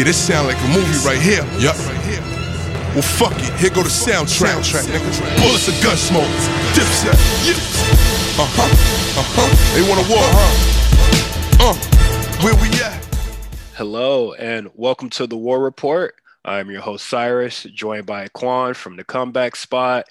Yeah, 0.00 0.04
this 0.04 0.16
sound 0.16 0.48
like 0.48 0.56
a 0.56 0.68
movie 0.68 0.96
right 1.06 1.20
here. 1.20 1.44
Yup. 1.60 1.76
Well, 2.94 3.02
fuck 3.02 3.34
it. 3.36 3.52
Here 3.60 3.68
go 3.68 3.82
the 3.82 3.90
soundtrack. 3.90 4.64
soundtrack 4.64 5.42
Bullets 5.42 5.68
and 5.68 5.82
gun 5.84 5.94
smoke. 5.94 6.24
Dipset. 6.72 7.12
Yeah. 7.44 7.52
Uh 8.40 8.48
huh. 8.48 9.20
Uh 9.20 9.24
huh. 9.28 9.74
They 9.76 9.82
want 9.86 10.00
a 10.00 10.10
war, 10.10 10.24
huh? 10.24 11.68
Uh. 11.68 11.74
Where 12.42 12.54
we 12.62 12.68
at? 12.80 13.04
Hello 13.76 14.32
and 14.32 14.70
welcome 14.74 15.10
to 15.10 15.26
the 15.26 15.36
War 15.36 15.62
Report. 15.62 16.14
I'm 16.46 16.70
your 16.70 16.80
host 16.80 17.06
Cyrus, 17.06 17.64
joined 17.64 18.06
by 18.06 18.28
Quan 18.28 18.72
from 18.72 18.96
the 18.96 19.04
Comeback 19.04 19.54
Spot. 19.54 20.06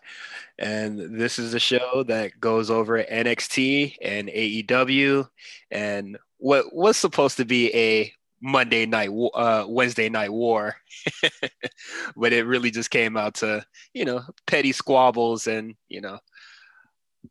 And 0.60 1.20
this 1.20 1.40
is 1.40 1.56
a 1.56 1.60
show 1.60 2.04
that 2.04 2.40
goes 2.40 2.70
over 2.70 3.04
NXT 3.04 3.96
and 4.04 4.28
AEW 4.28 5.28
and 5.72 6.20
what 6.38 6.76
was 6.76 6.96
supposed 6.96 7.38
to 7.38 7.46
be 7.46 7.74
a 7.74 8.14
Monday 8.42 8.86
night, 8.86 9.10
uh, 9.34 9.66
Wednesday 9.68 10.10
night 10.10 10.32
war, 10.32 10.76
but 12.16 12.34
it 12.34 12.46
really 12.46 12.72
just 12.72 12.90
came 12.90 13.18
out 13.18 13.36
to 13.36 13.66
you 13.94 14.06
know 14.06 14.22
petty 14.48 14.72
squabbles 14.72 15.48
and 15.48 15.76
you 15.88 16.02
know 16.02 16.20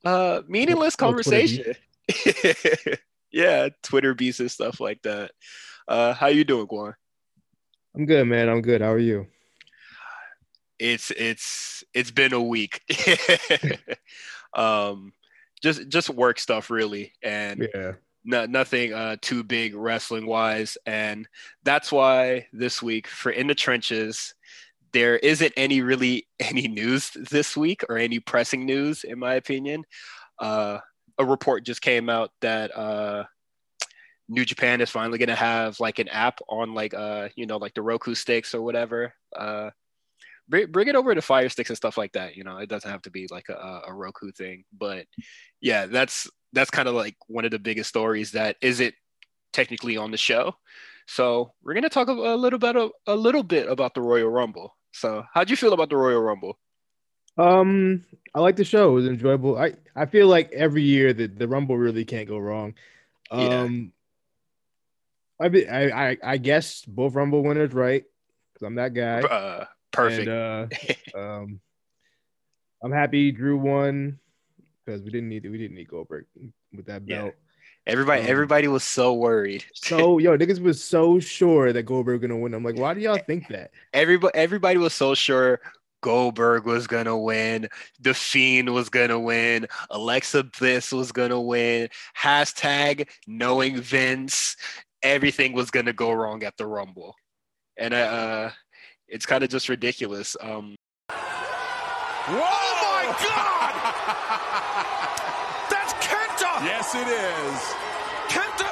uh, 0.04 0.42
meaningless 0.48 0.96
conversation. 0.96 1.74
yeah, 3.32 3.68
Twitter 3.82 4.14
beats 4.14 4.40
and 4.40 4.50
stuff 4.50 4.80
like 4.80 5.02
that. 5.02 5.32
Uh, 5.86 6.12
how 6.12 6.26
you 6.26 6.44
doing, 6.44 6.66
Quan? 6.66 6.94
I'm 7.94 8.06
good, 8.06 8.26
man. 8.26 8.48
I'm 8.48 8.62
good. 8.62 8.80
How 8.80 8.92
are 8.92 8.98
you? 8.98 9.26
It's 10.78 11.10
it's 11.10 11.82
it's 11.94 12.10
been 12.10 12.32
a 12.32 12.42
week. 12.42 12.82
um, 14.54 15.12
just 15.62 15.88
just 15.88 16.10
work 16.10 16.38
stuff 16.38 16.70
really, 16.70 17.12
and 17.22 17.68
yeah 17.74 17.92
no, 18.24 18.46
nothing 18.46 18.92
uh, 18.92 19.16
too 19.20 19.42
big 19.42 19.74
wrestling 19.74 20.26
wise. 20.26 20.76
And 20.86 21.28
that's 21.64 21.92
why 21.92 22.46
this 22.52 22.82
week 22.82 23.06
for 23.06 23.30
In 23.30 23.46
the 23.46 23.54
Trenches, 23.54 24.34
there 24.92 25.16
isn't 25.16 25.52
any 25.56 25.82
really 25.82 26.26
any 26.40 26.68
news 26.68 27.10
this 27.30 27.56
week 27.56 27.84
or 27.88 27.98
any 27.98 28.20
pressing 28.20 28.64
news, 28.64 29.04
in 29.04 29.18
my 29.18 29.34
opinion. 29.34 29.84
Uh, 30.38 30.78
a 31.18 31.24
report 31.24 31.64
just 31.64 31.82
came 31.82 32.08
out 32.08 32.30
that 32.40 32.76
uh, 32.76 33.24
New 34.28 34.44
Japan 34.44 34.80
is 34.80 34.90
finally 34.90 35.18
going 35.18 35.28
to 35.28 35.34
have 35.34 35.80
like 35.80 35.98
an 35.98 36.08
app 36.08 36.38
on 36.48 36.74
like 36.74 36.94
uh 36.94 37.28
you 37.34 37.46
know 37.46 37.56
like 37.56 37.74
the 37.74 37.82
Roku 37.82 38.14
sticks 38.14 38.54
or 38.54 38.62
whatever. 38.62 39.14
Uh, 39.36 39.70
bring, 40.48 40.88
it 40.88 40.96
over 40.96 41.14
to 41.14 41.22
Fire 41.22 41.48
Sticks 41.48 41.70
and 41.70 41.76
stuff 41.76 41.98
like 41.98 42.12
that. 42.12 42.36
You 42.36 42.44
know, 42.44 42.58
it 42.58 42.68
doesn't 42.68 42.90
have 42.90 43.02
to 43.02 43.10
be 43.10 43.26
like 43.30 43.48
a, 43.48 43.82
a 43.86 43.92
Roku 43.92 44.32
thing, 44.32 44.64
but 44.76 45.06
yeah, 45.60 45.86
that's 45.86 46.28
that's 46.52 46.70
kind 46.70 46.88
of 46.88 46.94
like 46.94 47.16
one 47.26 47.44
of 47.44 47.50
the 47.50 47.58
biggest 47.58 47.88
stories 47.88 48.32
that 48.32 48.56
isn't 48.60 48.94
technically 49.52 49.96
on 49.96 50.10
the 50.10 50.16
show. 50.16 50.54
So 51.06 51.52
we're 51.62 51.74
gonna 51.74 51.88
talk 51.88 52.08
a, 52.08 52.12
a 52.12 52.36
little 52.36 52.58
bit 52.58 52.76
of, 52.76 52.90
a 53.06 53.16
little 53.16 53.42
bit 53.42 53.68
about 53.68 53.94
the 53.94 54.02
Royal 54.02 54.28
Rumble. 54.28 54.76
So 54.92 55.24
how'd 55.32 55.50
you 55.50 55.56
feel 55.56 55.72
about 55.72 55.90
the 55.90 55.96
Royal 55.96 56.20
Rumble? 56.20 56.58
Um, 57.36 58.04
I 58.34 58.40
like 58.40 58.56
the 58.56 58.64
show. 58.64 58.90
It 58.90 58.94
was 58.94 59.06
enjoyable. 59.06 59.56
I 59.56 59.74
I 59.94 60.06
feel 60.06 60.26
like 60.26 60.50
every 60.52 60.82
year 60.82 61.12
that 61.12 61.38
the 61.38 61.48
Rumble 61.48 61.78
really 61.78 62.04
can't 62.04 62.28
go 62.28 62.38
wrong. 62.38 62.74
Um, 63.30 63.92
yeah. 65.40 65.46
I, 65.46 65.48
be, 65.48 65.68
I 65.68 66.10
I 66.10 66.16
I 66.22 66.36
guess 66.36 66.84
both 66.84 67.14
Rumble 67.14 67.42
winners, 67.42 67.72
right? 67.72 68.04
Because 68.52 68.66
I'm 68.66 68.74
that 68.74 68.92
guy. 68.92 69.20
Uh, 69.20 69.66
perfect. 69.92 70.28
And, 70.28 70.68
uh, 71.14 71.18
um, 71.18 71.60
I'm 72.82 72.92
happy 72.92 73.30
Drew 73.30 73.56
won 73.56 74.18
because 74.88 75.02
we 75.02 75.10
didn't 75.10 75.28
need 75.28 75.44
we 75.44 75.58
didn't 75.58 75.76
need 75.76 75.88
Goldberg 75.88 76.24
with 76.72 76.86
that 76.86 77.06
belt. 77.06 77.26
Yeah. 77.26 77.92
Everybody, 77.92 78.22
um, 78.22 78.26
everybody 78.28 78.68
was 78.68 78.84
so 78.84 79.14
worried. 79.14 79.64
So 79.74 80.18
yo, 80.18 80.36
niggas 80.36 80.60
was 80.60 80.82
so 80.82 81.20
sure 81.20 81.72
that 81.72 81.82
Goldberg 81.82 82.22
gonna 82.22 82.38
win. 82.38 82.54
I'm 82.54 82.64
like, 82.64 82.78
why 82.78 82.94
do 82.94 83.00
y'all 83.00 83.18
think 83.18 83.48
that? 83.48 83.70
Everybody, 83.92 84.34
everybody 84.34 84.78
was 84.78 84.94
so 84.94 85.14
sure 85.14 85.60
Goldberg 86.00 86.64
was 86.64 86.86
gonna 86.86 87.18
win. 87.18 87.68
The 88.00 88.14
Fiend 88.14 88.72
was 88.72 88.88
gonna 88.88 89.20
win. 89.20 89.66
Alexa 89.90 90.44
Bliss 90.58 90.90
was 90.90 91.12
gonna 91.12 91.40
win. 91.40 91.88
Hashtag 92.16 93.08
knowing 93.26 93.80
Vince. 93.80 94.56
Everything 95.02 95.52
was 95.52 95.70
gonna 95.70 95.92
go 95.92 96.12
wrong 96.12 96.42
at 96.44 96.56
the 96.56 96.66
Rumble, 96.66 97.14
and 97.76 97.92
uh, 97.92 98.50
it's 99.06 99.26
kind 99.26 99.44
of 99.44 99.50
just 99.50 99.68
ridiculous. 99.68 100.34
Um, 100.40 100.76
Whoa! 102.28 102.68
God! 103.24 103.74
That's 105.70 105.92
Kenta! 106.04 106.47
Yes, 106.64 106.94
it 106.94 107.06
is. 107.06 107.58
Kenta! 108.34 108.66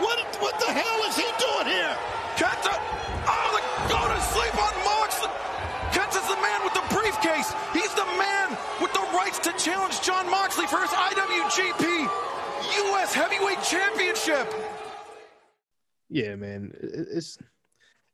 What, 0.00 0.18
what 0.40 0.58
the 0.58 0.72
hell 0.72 1.00
is 1.08 1.16
he 1.16 1.28
doing 1.36 1.68
here? 1.68 1.96
Kenta! 2.36 2.72
Oh, 3.28 3.48
the, 3.52 3.60
go 3.92 4.00
to 4.08 4.20
sleep 4.32 4.56
on 4.56 4.74
Moxley! 4.84 5.28
Kenta's 5.92 6.26
the 6.28 6.40
man 6.40 6.64
with 6.64 6.72
the 6.72 6.86
briefcase. 6.94 7.52
He's 7.72 7.92
the 7.94 8.06
man 8.16 8.56
with 8.80 8.92
the 8.94 9.04
rights 9.12 9.38
to 9.40 9.52
challenge 9.58 10.00
Jon 10.00 10.30
Moxley 10.30 10.66
for 10.66 10.80
his 10.80 10.90
IWGP 10.90 12.08
U.S. 12.88 13.12
Heavyweight 13.12 13.62
Championship. 13.62 14.52
Yeah, 16.08 16.36
man, 16.36 16.72
it's 16.80 17.38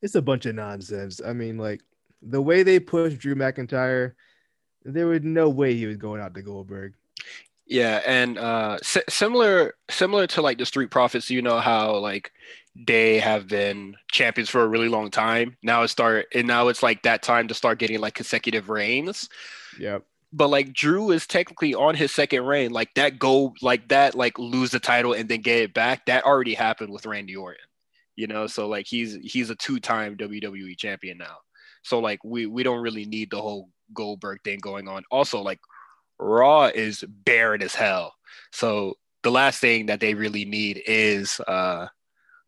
it's 0.01 0.15
a 0.15 0.23
bunch 0.23 0.47
of 0.47 0.57
nonsense. 0.57 1.21
I 1.25 1.33
mean, 1.33 1.59
like 1.59 1.83
the 2.23 2.43
way 2.43 2.63
they 2.63 2.81
pushed 2.81 3.19
Drew 3.19 3.35
McIntyre 3.35 4.15
there 4.85 5.07
was 5.07 5.23
no 5.23 5.49
way 5.49 5.75
he 5.75 5.87
was 5.87 5.97
going 5.97 6.21
out 6.21 6.35
to 6.35 6.43
Goldberg. 6.43 6.95
Yeah, 7.67 8.03
and 8.07 8.39
uh, 8.39 8.79
s- 8.81 8.99
similar 9.09 9.75
similar 9.91 10.27
to 10.29 10.43
like 10.43 10.59
the 10.59 10.67
Street 10.67 10.91
Profits, 10.91 11.31
you 11.31 11.43
know 11.43 11.59
how 11.61 11.97
like 11.99 12.33
they 12.75 13.19
have 13.21 13.47
been 13.49 13.97
champions 14.11 14.51
for 14.51 14.63
a 14.63 14.69
really 14.69 14.89
long 14.89 15.11
time. 15.11 15.57
Now 15.63 15.83
it 15.83 15.89
start 15.89 16.27
and 16.35 16.47
now 16.47 16.69
it's 16.69 16.83
like 16.83 17.03
that 17.03 17.23
time 17.23 17.49
to 17.49 17.55
start 17.55 17.79
getting 17.79 18.01
like 18.01 18.15
consecutive 18.15 18.69
reigns. 18.69 19.29
Yeah. 19.79 19.99
But 20.33 20.49
like 20.49 20.73
Drew 20.73 21.11
is 21.11 21.27
technically 21.27 21.75
on 21.75 21.95
his 21.95 22.11
second 22.13 22.45
reign. 22.47 22.73
Like 22.73 22.95
that 22.95 23.19
go 23.19 23.55
like 23.63 23.89
that 23.89 24.15
like 24.15 24.39
lose 24.39 24.71
the 24.71 24.81
title 24.81 25.13
and 25.13 25.29
then 25.29 25.43
get 25.43 25.59
it 25.61 25.75
back. 25.75 26.07
That 26.07 26.25
already 26.25 26.55
happened 26.55 26.93
with 26.93 27.07
Randy 27.07 27.37
Orton. 27.37 27.61
You 28.17 28.27
know, 28.27 28.47
so 28.47 28.69
like 28.69 28.87
he's 28.87 29.15
he's 29.23 29.51
a 29.51 29.55
two-time 29.57 30.17
WWE 30.17 30.77
champion 30.77 31.19
now. 31.19 31.39
So 31.83 31.99
like 31.99 32.21
we 32.25 32.47
we 32.47 32.63
don't 32.63 32.83
really 32.83 33.05
need 33.05 33.31
the 33.31 33.41
whole 33.41 33.71
Goldberg 33.95 34.41
thing 34.45 34.59
going 34.61 34.89
on. 34.89 35.05
Also, 35.11 35.41
like 35.43 35.61
Raw 36.23 36.67
is 36.67 37.05
barren 37.09 37.63
as 37.63 37.75
hell. 37.75 38.15
So 38.53 38.99
the 39.23 39.31
last 39.31 39.61
thing 39.61 39.87
that 39.87 40.01
they 40.01 40.15
really 40.15 40.45
need 40.45 40.83
is 40.87 41.41
uh 41.41 41.89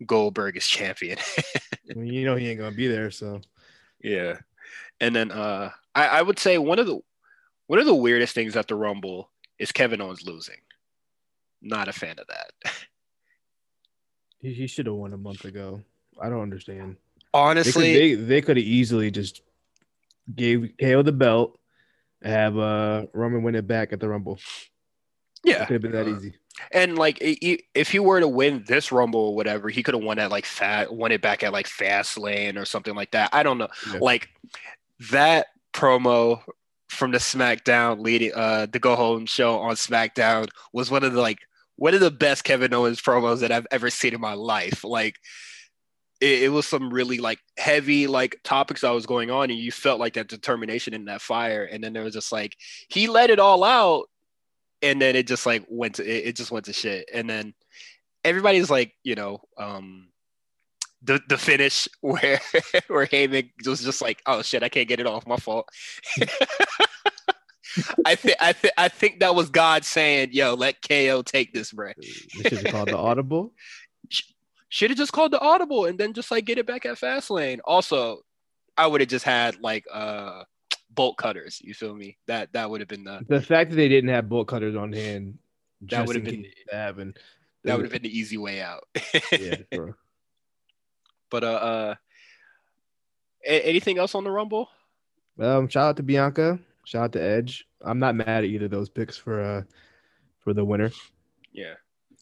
Goldberg 0.06 0.56
as 0.56 0.66
champion. 0.66 1.18
I 1.90 1.94
mean, 1.94 2.12
you 2.12 2.24
know 2.24 2.36
he 2.36 2.48
ain't 2.48 2.60
gonna 2.60 2.74
be 2.74 2.88
there, 2.88 3.10
so 3.10 3.40
yeah. 4.02 4.38
And 5.00 5.14
then 5.14 5.30
uh 5.30 5.70
I, 5.94 6.06
I 6.06 6.22
would 6.22 6.38
say 6.38 6.58
one 6.58 6.78
of 6.78 6.86
the 6.86 7.00
one 7.66 7.78
of 7.78 7.86
the 7.86 7.94
weirdest 7.94 8.34
things 8.34 8.56
at 8.56 8.68
the 8.68 8.74
Rumble 8.74 9.30
is 9.58 9.72
Kevin 9.72 10.00
Owens 10.00 10.26
losing. 10.26 10.56
Not 11.62 11.88
a 11.88 11.92
fan 11.92 12.18
of 12.18 12.26
that. 12.28 12.72
He, 14.40 14.52
he 14.52 14.66
should 14.66 14.84
have 14.84 14.94
won 14.94 15.14
a 15.14 15.16
month 15.16 15.46
ago. 15.46 15.80
I 16.20 16.28
don't 16.28 16.42
understand. 16.42 16.96
Honestly, 17.32 17.94
they 17.94 18.10
could, 18.10 18.18
they, 18.20 18.24
they 18.26 18.40
could 18.42 18.56
have 18.58 18.66
easily 18.66 19.10
just 19.10 19.40
gave 20.34 20.70
KO 20.78 21.00
the 21.02 21.12
belt, 21.12 21.58
have 22.24 22.56
uh 22.58 23.06
Roman 23.12 23.42
win 23.42 23.54
it 23.54 23.66
back 23.66 23.92
at 23.92 24.00
the 24.00 24.08
Rumble. 24.08 24.38
Yeah, 25.44 25.62
it 25.62 25.66
could 25.66 25.74
have 25.74 25.82
been 25.82 25.92
that 25.92 26.08
easy. 26.08 26.34
And 26.72 26.96
like, 26.96 27.18
if 27.20 27.90
he 27.90 27.98
were 27.98 28.20
to 28.20 28.28
win 28.28 28.64
this 28.66 28.92
Rumble 28.92 29.20
or 29.20 29.36
whatever, 29.36 29.68
he 29.68 29.82
could 29.82 29.94
have 29.94 30.04
won 30.04 30.18
at 30.18 30.30
like 30.30 30.46
fat, 30.46 30.94
won 30.94 31.10
it 31.12 31.20
back 31.20 31.42
at 31.42 31.52
like 31.52 31.66
Fast 31.66 32.16
Lane 32.16 32.56
or 32.56 32.64
something 32.64 32.94
like 32.94 33.10
that. 33.10 33.30
I 33.32 33.42
don't 33.42 33.58
know. 33.58 33.68
Yeah. 33.92 33.98
Like 34.00 34.28
that 35.10 35.48
promo 35.72 36.40
from 36.88 37.10
the 37.10 37.18
SmackDown 37.18 38.00
leading 38.00 38.32
uh 38.34 38.66
the 38.70 38.78
Go 38.78 38.94
Home 38.94 39.26
show 39.26 39.58
on 39.58 39.74
SmackDown 39.74 40.48
was 40.72 40.90
one 40.90 41.02
of 41.02 41.12
the 41.12 41.20
like 41.20 41.40
one 41.76 41.92
of 41.92 42.00
the 42.00 42.10
best 42.10 42.44
Kevin 42.44 42.72
Owens 42.72 43.02
promos 43.02 43.40
that 43.40 43.50
I've 43.50 43.66
ever 43.72 43.90
seen 43.90 44.14
in 44.14 44.20
my 44.20 44.34
life. 44.34 44.84
Like 44.84 45.16
it, 46.24 46.44
it, 46.44 46.48
was 46.48 46.66
some 46.66 46.88
really 46.90 47.18
like 47.18 47.38
heavy 47.58 48.06
like 48.06 48.40
topics 48.44 48.80
that 48.80 48.90
was 48.90 49.04
going 49.04 49.30
on 49.30 49.50
and 49.50 49.58
you 49.58 49.70
felt 49.70 50.00
like 50.00 50.14
that 50.14 50.28
determination 50.28 50.94
in 50.94 51.04
that 51.04 51.20
fire 51.20 51.64
and 51.64 51.84
then 51.84 51.92
there 51.92 52.02
was 52.02 52.14
just 52.14 52.32
like 52.32 52.56
he 52.88 53.06
let 53.08 53.28
it 53.28 53.38
all 53.38 53.62
out 53.62 54.08
and 54.80 55.02
then 55.02 55.16
it 55.16 55.26
just 55.26 55.44
like 55.44 55.64
went 55.68 55.96
to 55.96 56.02
it, 56.02 56.28
it 56.28 56.36
just 56.36 56.50
went 56.50 56.64
to 56.64 56.72
shit. 56.72 57.08
And 57.12 57.28
then 57.28 57.52
everybody's 58.24 58.70
like 58.70 58.94
you 59.02 59.14
know 59.14 59.40
um 59.58 60.08
the 61.02 61.20
the 61.28 61.36
finish 61.36 61.88
where 62.00 62.40
where 62.88 63.06
Heyman 63.06 63.50
was 63.66 63.82
just 63.82 64.00
like 64.00 64.22
oh 64.24 64.40
shit 64.40 64.62
I 64.62 64.70
can't 64.70 64.88
get 64.88 65.00
it 65.00 65.06
off 65.06 65.26
my 65.26 65.36
fault. 65.36 65.68
I 68.06 68.14
think 68.14 68.36
I 68.40 68.52
think 68.52 68.74
I 68.78 68.88
think 68.88 69.20
that 69.20 69.34
was 69.34 69.50
God 69.50 69.84
saying, 69.84 70.28
"Yo, 70.32 70.54
let 70.54 70.76
KO 70.80 71.22
take 71.22 71.52
this, 71.52 71.72
bro." 71.72 71.90
This 71.96 72.52
is 72.52 72.62
called 72.70 72.88
the 72.88 72.96
audible 72.96 73.52
should 74.68 74.90
have 74.90 74.98
just 74.98 75.12
called 75.12 75.32
the 75.32 75.40
audible 75.40 75.86
and 75.86 75.98
then 75.98 76.12
just 76.12 76.30
like 76.30 76.44
get 76.44 76.58
it 76.58 76.66
back 76.66 76.86
at 76.86 76.98
Fastlane. 76.98 77.60
Also, 77.64 78.20
I 78.76 78.86
would 78.86 79.00
have 79.00 79.10
just 79.10 79.24
had 79.24 79.60
like 79.60 79.84
uh 79.92 80.44
bolt 80.90 81.16
cutters. 81.16 81.60
You 81.62 81.74
feel 81.74 81.94
me? 81.94 82.18
That 82.26 82.52
that 82.52 82.70
would 82.70 82.80
have 82.80 82.88
been 82.88 83.04
the 83.04 83.24
the 83.28 83.40
fact 83.40 83.70
that 83.70 83.76
they 83.76 83.88
didn't 83.88 84.10
have 84.10 84.28
bolt 84.28 84.48
cutters 84.48 84.76
on 84.76 84.92
hand. 84.92 85.38
That 85.82 86.06
would 86.06 86.16
have 86.16 86.24
been 86.24 86.46
that 86.66 87.76
would 87.76 87.84
have 87.84 87.92
been 87.92 88.02
the 88.02 88.18
easy 88.18 88.38
way 88.38 88.60
out. 88.60 88.84
yeah, 89.32 89.56
bro. 89.72 89.94
But 91.30 91.44
uh, 91.44 91.46
uh 91.46 91.94
anything 93.44 93.98
else 93.98 94.14
on 94.14 94.24
the 94.24 94.30
Rumble? 94.30 94.68
Um, 95.38 95.68
shout 95.68 95.90
out 95.90 95.96
to 95.96 96.02
Bianca. 96.02 96.58
Shout 96.84 97.04
out 97.04 97.12
to 97.12 97.22
Edge. 97.22 97.66
I'm 97.82 97.98
not 97.98 98.14
mad 98.14 98.28
at 98.28 98.44
either 98.44 98.66
of 98.66 98.70
those 98.70 98.88
picks 98.88 99.16
for 99.16 99.40
uh 99.40 99.62
for 100.40 100.52
the 100.52 100.64
winner. 100.64 100.90
Yeah. 101.52 101.74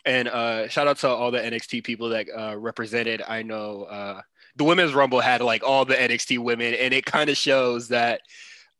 And 0.04 0.28
uh 0.28 0.68
shout 0.68 0.88
out 0.88 0.98
to 0.98 1.08
all 1.08 1.30
the 1.30 1.38
NXT 1.38 1.84
people 1.84 2.10
that 2.10 2.26
uh 2.34 2.56
represented. 2.56 3.22
I 3.26 3.42
know 3.42 3.84
uh 3.84 4.20
the 4.56 4.64
women's 4.64 4.94
rumble 4.94 5.20
had 5.20 5.40
like 5.40 5.62
all 5.62 5.84
the 5.84 5.94
NXT 5.94 6.38
women, 6.38 6.74
and 6.74 6.92
it 6.92 7.06
kind 7.06 7.30
of 7.30 7.36
shows 7.36 7.88
that 7.88 8.20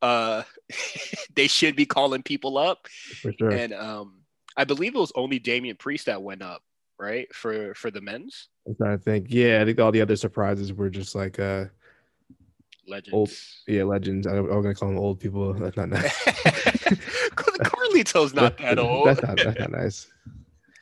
uh 0.01 0.43
they 1.35 1.47
should 1.47 1.77
be 1.77 1.87
calling 1.87 2.23
people 2.23 2.59
up. 2.59 2.89
For 3.21 3.33
sure. 3.33 3.51
And 3.51 3.73
um 3.73 4.23
I 4.57 4.65
believe 4.65 4.95
it 4.95 4.99
was 4.99 5.13
only 5.15 5.39
Damian 5.39 5.77
Priest 5.77 6.07
that 6.07 6.23
went 6.23 6.43
up, 6.43 6.63
right? 6.99 7.33
For 7.35 7.75
for 7.75 7.91
the 7.91 8.01
men's 8.01 8.49
I'm 8.67 8.75
trying 8.75 8.99
to 8.99 9.03
think. 9.03 9.27
Yeah, 9.29 9.63
I 9.63 9.65
think 9.65 9.81
all 9.81 9.93
the 9.93 10.01
other 10.01 10.17
surprises 10.17 10.73
were 10.73 10.91
just 10.91 11.15
like 11.15 11.39
uh 11.39 11.67
legends. 12.87 13.15
old 13.15 13.31
yeah, 13.67 13.85
legends. 13.85 14.27
I, 14.27 14.37
I'm 14.37 14.47
gonna 14.47 14.75
call 14.75 14.89
them 14.89 14.99
old 14.99 15.21
people. 15.21 15.53
That's 15.55 15.77
not 15.77 15.89
nice. 15.89 16.25
Carlito's 17.35 18.35
not 18.35 18.59
that 18.59 18.79
old. 18.79 19.07
That's 19.07 19.23
not 19.23 19.37
that's 19.37 19.59
not 19.59 19.71
nice. 19.71 20.09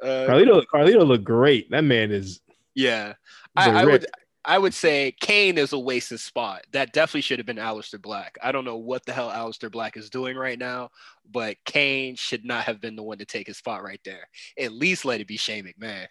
Uh, 0.02 0.26
Carlito 0.28 0.64
Carlito 0.72 1.06
looked 1.06 1.24
great. 1.24 1.70
That 1.70 1.84
man 1.84 2.10
is 2.10 2.40
yeah. 2.74 3.14
I, 3.56 3.82
I 3.82 3.84
would. 3.84 4.06
I 4.42 4.56
would 4.58 4.72
say 4.72 5.14
Kane 5.20 5.58
is 5.58 5.74
a 5.74 5.78
wasted 5.78 6.18
spot. 6.18 6.64
That 6.72 6.94
definitely 6.94 7.20
should 7.20 7.38
have 7.38 7.46
been 7.46 7.56
Aleister 7.58 8.00
Black. 8.00 8.38
I 8.42 8.52
don't 8.52 8.64
know 8.64 8.78
what 8.78 9.04
the 9.04 9.12
hell 9.12 9.28
Aleister 9.30 9.70
Black 9.70 9.98
is 9.98 10.08
doing 10.08 10.34
right 10.34 10.58
now, 10.58 10.88
but 11.30 11.56
Kane 11.66 12.16
should 12.16 12.44
not 12.46 12.64
have 12.64 12.80
been 12.80 12.96
the 12.96 13.02
one 13.02 13.18
to 13.18 13.26
take 13.26 13.46
his 13.48 13.58
spot 13.58 13.82
right 13.82 14.00
there. 14.04 14.26
At 14.58 14.72
least 14.72 15.04
let 15.04 15.20
it 15.20 15.26
be 15.26 15.36
Shane 15.36 15.64
McMahon. 15.64 16.06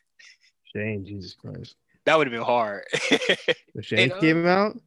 Shane, 0.76 1.04
Jesus 1.06 1.34
Christ. 1.34 1.76
That 2.06 2.18
would 2.20 2.28
have 2.28 2.32
been 2.32 2.44
hard. 2.44 2.84
If 3.76 3.86
Shane 3.86 4.12
uh, 4.12 4.20
came 4.20 4.46
out, 4.46 4.78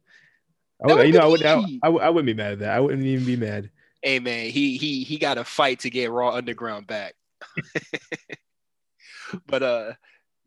I 0.87 0.93
would, 0.93 1.07
you 1.07 1.13
know, 1.13 1.19
I 1.19 1.25
would, 1.25 1.45
I. 1.45 1.65
I, 1.83 1.89
would- 1.89 2.01
I 2.03 2.09
wouldn't 2.09 2.27
be 2.27 2.33
mad 2.33 2.53
at 2.53 2.59
that. 2.59 2.69
I 2.75 2.79
wouldn't 2.79 3.03
even 3.03 3.25
be 3.25 3.35
mad. 3.35 3.69
hey 4.01 4.19
man, 4.19 4.49
he 4.51 4.77
he 4.77 5.03
he 5.03 5.17
got 5.17 5.37
a 5.37 5.43
fight 5.43 5.79
to 5.79 5.89
get 5.89 6.11
Raw 6.11 6.33
Underground 6.33 6.87
back. 6.87 7.13
but 9.47 9.63
uh 9.63 9.93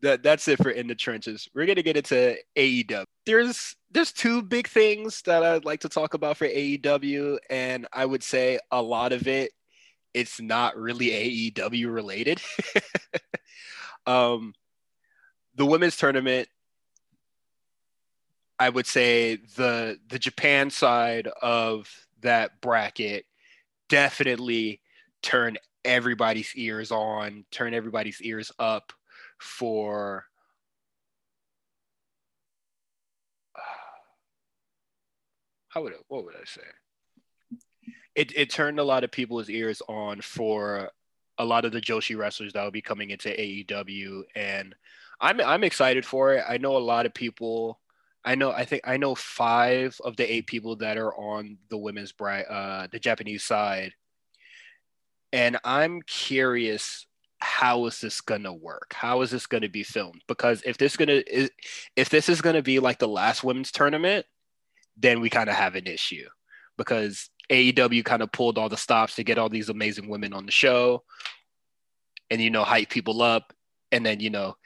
that 0.01 0.21
that's 0.21 0.47
it 0.47 0.57
for 0.57 0.69
in 0.69 0.87
the 0.87 0.95
trenches. 0.95 1.47
We're 1.53 1.65
gonna 1.65 1.81
get 1.81 1.97
into 1.97 2.37
AEW. 2.55 3.05
There's 3.25 3.75
there's 3.91 4.11
two 4.11 4.41
big 4.41 4.67
things 4.67 5.21
that 5.23 5.43
I'd 5.43 5.65
like 5.65 5.81
to 5.81 5.89
talk 5.89 6.13
about 6.13 6.37
for 6.37 6.45
AEW, 6.47 7.39
and 7.49 7.87
I 7.91 8.05
would 8.05 8.23
say 8.23 8.59
a 8.71 8.81
lot 8.81 9.13
of 9.13 9.27
it 9.27 9.51
it's 10.13 10.41
not 10.41 10.77
really 10.77 11.51
AEW 11.51 11.93
related. 11.93 12.41
um 14.07 14.53
the 15.55 15.65
women's 15.65 15.97
tournament 15.97 16.47
I 18.59 18.69
would 18.69 18.87
say 18.87 19.37
the 19.55 19.99
the 20.07 20.19
Japan 20.19 20.69
side 20.69 21.27
of 21.41 21.89
that 22.21 22.61
bracket 22.61 23.25
definitely 23.89 24.81
turn 25.21 25.57
everybody's 25.85 26.53
ears 26.55 26.91
on, 26.91 27.45
turn 27.51 27.73
everybody's 27.73 28.21
ears 28.21 28.51
up 28.59 28.93
for 29.39 30.25
how 35.69 35.83
would 35.83 35.93
it 35.93 35.99
what 36.07 36.25
would 36.25 36.35
I 36.35 36.45
say? 36.45 36.61
It 38.15 38.33
it 38.35 38.49
turned 38.49 38.79
a 38.79 38.83
lot 38.83 39.03
of 39.03 39.11
people's 39.11 39.49
ears 39.49 39.81
on 39.87 40.21
for 40.21 40.91
a 41.37 41.45
lot 41.45 41.65
of 41.65 41.71
the 41.71 41.81
Joshi 41.81 42.17
wrestlers 42.17 42.53
that 42.53 42.63
will 42.63 42.71
be 42.71 42.81
coming 42.81 43.11
into 43.11 43.29
AEW 43.29 44.23
and 44.35 44.73
I'm 45.19 45.39
I'm 45.41 45.63
excited 45.63 46.05
for 46.05 46.33
it. 46.35 46.43
I 46.47 46.57
know 46.57 46.77
a 46.77 46.79
lot 46.79 47.05
of 47.05 47.13
people 47.13 47.79
I 48.25 48.35
know 48.35 48.51
I 48.51 48.65
think 48.65 48.81
I 48.85 48.97
know 48.97 49.15
5 49.15 50.01
of 50.03 50.15
the 50.17 50.31
8 50.31 50.47
people 50.47 50.75
that 50.77 50.97
are 50.97 51.15
on 51.15 51.57
the 51.69 51.77
women's 51.77 52.11
bri- 52.11 52.45
uh 52.49 52.87
the 52.91 52.99
Japanese 52.99 53.43
side 53.43 53.93
and 55.37 55.55
I'm 55.63 56.01
curious 56.01 57.05
how 57.39 57.85
is 57.85 58.01
this 58.01 58.21
gonna 58.21 58.51
work? 58.51 58.95
How 58.95 59.21
is 59.21 59.29
this 59.29 59.45
gonna 59.45 59.69
be 59.69 59.83
filmed? 59.83 60.23
Because 60.27 60.63
if 60.65 60.79
this 60.79 60.97
gonna 60.97 61.21
is 61.27 61.51
if 61.95 62.09
this 62.09 62.27
is 62.27 62.41
gonna 62.41 62.63
be 62.63 62.79
like 62.79 62.97
the 62.97 63.07
last 63.07 63.43
women's 63.43 63.71
tournament, 63.71 64.25
then 64.97 65.21
we 65.21 65.29
kind 65.29 65.47
of 65.47 65.55
have 65.55 65.75
an 65.75 65.85
issue 65.85 66.27
because 66.75 67.29
AEW 67.51 68.03
kind 68.03 68.23
of 68.23 68.31
pulled 68.31 68.57
all 68.57 68.67
the 68.67 68.77
stops 68.77 69.15
to 69.15 69.23
get 69.23 69.37
all 69.37 69.47
these 69.47 69.69
amazing 69.69 70.09
women 70.09 70.33
on 70.33 70.47
the 70.47 70.51
show, 70.51 71.03
and 72.31 72.41
you 72.41 72.49
know 72.49 72.63
hype 72.63 72.89
people 72.89 73.21
up, 73.21 73.53
and 73.91 74.03
then 74.03 74.19
you 74.19 74.31
know 74.31 74.57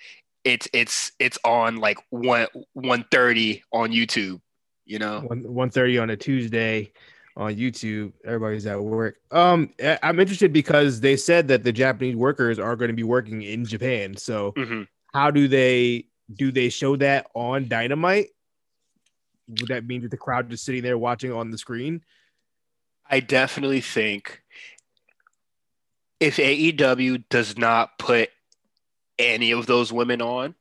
it's 0.46 0.70
it's 0.72 1.12
it's 1.20 1.38
on 1.44 1.76
like 1.76 1.98
one 2.12 2.48
one 2.72 3.04
thirty 3.12 3.62
on 3.74 3.92
YouTube, 3.92 4.40
you 4.86 5.00
know. 5.00 5.20
One 5.20 5.54
one 5.54 5.70
thirty 5.70 5.98
on 5.98 6.10
a 6.10 6.16
Tuesday 6.16 6.94
on 7.38 7.56
YouTube. 7.56 8.14
Everybody's 8.26 8.66
at 8.66 8.82
work. 8.82 9.16
Um, 9.32 9.70
I'm 10.04 10.20
interested 10.20 10.52
because 10.52 11.00
they 11.00 11.16
said 11.16 11.48
that 11.48 11.64
the 11.64 11.72
Japanese 11.72 12.16
workers 12.16 12.60
are 12.60 12.76
going 12.76 12.90
to 12.90 12.96
be 12.96 13.04
working 13.04 13.42
in 13.42 13.66
Japan. 13.66 14.18
So 14.18 14.52
Mhm. 14.54 14.88
how 15.14 15.32
do 15.32 15.48
they 15.48 16.06
do 16.34 16.52
they 16.52 16.70
show 16.70 16.96
that 16.96 17.28
on 17.34 17.68
Dynamite? 17.68 18.30
Would 19.50 19.68
that 19.68 19.86
mean 19.86 20.02
that 20.04 20.12
the 20.12 20.18
crowd 20.18 20.50
just 20.50 20.64
sitting 20.64 20.82
there 20.84 20.98
watching 20.98 21.32
on 21.34 21.52
the 21.52 21.58
screen? 21.58 22.04
I 23.10 23.20
definitely 23.20 23.82
think 23.82 24.42
if 26.22 26.38
AEW 26.38 27.18
does 27.30 27.58
not 27.58 27.98
put 28.00 28.30
any 29.20 29.52
of 29.52 29.66
those 29.66 29.92
women 29.92 30.22
on 30.22 30.56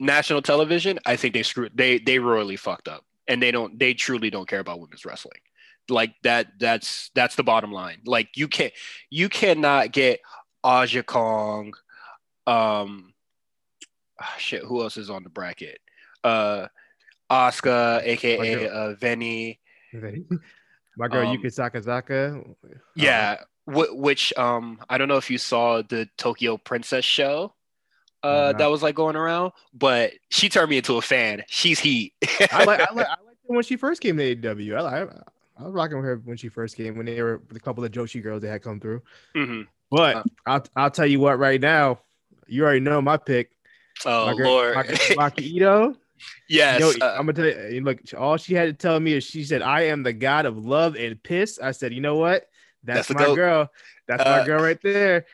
national 0.00 0.42
television, 0.42 0.98
I 1.06 1.14
think 1.16 1.34
they 1.34 1.42
screw 1.44 1.68
they 1.72 1.98
they 1.98 2.18
royally 2.18 2.56
fucked 2.56 2.88
up. 2.88 3.04
And 3.30 3.40
they 3.42 3.50
don't 3.50 3.78
they 3.78 3.94
truly 3.94 4.28
don't 4.28 4.48
care 4.48 4.60
about 4.60 4.80
women's 4.80 5.04
wrestling. 5.06 5.40
Like 5.88 6.14
that 6.24 6.48
that's 6.58 7.10
that's 7.14 7.36
the 7.36 7.42
bottom 7.42 7.72
line. 7.72 8.02
Like 8.04 8.36
you 8.36 8.48
can't 8.48 8.72
you 9.08 9.28
cannot 9.28 9.92
get 9.92 10.20
Aja 10.62 11.02
Kong 11.02 11.72
um 12.46 13.14
ah, 14.20 14.34
shit, 14.36 14.64
who 14.64 14.82
else 14.82 14.96
is 14.96 15.10
on 15.10 15.22
the 15.22 15.30
bracket? 15.30 15.78
Uh 16.22 16.66
Asuka, 17.30 18.02
aka 18.04 18.68
uh 18.68 18.94
Veny. 18.96 19.58
My 20.96 21.08
girl 21.08 21.28
Um, 21.28 21.38
Yuka 21.38 21.46
Sakazaki. 21.46 22.54
Yeah, 22.96 23.36
wh- 23.64 23.94
which 23.96 24.36
um 24.36 24.80
I 24.88 24.98
don't 24.98 25.08
know 25.08 25.16
if 25.16 25.30
you 25.30 25.38
saw 25.38 25.82
the 25.82 26.08
Tokyo 26.18 26.56
Princess 26.56 27.04
show 27.04 27.54
uh 28.22 28.52
Mhm. 28.52 28.58
that 28.58 28.66
was 28.70 28.82
like 28.82 28.94
going 28.94 29.16
around, 29.16 29.52
but 29.74 30.12
she 30.28 30.48
turned 30.48 30.70
me 30.70 30.76
into 30.78 30.96
a 30.96 31.02
fan. 31.02 31.42
She's 31.48 31.78
heat. 31.78 32.14
I 32.52 32.64
like 32.64 32.80
I 32.80 32.92
like 32.94 33.06
I 33.06 33.16
liked 33.24 33.38
her 33.48 33.54
when 33.54 33.62
she 33.64 33.76
first 33.76 34.00
came 34.00 34.16
to 34.16 34.36
AEW. 34.36 34.76
I, 34.76 35.02
I, 35.02 35.06
I 35.58 35.64
was 35.64 35.72
rocking 35.72 35.96
with 35.96 36.06
her 36.06 36.16
when 36.24 36.36
she 36.36 36.48
first 36.48 36.76
came 36.76 36.96
when 36.96 37.06
they 37.06 37.20
were 37.22 37.38
with 37.48 37.56
a 37.56 37.60
couple 37.60 37.84
of 37.84 37.90
Joshi 37.92 38.22
girls 38.22 38.42
that 38.42 38.48
had 38.50 38.62
come 38.62 38.80
through. 38.80 39.02
Mhm. 39.34 39.66
But 39.90 40.16
Uh, 40.16 40.22
I'll 40.46 40.64
I'll 40.76 40.90
tell 40.90 41.06
you 41.06 41.20
what 41.20 41.38
right 41.38 41.60
now. 41.60 42.00
You 42.46 42.64
already 42.64 42.80
know 42.80 43.00
my 43.00 43.16
pick. 43.16 43.50
Oh 44.04 44.26
my 44.26 44.34
girl, 44.34 44.50
Lord, 44.50 44.76
Maki 44.76 45.42
Ito. 45.56 45.96
yes. 46.48 46.80
Yo, 46.80 46.90
uh, 47.06 47.14
I'm 47.18 47.26
gonna 47.26 47.32
tell 47.52 47.72
you. 47.72 47.80
Look, 47.82 48.00
all 48.16 48.36
she 48.36 48.54
had 48.54 48.66
to 48.66 48.72
tell 48.72 48.98
me 49.00 49.14
is 49.14 49.24
she 49.24 49.44
said, 49.44 49.62
"I 49.62 49.82
am 49.82 50.02
the 50.02 50.12
god 50.12 50.46
of 50.46 50.64
love 50.64 50.96
and 50.96 51.22
piss." 51.22 51.58
I 51.62 51.72
said, 51.72 51.92
"You 51.92 52.00
know 52.00 52.16
what? 52.16 52.48
That's, 52.82 53.08
That's 53.08 53.20
my 53.20 53.34
girl. 53.34 53.70
That's 54.06 54.24
Uh, 54.24 54.30
my 54.30 54.46
girl 54.46 54.62
right 54.62 54.80
there." 54.82 55.26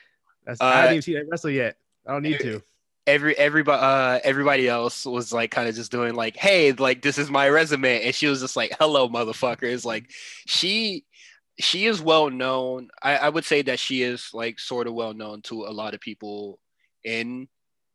That's 0.45 0.61
I 0.61 0.65
uh, 0.71 0.75
haven't 0.75 0.91
even 0.93 1.03
seen 1.03 1.15
that 1.17 1.27
wrestle 1.29 1.51
yet. 1.51 1.77
I 2.07 2.13
don't 2.13 2.23
need 2.23 2.41
to. 2.41 2.63
Every 3.07 3.37
everybody 3.37 3.81
uh 3.83 4.21
everybody 4.25 4.69
else 4.69 5.05
was 5.07 5.33
like 5.33 5.51
kind 5.51 5.69
of 5.69 5.75
just 5.75 5.91
doing 5.93 6.15
like, 6.15 6.37
hey, 6.37 6.73
like 6.73 7.03
this 7.03 7.19
is 7.19 7.31
my 7.31 7.49
resume, 7.49 8.05
and 8.05 8.15
she 8.15 8.27
was 8.27 8.41
just 8.41 8.57
like, 8.57 8.77
hello, 8.79 9.09
motherfuckers. 9.09 9.85
Like 9.85 10.11
she 10.47 11.05
she 11.59 11.87
is 11.87 12.01
well 12.03 12.31
known. 12.31 12.89
I, 13.03 13.17
I 13.17 13.29
would 13.29 13.45
say 13.45 13.63
that 13.63 13.79
she 13.79 14.03
is 14.03 14.31
like 14.35 14.59
sort 14.61 14.87
of 14.87 14.95
well 14.95 15.15
known 15.15 15.43
to 15.43 15.65
a 15.67 15.73
lot 15.73 15.95
of 15.95 16.01
people 16.01 16.59
in 17.05 17.49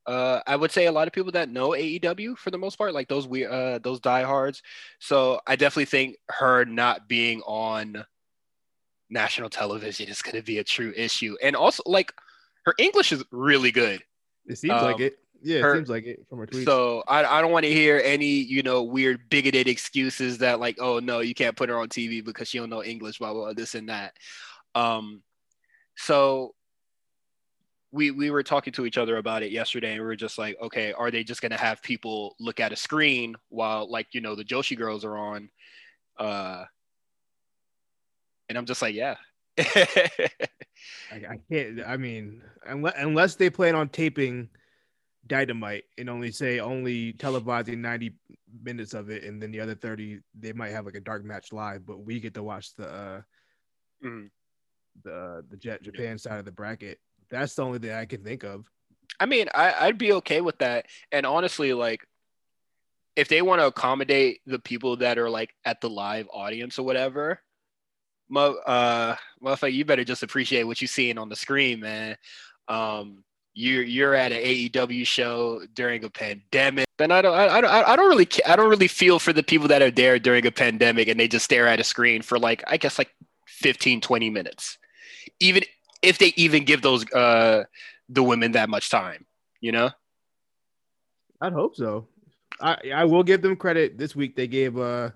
uh 0.08 0.39
I 0.48 0.56
would 0.56 0.72
say 0.72 0.88
a 0.88 0.91
lot 0.91 1.08
of 1.08 1.13
people 1.13 1.34
that 1.34 1.50
know 1.50 1.70
AEW 1.72 2.38
for 2.38 2.51
the 2.51 2.58
most 2.58 2.77
part, 2.77 2.94
like 2.94 3.08
those 3.08 3.27
we 3.27 3.46
uh 3.46 3.80
those 3.80 4.00
diehards. 4.00 4.63
So 5.00 5.39
I 5.48 5.56
definitely 5.56 5.86
think 5.86 6.18
her 6.30 6.65
not 6.65 7.08
being 7.08 7.41
on 7.41 8.06
national 9.10 9.50
television 9.50 10.08
is 10.08 10.22
gonna 10.22 10.41
be 10.41 10.60
a 10.60 10.63
true 10.63 10.94
issue. 10.96 11.36
And 11.44 11.56
also 11.56 11.84
like 11.86 12.13
her 12.65 12.74
English 12.80 13.12
is 13.12 13.24
really 13.32 13.72
good. 13.72 14.01
It 14.48 14.57
seems 14.57 14.81
like 14.81 14.95
um, 14.95 15.01
it. 15.01 15.17
Yeah, 15.43 15.57
it 15.57 15.63
her- 15.63 15.75
seems 15.75 15.89
like 15.89 16.05
it 16.05 16.25
from 16.29 16.39
her 16.39 16.48
tweets. 16.48 16.65
So 16.65 17.03
I, 17.07 17.24
I 17.24 17.41
don't 17.41 17.51
want 17.51 17.65
to 17.65 17.71
hear 17.71 18.01
any, 18.03 18.25
you 18.25 18.62
know, 18.62 18.83
weird 18.83 19.29
bigoted 19.29 19.67
excuses 19.67 20.38
that 20.39 20.60
like, 20.60 20.77
oh 20.79 21.00
no, 21.00 21.19
you 21.19 21.33
can't 21.33 21.55
put 21.55 21.69
her 21.69 21.77
on 21.77 21.89
TV 21.89 22.24
because 22.24 22.48
she 22.48 22.60
don't 22.60 22.69
know 22.69 22.83
English, 22.83 23.19
blah 23.19 23.33
blah, 23.33 23.45
blah 23.45 23.53
this 23.53 23.75
and 23.75 23.89
that. 23.89 24.13
Um, 24.75 25.24
so 25.98 26.53
we 27.91 28.12
we 28.12 28.31
were 28.31 28.43
talking 28.43 28.74
to 28.74 28.86
each 28.86 28.98
other 28.98 29.17
about 29.17 29.43
it 29.43 29.51
yesterday, 29.51 29.93
and 29.93 30.01
we 30.01 30.05
were 30.05 30.15
just 30.15 30.38
like, 30.38 30.57
okay, 30.62 30.93
are 30.93 31.12
they 31.12 31.24
just 31.24 31.41
gonna 31.41 31.57
have 31.57 31.81
people 31.81 32.36
look 32.39 32.60
at 32.60 32.71
a 32.71 32.75
screen 32.75 33.36
while 33.50 33.89
like 33.89 34.07
you 34.13 34.21
know 34.21 34.36
the 34.36 34.45
Joshi 34.45 34.77
girls 34.77 35.03
are 35.03 35.17
on? 35.17 35.50
Uh, 36.17 36.65
and 38.48 38.57
I'm 38.57 38.65
just 38.65 38.81
like, 38.81 38.95
yeah. 38.95 39.15
I, 41.12 41.15
I 41.15 41.39
can't. 41.51 41.82
I 41.86 41.98
mean, 41.98 42.41
unless, 42.65 42.94
unless 42.98 43.36
they 43.36 43.50
plan 43.50 43.75
on 43.75 43.89
taping 43.89 44.50
Dynamite 45.27 45.84
and 45.98 46.10
only 46.10 46.32
say 46.32 46.60
only 46.60 47.13
televising 47.13 47.77
90 47.77 48.13
minutes 48.63 48.94
of 48.94 49.10
it, 49.10 49.24
and 49.24 49.41
then 49.41 49.51
the 49.51 49.60
other 49.60 49.75
30 49.75 50.20
they 50.38 50.53
might 50.53 50.72
have 50.72 50.86
like 50.86 50.96
a 50.96 51.01
dark 51.01 51.24
match 51.24 51.51
live, 51.53 51.86
but 51.86 52.03
we 52.03 52.20
get 52.20 52.34
to 52.36 52.44
watch 52.44 52.74
the 52.75 52.88
uh, 52.88 53.22
Mhm. 54.03 54.30
the 55.03 55.46
the 55.50 55.58
Jet 55.58 55.84
Japan 55.84 56.18
side 56.18 56.39
of 56.39 56.46
the 56.46 56.51
bracket. 56.51 57.00
That's 57.30 57.56
the 57.56 57.63
only 57.63 57.80
thing 57.80 57.91
I 57.91 58.06
can 58.06 58.24
think 58.24 58.44
of. 58.44 58.65
I 59.20 59.25
mean, 59.25 59.48
I, 59.53 59.74
I'd 59.86 59.98
be 59.98 60.13
okay 60.13 60.41
with 60.41 60.58
that. 60.60 60.88
And 61.12 61.25
honestly, 61.25 61.74
like, 61.74 62.06
if 63.15 63.27
they 63.27 63.41
want 63.41 63.62
to 63.62 63.68
accommodate 63.68 64.41
the 64.46 64.60
people 64.60 64.98
that 64.98 65.18
are 65.18 65.30
like 65.30 65.53
at 65.65 65.82
the 65.82 65.89
live 65.89 66.27
audience 66.34 66.80
or 66.80 66.84
whatever, 66.84 67.39
uh, 68.38 69.15
motherfucker, 69.43 69.73
you 69.73 69.85
better 69.85 70.03
just 70.03 70.23
appreciate 70.23 70.63
what 70.63 70.81
you're 70.81 70.88
seeing 70.88 71.17
on 71.17 71.29
the 71.29 71.35
screen, 71.35 71.79
man. 71.79 72.17
Um, 72.67 73.23
you're 73.53 73.83
you're 73.83 74.15
at 74.15 74.31
an 74.31 74.41
AEW 74.41 75.05
show 75.05 75.61
during 75.73 76.03
a 76.03 76.09
pandemic. 76.09 76.85
Then 76.97 77.11
I 77.11 77.21
don't 77.21 77.33
I, 77.33 77.57
I 77.57 77.61
don't 77.61 77.71
I 77.71 77.95
don't 77.95 78.09
really 78.09 78.27
I 78.45 78.55
don't 78.55 78.69
really 78.69 78.88
feel 78.88 79.19
for 79.19 79.33
the 79.33 79.43
people 79.43 79.67
that 79.67 79.81
are 79.81 79.91
there 79.91 80.19
during 80.19 80.45
a 80.45 80.51
pandemic 80.51 81.07
and 81.07 81.19
they 81.19 81.27
just 81.27 81.45
stare 81.45 81.67
at 81.67 81.79
a 81.79 81.83
screen 81.83 82.21
for 82.21 82.39
like 82.39 82.63
I 82.67 82.77
guess 82.77 82.97
like 82.97 83.13
15 83.47 84.01
20 84.01 84.29
minutes. 84.29 84.77
Even 85.39 85.63
if 86.01 86.17
they 86.17 86.33
even 86.38 86.63
give 86.63 86.81
those 86.81 87.05
uh 87.11 87.65
the 88.07 88.23
women 88.23 88.53
that 88.53 88.69
much 88.69 88.89
time, 88.89 89.25
you 89.59 89.71
know? 89.71 89.89
I'd 91.41 91.53
hope 91.53 91.75
so. 91.75 92.07
I 92.61 92.77
I 92.93 93.05
will 93.05 93.23
give 93.23 93.41
them 93.41 93.55
credit. 93.57 93.97
This 93.97 94.15
week 94.15 94.35
they 94.35 94.47
gave 94.47 94.77
uh 94.77 95.09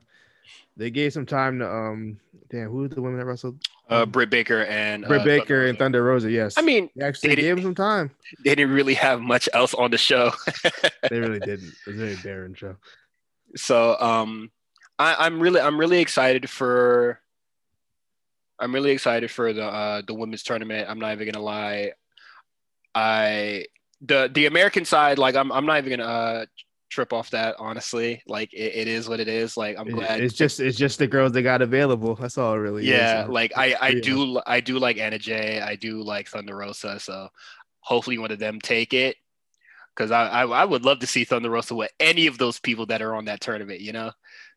they 0.78 0.90
gave 0.92 1.14
some 1.14 1.26
time 1.26 1.60
to 1.60 1.70
um 1.70 2.20
damn 2.50 2.70
who's 2.70 2.90
the 2.92 3.02
women 3.02 3.18
that 3.20 3.26
wrestled 3.26 3.58
Uh 3.90 4.06
Britt 4.06 4.30
Baker 4.30 4.64
and 4.66 5.06
Britt 5.06 5.22
uh, 5.22 5.26
Baker 5.26 5.46
Thunder 5.46 5.66
and 5.68 5.78
Thunder 5.78 6.04
Rosa. 6.04 6.30
Yes, 6.32 6.56
I 6.58 6.62
mean, 6.62 6.90
they 6.96 7.06
actually 7.06 7.30
they 7.36 7.42
gave 7.42 7.56
them 7.56 7.64
some 7.64 7.76
time. 7.76 8.12
they 8.44 8.56
didn't 8.56 8.74
really 8.74 8.94
have 8.96 9.22
much 9.22 9.48
else 9.54 9.74
on 9.74 9.92
the 9.92 9.98
show. 9.98 10.32
They 11.10 11.20
really 11.20 11.40
didn't. 11.40 11.70
It 11.86 11.88
was 11.88 11.96
a 11.96 12.00
very 12.00 12.16
barren 12.24 12.56
show. 12.56 12.76
so 13.56 13.98
um 14.00 14.52
I, 14.98 15.16
I'm 15.26 15.40
really 15.40 15.60
I'm 15.62 15.78
really 15.80 16.00
excited 16.00 16.50
for 16.50 17.20
I'm 18.60 18.74
really 18.74 18.92
excited 18.92 19.30
for 19.32 19.52
the 19.54 19.66
uh 19.66 20.02
the 20.06 20.14
women's 20.14 20.44
tournament. 20.44 20.90
I'm 20.90 21.00
not 21.00 21.12
even 21.14 21.32
gonna 21.32 21.44
lie. 21.46 21.92
I 22.94 23.66
the 24.02 24.30
the 24.34 24.46
American 24.46 24.86
side, 24.86 25.18
like 25.18 25.36
I'm 25.36 25.52
I'm 25.52 25.66
not 25.66 25.78
even 25.80 26.00
gonna 26.00 26.10
uh 26.10 26.46
trip 26.90 27.12
off 27.14 27.30
that 27.32 27.56
honestly. 27.60 28.22
Like 28.28 28.54
it, 28.54 28.76
it 28.76 28.88
is 28.88 29.10
what 29.10 29.20
it 29.20 29.28
is. 29.28 29.58
Like 29.58 29.78
I'm 29.78 29.90
glad 29.90 30.22
it's 30.22 30.34
just 30.36 30.60
it's 30.60 30.78
just 30.78 31.00
the 31.00 31.08
girls 31.08 31.32
that 31.34 31.42
got 31.42 31.62
available. 31.62 32.16
That's 32.16 32.38
all 32.38 32.54
it 32.54 32.58
really. 32.58 32.86
yeah 32.86 33.24
is. 33.24 33.30
like 33.30 33.52
i 33.58 33.74
i 33.82 33.90
Yeah. 33.90 34.02
do 34.02 34.42
i 34.46 34.60
do 34.62 34.78
like 34.80 34.98
anna 34.98 35.18
jay 35.18 35.60
i 35.62 35.76
do 35.76 36.02
like 36.02 36.28
thunder 36.28 36.56
rosa 36.56 37.00
so 37.00 37.30
hopefully 37.80 38.18
one 38.18 38.32
of 38.32 38.40
them 38.40 38.60
take 38.62 38.94
it 38.94 39.16
because 39.96 40.12
I, 40.12 40.28
I 40.28 40.46
i 40.46 40.66
would 40.66 40.84
love 40.86 41.00
to 41.00 41.08
see 41.08 41.24
thunder 41.24 41.50
rosa 41.50 41.76
with 41.76 41.92
any 42.00 42.28
of 42.28 42.38
those 42.38 42.60
people 42.60 42.86
that 42.88 43.02
are 43.02 43.16
on 43.16 43.26
that 43.26 43.42
tournament 43.42 43.80
you 43.82 43.92
know 43.94 44.12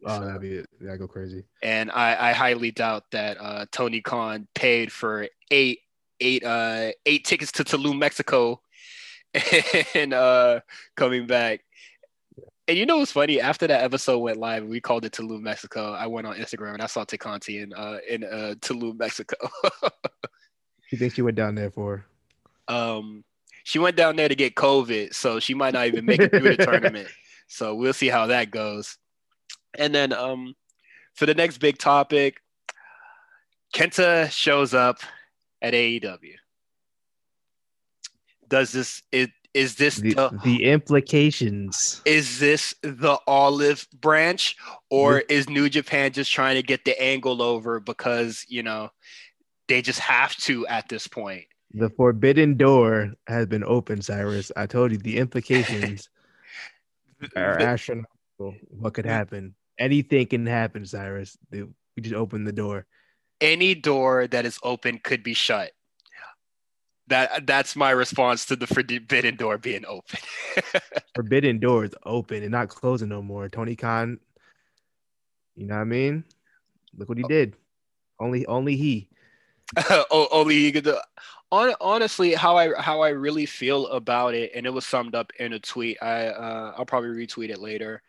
Oh, 0.04 0.20
that'd 0.24 0.40
be. 0.40 0.62
That'd 0.80 1.00
go 1.00 1.08
crazy. 1.08 1.44
and 1.62 1.90
i 1.90 2.30
i 2.30 2.32
highly 2.32 2.70
doubt 2.70 3.04
that 3.12 3.36
uh 3.40 3.66
tony 3.72 4.00
khan 4.00 4.46
paid 4.54 4.92
for 4.92 5.26
eight 5.50 5.80
eight 6.20 6.44
uh 6.44 6.90
eight 7.06 7.24
tickets 7.24 7.52
to 7.52 7.64
tulum 7.64 7.98
mexico 7.98 8.60
and 9.94 10.14
uh 10.14 10.60
coming 10.96 11.26
back 11.26 11.60
and 12.68 12.76
you 12.76 12.84
know 12.84 12.98
what's 12.98 13.12
funny? 13.12 13.40
After 13.40 13.66
that 13.66 13.82
episode 13.82 14.18
went 14.18 14.36
live, 14.36 14.64
we 14.66 14.78
called 14.80 15.04
it 15.06 15.12
Tulum, 15.12 15.40
Mexico. 15.40 15.94
I 15.94 16.06
went 16.06 16.26
on 16.26 16.36
Instagram 16.36 16.74
and 16.74 16.82
I 16.82 16.86
saw 16.86 17.02
Tay 17.04 17.16
Conti 17.16 17.60
in 17.60 17.72
uh 17.72 17.98
in 18.08 18.24
uh 18.24 18.54
Tulum, 18.60 18.98
Mexico. 18.98 19.36
She 20.88 20.96
thinks 20.96 21.14
she 21.16 21.22
went 21.22 21.36
down 21.36 21.54
there 21.54 21.70
for. 21.70 22.04
um 22.68 23.24
she 23.64 23.78
went 23.78 23.96
down 23.96 24.16
there 24.16 24.28
to 24.28 24.34
get 24.34 24.54
COVID, 24.54 25.12
so 25.12 25.40
she 25.40 25.52
might 25.52 25.74
not 25.74 25.86
even 25.86 26.06
make 26.06 26.20
it 26.20 26.30
through 26.30 26.56
the 26.56 26.56
tournament. 26.64 27.08
So 27.46 27.74
we'll 27.74 27.92
see 27.92 28.08
how 28.08 28.26
that 28.28 28.50
goes. 28.50 28.98
And 29.78 29.94
then 29.94 30.12
um 30.12 30.54
for 31.14 31.24
the 31.26 31.34
next 31.34 31.58
big 31.58 31.78
topic, 31.78 32.42
Kenta 33.74 34.30
shows 34.30 34.74
up 34.74 34.98
at 35.62 35.74
AEW. 35.74 36.34
Does 38.48 38.72
this 38.72 39.02
it 39.12 39.30
is 39.54 39.76
this 39.76 39.96
The, 39.96 40.14
the, 40.14 40.40
the 40.44 40.64
implications. 40.64 42.02
is 42.04 42.38
this 42.38 42.74
the 42.82 43.18
olive 43.26 43.86
branch 44.00 44.56
or 44.90 45.20
is 45.20 45.48
New 45.48 45.68
Japan 45.68 46.12
just 46.12 46.32
trying 46.32 46.56
to 46.56 46.62
get 46.62 46.84
the 46.84 47.00
angle 47.00 47.42
over 47.42 47.80
because 47.80 48.44
you 48.48 48.62
know 48.62 48.90
they 49.68 49.82
just 49.82 50.00
have 50.00 50.36
to 50.38 50.66
at 50.66 50.88
this 50.88 51.06
point? 51.06 51.44
The 51.72 51.90
forbidden 51.90 52.56
door 52.56 53.14
has 53.26 53.46
been 53.46 53.64
opened, 53.64 54.04
Cyrus. 54.04 54.50
I 54.56 54.66
told 54.66 54.90
you 54.92 54.98
the 54.98 55.18
implications 55.18 56.08
are 57.36 57.58
astronomical. 57.58 58.08
What 58.68 58.94
could 58.94 59.06
happen? 59.06 59.54
Anything 59.78 60.26
can 60.26 60.46
happen, 60.46 60.84
Cyrus. 60.86 61.36
We 61.50 61.66
just 62.00 62.14
opened 62.14 62.46
the 62.46 62.52
door. 62.52 62.86
Any 63.40 63.74
door 63.74 64.26
that 64.26 64.46
is 64.46 64.58
open 64.62 64.98
could 65.02 65.22
be 65.22 65.34
shut. 65.34 65.72
That 67.08 67.46
that's 67.46 67.74
my 67.74 67.90
response 67.90 68.46
to 68.46 68.56
the 68.56 68.66
forbidden 68.66 69.36
door 69.36 69.58
being 69.58 69.84
open. 69.86 70.20
Forbidden 71.14 71.58
door 71.58 71.84
is 71.84 71.94
open 72.04 72.42
and 72.42 72.52
not 72.52 72.68
closing 72.68 73.08
no 73.08 73.22
more. 73.22 73.48
Tony 73.48 73.76
Khan, 73.76 74.20
you 75.56 75.66
know 75.66 75.74
what 75.74 75.80
I 75.80 75.84
mean? 75.84 76.24
Look 76.96 77.08
what 77.08 77.18
he 77.18 77.24
did. 77.24 77.56
Only 78.20 78.46
only 78.46 78.76
he. 78.76 79.08
O- 80.10 80.28
only 80.30 80.56
he 80.56 80.72
could 80.72 80.84
do. 80.84 80.96
On, 81.50 81.74
honestly, 81.80 82.34
how 82.34 82.56
I 82.56 82.72
how 82.80 83.00
I 83.00 83.10
really 83.10 83.46
feel 83.46 83.86
about 83.88 84.34
it, 84.34 84.52
and 84.54 84.66
it 84.66 84.70
was 84.70 84.84
summed 84.84 85.14
up 85.14 85.32
in 85.38 85.54
a 85.54 85.58
tweet. 85.58 85.98
I 86.02 86.28
uh, 86.28 86.74
I'll 86.76 86.86
probably 86.86 87.10
retweet 87.10 87.50
it 87.50 87.58
later, 87.58 88.02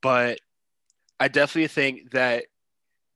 but 0.00 0.40
I 1.20 1.28
definitely 1.28 1.68
think 1.68 2.10
that 2.10 2.44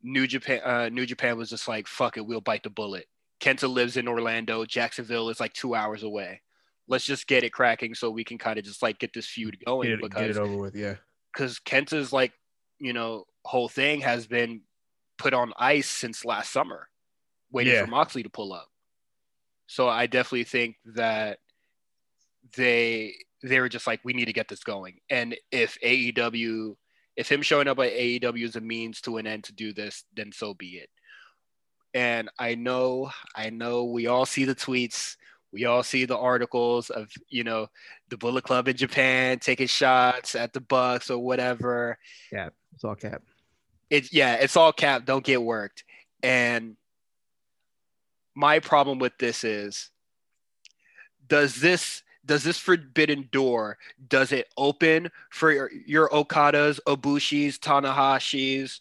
New 0.03 0.27
Japan 0.27 0.61
uh, 0.65 0.89
New 0.89 1.05
Japan 1.05 1.37
was 1.37 1.51
just 1.51 1.67
like 1.67 1.89
fuck 1.89 2.17
it, 2.17 2.25
we'll 2.25 2.41
bite 2.41 2.63
the 2.63 2.71
bullet. 2.71 3.07
Kenta 3.41 3.69
lives 3.69 3.97
in 3.97 4.09
Orlando. 4.09 4.65
Jacksonville 4.65 5.29
is 5.29 5.41
like 5.41 5.53
two 5.53 5.75
hours 5.75 6.03
away. 6.03 6.41
Let's 6.89 7.05
just 7.05 7.27
get 7.27 7.45
it 7.45 7.53
cracking 7.53 7.95
so 7.95 8.11
we 8.11 8.25
can 8.25 8.39
kind 8.39 8.59
of 8.59 8.65
just 8.65 8.83
like 8.83 8.99
get 8.99 9.13
this 9.13 9.27
feud 9.27 9.57
going 9.67 9.89
Get 9.91 9.93
it, 9.99 10.01
get 10.03 10.11
because 10.11 10.37
it 10.37 10.41
over 10.41 10.57
with. 10.57 10.77
Yeah. 10.77 10.95
because 11.35 11.59
Kenta's 11.59 12.13
like, 12.13 12.33
you 12.79 12.93
know, 12.93 13.25
whole 13.45 13.69
thing 13.69 14.01
has 14.03 14.27
been 14.27 14.63
put 15.19 15.35
on 15.35 15.53
ice 15.59 15.89
since 15.89 16.25
last 16.25 16.53
summer, 16.53 16.89
waiting 17.51 17.73
Yeah. 17.73 17.85
for 17.85 17.91
Moxley 17.91 18.23
to 18.23 18.29
pull 18.31 18.53
up. 18.53 18.69
So 19.67 19.89
I 19.89 20.07
definitely 20.07 20.45
think 20.45 20.77
that 20.95 21.39
they 22.57 23.15
they 23.43 23.61
were 23.61 23.69
just 23.69 23.87
like, 23.87 24.01
we 24.05 24.13
need 24.13 24.25
to 24.27 24.33
get 24.33 24.49
this 24.49 24.65
going. 24.65 24.99
And 25.11 25.37
if 25.53 25.77
AEW, 25.85 26.75
if 27.17 27.31
him 27.31 27.43
showing 27.43 27.69
up 27.69 27.79
at 27.79 27.93
AEW 27.93 28.45
is 28.45 28.57
a 28.57 28.61
means 28.61 29.01
to 29.03 29.19
an 29.19 29.27
end 29.27 29.45
to 29.45 29.53
do 29.53 29.73
this, 29.73 30.05
then 30.15 30.33
so 30.33 30.55
be 30.55 30.79
it. 30.79 30.89
And 31.97 32.29
I 32.39 32.57
know, 32.57 33.11
I 33.35 33.49
know 33.49 33.85
we 33.85 34.07
all 34.07 34.27
see 34.27 34.45
the 34.45 34.55
tweets, 34.55 35.17
we 35.51 35.65
all 35.65 35.83
see 35.83 36.05
the 36.05 36.19
articles 36.19 36.91
of, 36.91 37.11
you 37.31 37.43
know, 37.43 37.69
the 38.11 38.19
Bullet 38.19 38.45
Club 38.45 38.69
in 38.69 38.77
Japan 38.77 39.39
taking 39.39 39.67
shots 39.67 40.35
at 40.35 40.53
the 40.53 40.61
Bucks 40.61 41.11
or 41.11 41.17
whatever. 41.17 41.99
Yeah, 42.31 42.51
It's 42.75 42.85
all 42.85 42.97
cap. 42.97 43.23
It's 43.89 44.13
yeah, 44.13 44.35
it's 44.35 44.59
all 44.59 44.75
cap. 44.75 45.07
Don't 45.07 45.25
get 45.25 45.43
worked. 45.43 45.85
And 46.23 46.77
my 48.35 48.59
problem 48.59 48.99
with 48.99 49.17
this 49.19 49.43
is, 49.43 49.89
does 51.27 51.55
this 51.55 52.03
does 52.27 52.45
this 52.45 52.59
forbidden 52.59 53.31
door 53.33 53.79
does 54.07 54.33
it 54.33 54.49
open 54.59 55.11
for 55.31 55.51
your, 55.51 55.71
your 55.87 56.11
Okadas, 56.11 56.79
Ibushis, 56.87 57.59
Tanahashis? 57.59 58.81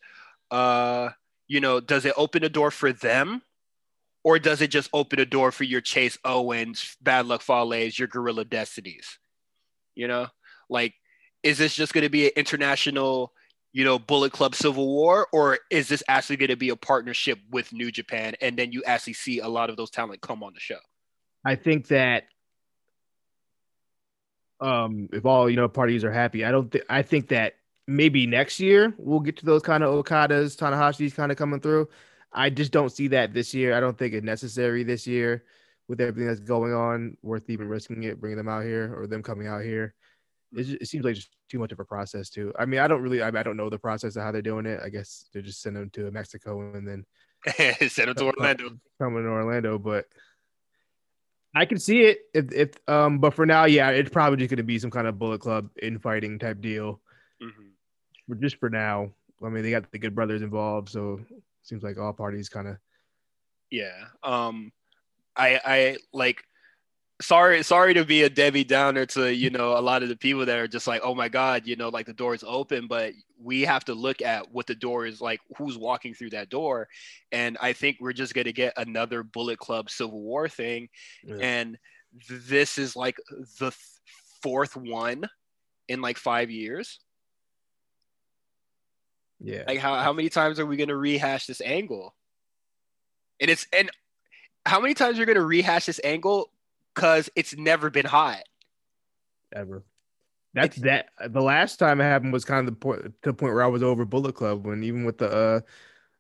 Uh, 0.51 1.11
you 1.47 1.59
know, 1.59 1.79
does 1.79 2.05
it 2.05 2.13
open 2.17 2.43
a 2.43 2.49
door 2.49 2.71
for 2.71 2.91
them? 2.91 3.41
Or 4.23 4.39
does 4.39 4.61
it 4.61 4.69
just 4.69 4.89
open 4.91 5.19
a 5.19 5.25
door 5.25 5.51
for 5.51 5.65
your 5.65 5.81
Chase 5.81 6.17
Owens, 6.25 6.97
Bad 6.99 7.27
Luck 7.27 7.41
Fale's, 7.41 7.97
your 7.99 8.07
Gorilla 8.07 8.43
Destinies? 8.43 9.19
You 9.93 10.07
know, 10.07 10.27
like, 10.67 10.95
is 11.43 11.59
this 11.59 11.75
just 11.75 11.93
going 11.93 12.03
to 12.03 12.09
be 12.09 12.25
an 12.25 12.31
international, 12.35 13.33
you 13.71 13.83
know, 13.83 13.99
Bullet 13.99 14.31
Club 14.31 14.55
Civil 14.55 14.87
War, 14.87 15.27
or 15.31 15.59
is 15.69 15.87
this 15.87 16.01
actually 16.07 16.37
going 16.37 16.49
to 16.49 16.57
be 16.57 16.69
a 16.69 16.75
partnership 16.75 17.37
with 17.51 17.71
New 17.71 17.91
Japan, 17.91 18.33
and 18.41 18.57
then 18.57 18.71
you 18.71 18.83
actually 18.83 19.13
see 19.13 19.39
a 19.39 19.47
lot 19.47 19.69
of 19.69 19.77
those 19.77 19.91
talent 19.91 20.21
come 20.21 20.41
on 20.41 20.53
the 20.53 20.59
show? 20.59 20.79
I 21.45 21.55
think 21.55 21.87
that 21.89 22.23
um 24.61 25.09
if 25.11 25.25
all 25.25 25.49
you 25.49 25.55
know 25.55 25.67
parties 25.67 26.03
are 26.03 26.11
happy, 26.11 26.43
I 26.43 26.51
don't 26.51 26.75
I 26.89 27.03
think 27.03 27.27
that 27.27 27.53
maybe 27.87 28.25
next 28.25 28.59
year 28.59 28.93
we'll 28.97 29.19
get 29.19 29.37
to 29.37 29.45
those 29.45 29.61
kind 29.61 29.83
of 29.83 30.03
Okadas, 30.03 30.55
Tanahashi's 30.55 31.13
kind 31.13 31.31
of 31.31 31.37
coming 31.37 31.59
through. 31.59 31.89
I 32.31 32.49
just 32.49 32.71
don't 32.71 32.91
see 32.91 33.07
that 33.09 33.33
this 33.33 33.53
year. 33.53 33.75
I 33.75 33.79
don't 33.79 33.97
think 33.97 34.13
it's 34.13 34.25
necessary 34.25 34.83
this 34.83 35.07
year 35.07 35.43
with 35.87 36.01
everything 36.01 36.27
that's 36.27 36.39
going 36.39 36.73
on, 36.73 37.17
worth 37.21 37.49
even 37.49 37.69
risking 37.69 38.03
it, 38.03 38.19
bringing 38.19 38.37
them 38.37 38.49
out 38.49 38.63
here 38.63 38.93
or 38.97 39.07
them 39.07 39.23
coming 39.23 39.47
out 39.47 39.63
here. 39.63 39.93
It, 40.53 40.63
just, 40.63 40.81
it 40.81 40.87
seems 40.87 41.05
like 41.05 41.15
just 41.15 41.29
too 41.49 41.59
much 41.59 41.71
of 41.71 41.79
a 41.79 41.85
process 41.85 42.29
too. 42.29 42.51
I 42.57 42.65
mean, 42.65 42.79
I 42.79 42.87
don't 42.87 43.01
really, 43.01 43.21
I, 43.21 43.27
I 43.27 43.43
don't 43.43 43.57
know 43.57 43.69
the 43.69 43.79
process 43.79 44.15
of 44.15 44.23
how 44.23 44.31
they're 44.31 44.41
doing 44.41 44.65
it. 44.65 44.81
I 44.83 44.89
guess 44.89 45.29
they're 45.31 45.41
just 45.41 45.61
sending 45.61 45.83
them 45.83 45.89
to 45.91 46.11
Mexico 46.11 46.73
and 46.73 46.87
then 46.87 47.05
Send 47.87 48.09
them 48.09 48.15
to 48.15 48.25
Orlando. 48.25 48.71
coming 48.99 49.23
to 49.23 49.29
Orlando, 49.29 49.77
but 49.77 50.05
I 51.53 51.65
can 51.65 51.77
see 51.77 52.03
it 52.03 52.19
if, 52.33 52.51
if 52.51 52.89
um, 52.89 53.19
but 53.19 53.33
for 53.33 53.45
now, 53.45 53.65
yeah, 53.65 53.89
it's 53.89 54.09
probably 54.09 54.37
just 54.37 54.49
going 54.49 54.57
to 54.57 54.63
be 54.63 54.79
some 54.79 54.91
kind 54.91 55.07
of 55.07 55.19
Bullet 55.19 55.41
Club 55.41 55.69
infighting 55.81 56.39
type 56.39 56.59
deal. 56.59 57.01
Mm-hmm. 57.41 57.67
But 58.27 58.39
just 58.39 58.57
for 58.57 58.69
now, 58.69 59.11
I 59.43 59.49
mean, 59.49 59.63
they 59.63 59.71
got 59.71 59.91
the 59.91 59.99
Good 59.99 60.15
Brothers 60.15 60.41
involved, 60.41 60.89
so 60.89 61.19
seems 61.61 61.83
like 61.83 61.97
all 61.97 62.13
parties 62.13 62.49
kind 62.49 62.67
of. 62.67 62.77
Yeah. 63.69 64.05
Um, 64.23 64.71
I 65.35 65.59
I 65.65 65.97
like 66.13 66.43
sorry 67.21 67.63
sorry 67.63 67.93
to 67.93 68.03
be 68.03 68.23
a 68.23 68.29
debbie 68.29 68.63
downer 68.63 69.05
to 69.05 69.33
you 69.33 69.49
know 69.49 69.77
a 69.77 69.79
lot 69.79 70.03
of 70.03 70.09
the 70.09 70.15
people 70.17 70.45
that 70.45 70.59
are 70.59 70.67
just 70.67 70.85
like 70.85 70.99
oh 71.01 71.15
my 71.15 71.29
god 71.29 71.65
you 71.65 71.75
know 71.77 71.87
like 71.87 72.05
the 72.05 72.13
door 72.13 72.35
is 72.35 72.43
open 72.45 72.87
but 72.87 73.13
we 73.41 73.61
have 73.61 73.85
to 73.85 73.93
look 73.93 74.21
at 74.21 74.51
what 74.51 74.67
the 74.67 74.75
door 74.75 75.05
is 75.05 75.21
like 75.21 75.39
who's 75.57 75.77
walking 75.77 76.13
through 76.13 76.29
that 76.29 76.49
door 76.49 76.89
and 77.31 77.57
i 77.61 77.71
think 77.71 77.95
we're 78.01 78.11
just 78.11 78.33
going 78.33 78.43
to 78.43 78.51
get 78.51 78.73
another 78.75 79.23
bullet 79.23 79.57
club 79.57 79.89
civil 79.89 80.21
war 80.21 80.49
thing 80.49 80.89
yeah. 81.23 81.37
and 81.39 81.77
this 82.29 82.77
is 82.77 82.97
like 82.97 83.15
the 83.59 83.71
fourth 84.43 84.75
one 84.75 85.23
in 85.87 86.01
like 86.01 86.17
five 86.17 86.51
years 86.51 86.99
yeah 89.39 89.63
like 89.67 89.79
how, 89.79 89.95
how 89.95 90.13
many 90.13 90.29
times 90.29 90.59
are 90.59 90.65
we 90.65 90.77
going 90.77 90.89
to 90.89 90.95
rehash 90.95 91.45
this 91.45 91.61
angle 91.61 92.15
and 93.39 93.49
it's 93.49 93.67
and 93.77 93.89
how 94.65 94.79
many 94.79 94.93
times 94.93 95.17
are 95.17 95.21
you 95.21 95.25
going 95.25 95.35
to 95.35 95.45
rehash 95.45 95.85
this 95.85 95.99
angle 96.03 96.49
because 96.93 97.29
it's 97.35 97.55
never 97.55 97.89
been 97.89 98.05
hot 98.05 98.43
ever. 99.55 99.83
That's 100.53 100.77
it's, 100.77 100.85
that. 100.85 101.07
The 101.27 101.41
last 101.41 101.77
time 101.77 101.99
it 101.99 102.05
happened 102.05 102.33
was 102.33 102.45
kind 102.45 102.67
of 102.67 102.73
the 102.73 102.79
point 102.79 103.03
to 103.03 103.11
the 103.23 103.33
point 103.33 103.53
where 103.53 103.63
I 103.63 103.67
was 103.67 103.83
over 103.83 104.05
Bullet 104.05 104.35
Club 104.35 104.65
when 104.65 104.83
even 104.83 105.03
with 105.03 105.17
the 105.17 105.29
uh, 105.29 105.59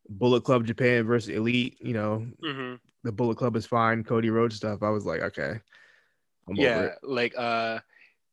Bullet 0.09 0.43
Club 0.43 0.65
Japan 0.65 1.05
versus 1.05 1.29
Elite, 1.29 1.77
you 1.79 1.93
know, 1.93 2.25
mm-hmm. 2.43 2.75
the 3.03 3.11
Bullet 3.11 3.37
Club 3.37 3.55
is 3.55 3.65
fine. 3.65 4.03
Cody 4.03 4.29
Rhodes 4.29 4.55
stuff. 4.55 4.83
I 4.83 4.89
was 4.89 5.05
like, 5.05 5.21
okay, 5.21 5.59
I'm 6.49 6.55
yeah, 6.55 6.89
like 7.03 7.33
uh. 7.37 7.79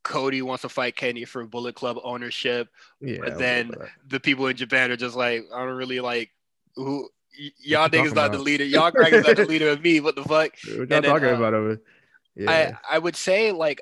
Cody 0.02 0.42
wants 0.42 0.62
to 0.62 0.68
fight 0.68 0.97
Kenny 0.97 1.25
for 1.25 1.44
Bullet 1.47 1.75
Club 1.75 1.99
ownership, 2.02 2.68
yeah, 3.00 3.18
but 3.21 3.38
then 3.38 3.73
the 4.09 4.21
people 4.21 4.47
in 4.47 4.56
Japan 4.56 4.90
are 4.90 4.97
just 4.97 5.16
like, 5.16 5.44
I 5.54 5.64
don't 5.64 5.76
really 5.76 6.00
like 6.00 6.30
who 6.76 7.09
y- 7.38 7.50
y'all 7.59 7.88
niggas 7.88 8.14
not 8.14 8.26
about? 8.26 8.32
the 8.32 8.38
leader. 8.38 8.64
Y'all 8.64 8.90
crackers 8.90 9.26
not 9.26 9.37
the 9.37 9.47
leader 9.47 9.68
of 9.68 9.82
me. 9.82 10.00
What 10.00 10.16
the 10.16 10.25
fuck? 10.25 10.52
What 10.76 10.90
y'all 10.90 11.02
talking 11.02 11.28
uh, 11.28 11.37
about 11.37 11.54
over? 11.54 11.80
yeah. 12.35 12.76
I 12.90 12.97
I 12.97 12.99
would 12.99 13.16
say 13.16 13.52
like 13.52 13.80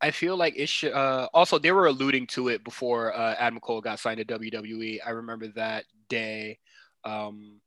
I 0.00 0.10
feel 0.10 0.36
like 0.36 0.54
it 0.56 0.68
should. 0.68 0.92
Uh, 0.92 1.28
also, 1.32 1.58
they 1.58 1.72
were 1.72 1.86
alluding 1.86 2.26
to 2.28 2.48
it 2.48 2.62
before 2.64 3.16
uh, 3.16 3.34
Adam 3.38 3.60
Cole 3.60 3.80
got 3.80 3.98
signed 3.98 4.18
to 4.18 4.24
WWE. 4.24 4.98
I 5.04 5.10
remember 5.10 5.48
that 5.48 5.84
day. 6.08 6.58
Um, 7.04 7.60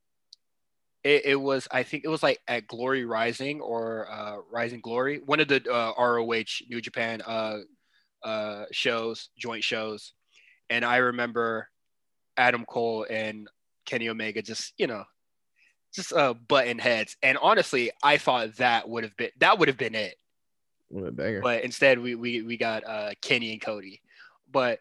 it, 1.02 1.24
it, 1.24 1.36
was, 1.36 1.66
I 1.70 1.82
think, 1.82 2.04
it 2.04 2.08
was 2.08 2.22
like 2.22 2.40
at 2.46 2.66
Glory 2.66 3.04
Rising 3.04 3.60
or 3.60 4.10
uh, 4.10 4.36
Rising 4.50 4.80
Glory, 4.80 5.20
one 5.24 5.40
of 5.40 5.48
the 5.48 5.62
uh, 5.70 5.92
ROH 5.98 6.64
New 6.68 6.80
Japan 6.80 7.22
uh, 7.22 7.58
uh, 8.22 8.64
shows, 8.72 9.30
joint 9.38 9.64
shows, 9.64 10.12
and 10.68 10.84
I 10.84 10.98
remember 10.98 11.68
Adam 12.36 12.64
Cole 12.64 13.06
and 13.08 13.48
Kenny 13.86 14.08
Omega 14.08 14.42
just, 14.42 14.72
you 14.78 14.86
know, 14.86 15.04
just 15.92 16.12
uh 16.12 16.34
button 16.34 16.78
heads. 16.78 17.16
And 17.22 17.36
honestly, 17.38 17.90
I 18.02 18.18
thought 18.18 18.56
that 18.56 18.88
would 18.88 19.04
have 19.04 19.16
been 19.16 19.30
that 19.40 19.58
would 19.58 19.68
have 19.68 19.76
been 19.76 19.94
it. 19.94 20.14
But 21.42 21.64
instead, 21.64 21.98
we 21.98 22.14
we 22.14 22.42
we 22.42 22.56
got 22.56 22.86
uh 22.86 23.10
Kenny 23.20 23.52
and 23.52 23.60
Cody. 23.60 24.00
But 24.50 24.80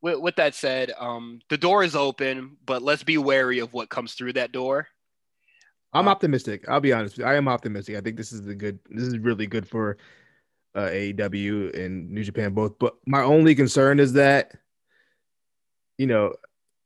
with, 0.00 0.18
with 0.18 0.36
that 0.36 0.54
said, 0.54 0.92
um, 0.98 1.40
the 1.48 1.56
door 1.56 1.84
is 1.84 1.94
open, 1.94 2.56
but 2.66 2.82
let's 2.82 3.04
be 3.04 3.18
wary 3.18 3.60
of 3.60 3.72
what 3.72 3.88
comes 3.88 4.14
through 4.14 4.34
that 4.34 4.52
door. 4.52 4.88
I'm 5.92 6.08
uh, 6.08 6.10
optimistic. 6.10 6.68
I'll 6.68 6.80
be 6.80 6.92
honest. 6.92 7.20
I 7.20 7.34
am 7.36 7.48
optimistic. 7.48 7.96
I 7.96 8.00
think 8.00 8.16
this 8.16 8.32
is 8.32 8.42
the 8.42 8.54
good. 8.54 8.78
This 8.90 9.06
is 9.06 9.18
really 9.18 9.46
good 9.46 9.68
for 9.68 9.98
uh, 10.74 10.88
AEW 10.88 11.78
and 11.78 12.10
New 12.10 12.24
Japan 12.24 12.54
both. 12.54 12.78
But 12.78 12.94
my 13.06 13.22
only 13.22 13.54
concern 13.54 14.00
is 14.00 14.14
that, 14.14 14.52
you 15.98 16.06
know, 16.06 16.34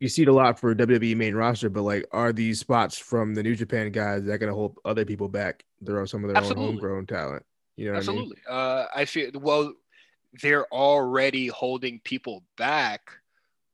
you 0.00 0.08
see 0.08 0.22
it 0.22 0.28
a 0.28 0.32
lot 0.32 0.58
for 0.58 0.74
WWE 0.74 1.16
main 1.16 1.34
roster, 1.34 1.70
but 1.70 1.82
like, 1.82 2.06
are 2.12 2.32
these 2.32 2.60
spots 2.60 2.98
from 2.98 3.34
the 3.34 3.42
New 3.42 3.54
Japan 3.54 3.90
guys 3.90 4.24
that 4.24 4.38
going 4.38 4.50
to 4.50 4.54
hold 4.54 4.78
other 4.84 5.04
people 5.04 5.28
back? 5.28 5.64
There 5.80 6.00
are 6.00 6.06
some 6.06 6.22
of 6.22 6.28
their 6.28 6.36
Absolutely. 6.36 6.64
own 6.64 6.70
homegrown 6.72 7.06
talent. 7.06 7.44
You 7.76 7.90
know, 7.90 7.96
Absolutely. 7.96 8.36
I, 8.48 8.50
mean? 8.50 8.58
uh, 8.58 8.86
I 8.94 9.04
feel 9.04 9.30
well. 9.34 9.72
They're 10.42 10.66
already 10.66 11.46
holding 11.46 11.98
people 12.04 12.42
back 12.58 13.10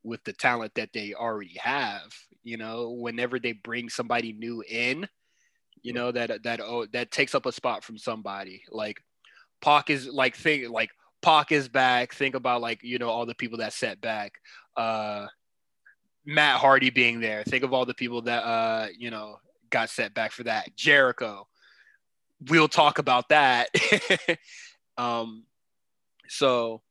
with 0.05 0.23
the 0.23 0.33
talent 0.33 0.75
that 0.77 0.93
they 0.93 1.13
already 1.13 1.59
have. 1.61 2.15
You 2.45 2.57
know, 2.57 2.91
whenever 2.91 3.41
they 3.41 3.53
bring 3.53 3.89
somebody 3.89 4.33
new 4.33 4.63
in, 4.69 5.09
you 5.83 5.93
know 5.93 6.13
that 6.13 6.43
that 6.43 6.61
oh 6.61 6.87
that 6.93 7.11
takes 7.11 7.35
up 7.35 7.47
a 7.47 7.53
spot 7.53 7.85
from 7.85 7.99
somebody. 7.99 8.63
Like 8.71 9.03
Pac 9.61 9.91
is 9.91 10.09
like 10.09 10.37
think 10.37 10.71
like 10.71 10.91
Pac 11.23 11.53
is 11.53 11.69
back. 11.69 12.15
Think 12.15 12.35
about 12.35 12.61
like 12.61 12.83
you 12.83 12.99
know 12.99 13.09
all 13.09 13.27
the 13.27 13.35
people 13.35 13.59
that 13.59 13.73
set 13.73 14.01
back. 14.01 14.33
Uh, 14.77 15.27
Matt 16.25 16.61
Hardy 16.61 16.91
being 16.91 17.21
there. 17.21 17.45
Think 17.45 17.65
of 17.65 17.73
all 17.73 17.85
the 17.85 17.95
people 17.95 18.23
that 18.23 18.43
uh, 18.45 18.89
you 18.97 19.11
know 19.11 19.39
got 19.71 19.91
set 19.91 20.15
back 20.15 20.33
for 20.33 20.45
that. 20.45 20.75
Jericho. 20.77 21.47
We'll 22.49 22.67
talk 22.67 22.99
about 22.99 23.29
that. 23.29 23.69
um, 24.99 25.45
so 26.29 26.83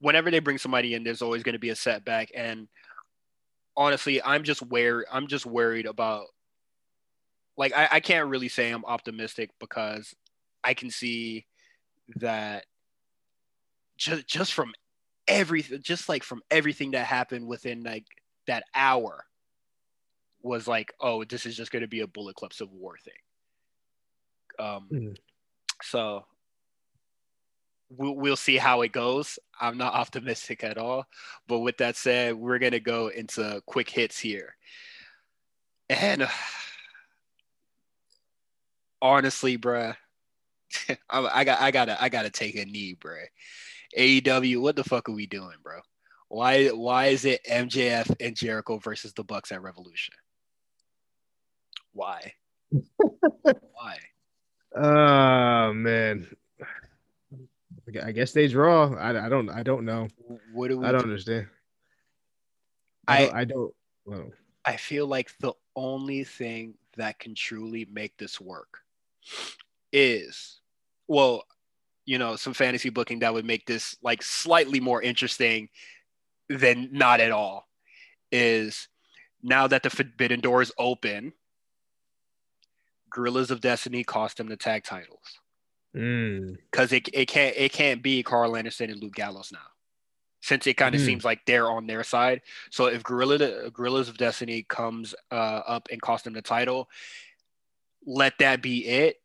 whenever 0.00 0.30
they 0.30 0.40
bring 0.40 0.58
somebody 0.58 0.94
in, 0.94 1.04
there's 1.04 1.22
always 1.22 1.42
going 1.42 1.52
to 1.52 1.60
be 1.60 1.70
a 1.70 1.76
setback. 1.76 2.30
And 2.34 2.68
honestly, 3.76 4.22
I'm 4.22 4.42
just 4.42 4.62
wary. 4.62 5.04
I'm 5.10 5.26
just 5.26 5.46
worried 5.46 5.86
about. 5.86 6.26
Like 7.58 7.76
I, 7.76 7.88
I 7.92 8.00
can't 8.00 8.28
really 8.28 8.48
say 8.48 8.70
I'm 8.70 8.84
optimistic 8.84 9.50
because 9.58 10.14
I 10.62 10.74
can 10.74 10.90
see 10.90 11.44
that 12.16 12.64
just 13.98 14.26
just 14.28 14.54
from 14.54 14.72
everything, 15.26 15.82
just 15.82 16.08
like 16.08 16.22
from 16.22 16.40
everything 16.50 16.92
that 16.92 17.04
happened 17.04 17.48
within 17.48 17.82
like 17.82 18.06
that 18.46 18.62
hour, 18.74 19.24
was 20.40 20.68
like, 20.68 20.92
oh, 21.00 21.24
this 21.24 21.46
is 21.46 21.56
just 21.56 21.72
going 21.72 21.82
to 21.82 21.88
be 21.88 22.00
a 22.00 22.06
Bullet 22.06 22.36
Club 22.36 22.52
Civil 22.52 22.78
War 22.78 22.96
thing. 23.04 24.64
Um, 24.64 24.88
mm. 24.92 25.16
so 25.82 26.24
we'll, 27.90 28.14
we'll 28.14 28.36
see 28.36 28.56
how 28.56 28.82
it 28.82 28.92
goes. 28.92 29.38
I'm 29.60 29.76
not 29.76 29.94
optimistic 29.94 30.62
at 30.62 30.78
all. 30.78 31.06
But 31.48 31.58
with 31.58 31.78
that 31.78 31.96
said, 31.96 32.36
we're 32.36 32.60
going 32.60 32.72
to 32.72 32.80
go 32.80 33.08
into 33.08 33.60
quick 33.66 33.90
hits 33.90 34.18
here. 34.18 34.56
And 35.90 36.22
uh, 36.22 36.28
honestly, 39.00 39.58
bruh, 39.58 39.96
I, 40.88 40.96
I 41.10 41.44
got 41.44 41.60
I 41.60 41.70
gotta 41.70 42.02
I 42.02 42.08
gotta 42.08 42.30
take 42.30 42.56
a 42.56 42.64
knee, 42.64 42.96
bruh. 42.98 43.26
AEW, 43.96 44.60
what 44.60 44.76
the 44.76 44.84
fuck 44.84 45.08
are 45.08 45.14
we 45.14 45.26
doing, 45.26 45.56
bro? 45.62 45.80
Why 46.28 46.68
why 46.68 47.06
is 47.06 47.24
it 47.24 47.44
MJF 47.48 48.14
and 48.20 48.36
Jericho 48.36 48.78
versus 48.78 49.12
the 49.14 49.24
Bucks 49.24 49.50
at 49.50 49.62
Revolution? 49.62 50.14
Why? 51.92 52.34
why? 53.42 53.98
Oh 54.76 55.72
man. 55.72 56.26
I 58.04 58.12
guess 58.12 58.32
they 58.32 58.48
draw. 58.48 58.94
I, 58.94 59.26
I 59.26 59.28
don't 59.30 59.48
I 59.48 59.62
don't 59.62 59.86
know. 59.86 60.08
What 60.52 60.68
do 60.68 60.78
we 60.78 60.86
I 60.86 60.92
don't 60.92 61.02
do? 61.02 61.08
understand. 61.08 61.46
I 63.06 63.20
don't, 63.20 63.34
I, 63.34 63.40
I 63.40 63.44
don't 63.44 63.74
well. 64.04 64.30
I 64.66 64.76
feel 64.76 65.06
like 65.06 65.30
the 65.40 65.54
only 65.74 66.24
thing 66.24 66.74
that 66.98 67.18
can 67.18 67.34
truly 67.34 67.86
make 67.90 68.14
this 68.18 68.38
work 68.38 68.80
is 69.92 70.60
well, 71.06 71.44
you 72.08 72.18
know 72.18 72.36
some 72.36 72.54
fantasy 72.54 72.88
booking 72.88 73.18
that 73.18 73.34
would 73.34 73.44
make 73.44 73.66
this 73.66 73.94
like 74.02 74.22
slightly 74.22 74.80
more 74.80 75.02
interesting 75.02 75.68
than 76.48 76.88
not 76.90 77.20
at 77.20 77.30
all 77.30 77.68
is 78.32 78.88
now 79.42 79.66
that 79.66 79.82
the 79.82 79.90
forbidden 79.90 80.40
door 80.40 80.62
is 80.62 80.72
open 80.78 81.34
Guerrillas 83.10 83.50
of 83.50 83.60
Destiny 83.60 84.04
cost 84.04 84.38
them 84.38 84.48
the 84.48 84.56
tag 84.56 84.84
titles 84.84 85.38
because 85.92 86.90
mm. 86.90 86.92
it, 86.92 87.08
it 87.12 87.26
can't 87.26 87.54
it 87.56 87.72
can't 87.72 88.02
be 88.02 88.22
Karl 88.22 88.56
Anderson 88.56 88.90
and 88.90 89.02
Luke 89.02 89.14
Gallows 89.14 89.50
now 89.52 89.58
since 90.40 90.66
it 90.66 90.78
kind 90.78 90.94
of 90.94 91.02
mm. 91.02 91.04
seems 91.04 91.26
like 91.26 91.44
they're 91.44 91.70
on 91.70 91.86
their 91.86 92.04
side 92.04 92.40
so 92.70 92.86
if 92.86 93.02
Gorilla 93.02 93.70
Guerrillas 93.70 94.08
of 94.08 94.16
Destiny 94.16 94.64
comes 94.66 95.14
uh, 95.30 95.60
up 95.66 95.88
and 95.90 96.00
cost 96.00 96.24
them 96.24 96.32
the 96.32 96.40
title 96.40 96.88
let 98.08 98.32
that 98.38 98.62
be 98.62 98.86
it 98.86 99.16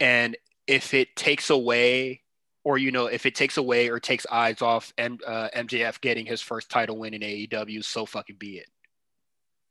and 0.00 0.36
if 0.66 0.92
it 0.92 1.14
takes 1.14 1.50
away 1.50 2.20
or 2.64 2.78
you 2.78 2.90
know 2.90 3.06
if 3.06 3.26
it 3.26 3.34
takes 3.34 3.58
away 3.58 3.88
or 3.88 4.00
takes 4.00 4.26
eyes 4.30 4.60
off 4.60 4.92
M- 4.98 5.18
uh, 5.24 5.48
MJF 5.54 6.00
getting 6.00 6.26
his 6.26 6.40
first 6.40 6.68
title 6.68 6.98
win 6.98 7.14
in 7.14 7.20
AEW, 7.20 7.84
so 7.84 8.04
fucking 8.04 8.36
be 8.38 8.56
it, 8.56 8.68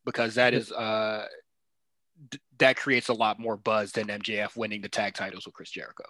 because 0.06 0.36
that 0.36 0.54
is 0.54 0.71
uh 0.71 1.26
d- 2.30 2.39
that 2.60 2.78
creates 2.78 3.10
a 3.10 3.13
lot 3.13 3.39
more 3.39 3.58
buzz 3.58 3.91
than 3.91 4.08
MJF 4.08 4.56
winning 4.56 4.82
the 4.82 4.89
tag 4.89 5.13
titles 5.13 5.45
with 5.45 5.56
Chris 5.56 5.71
Jericho. 5.71 6.06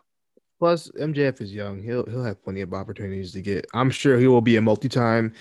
Plus, 0.59 0.91
MJF 0.99 1.41
is 1.41 1.53
young; 1.53 1.81
he'll 1.81 2.05
he'll 2.05 2.23
have 2.23 2.43
plenty 2.43 2.61
of 2.61 2.73
opportunities 2.73 3.31
to 3.31 3.41
get. 3.41 3.65
I'm 3.73 3.89
sure 3.89 4.19
he 4.19 4.27
will 4.27 4.41
be 4.41 4.57
a 4.57 4.61
multi-time 4.61 5.33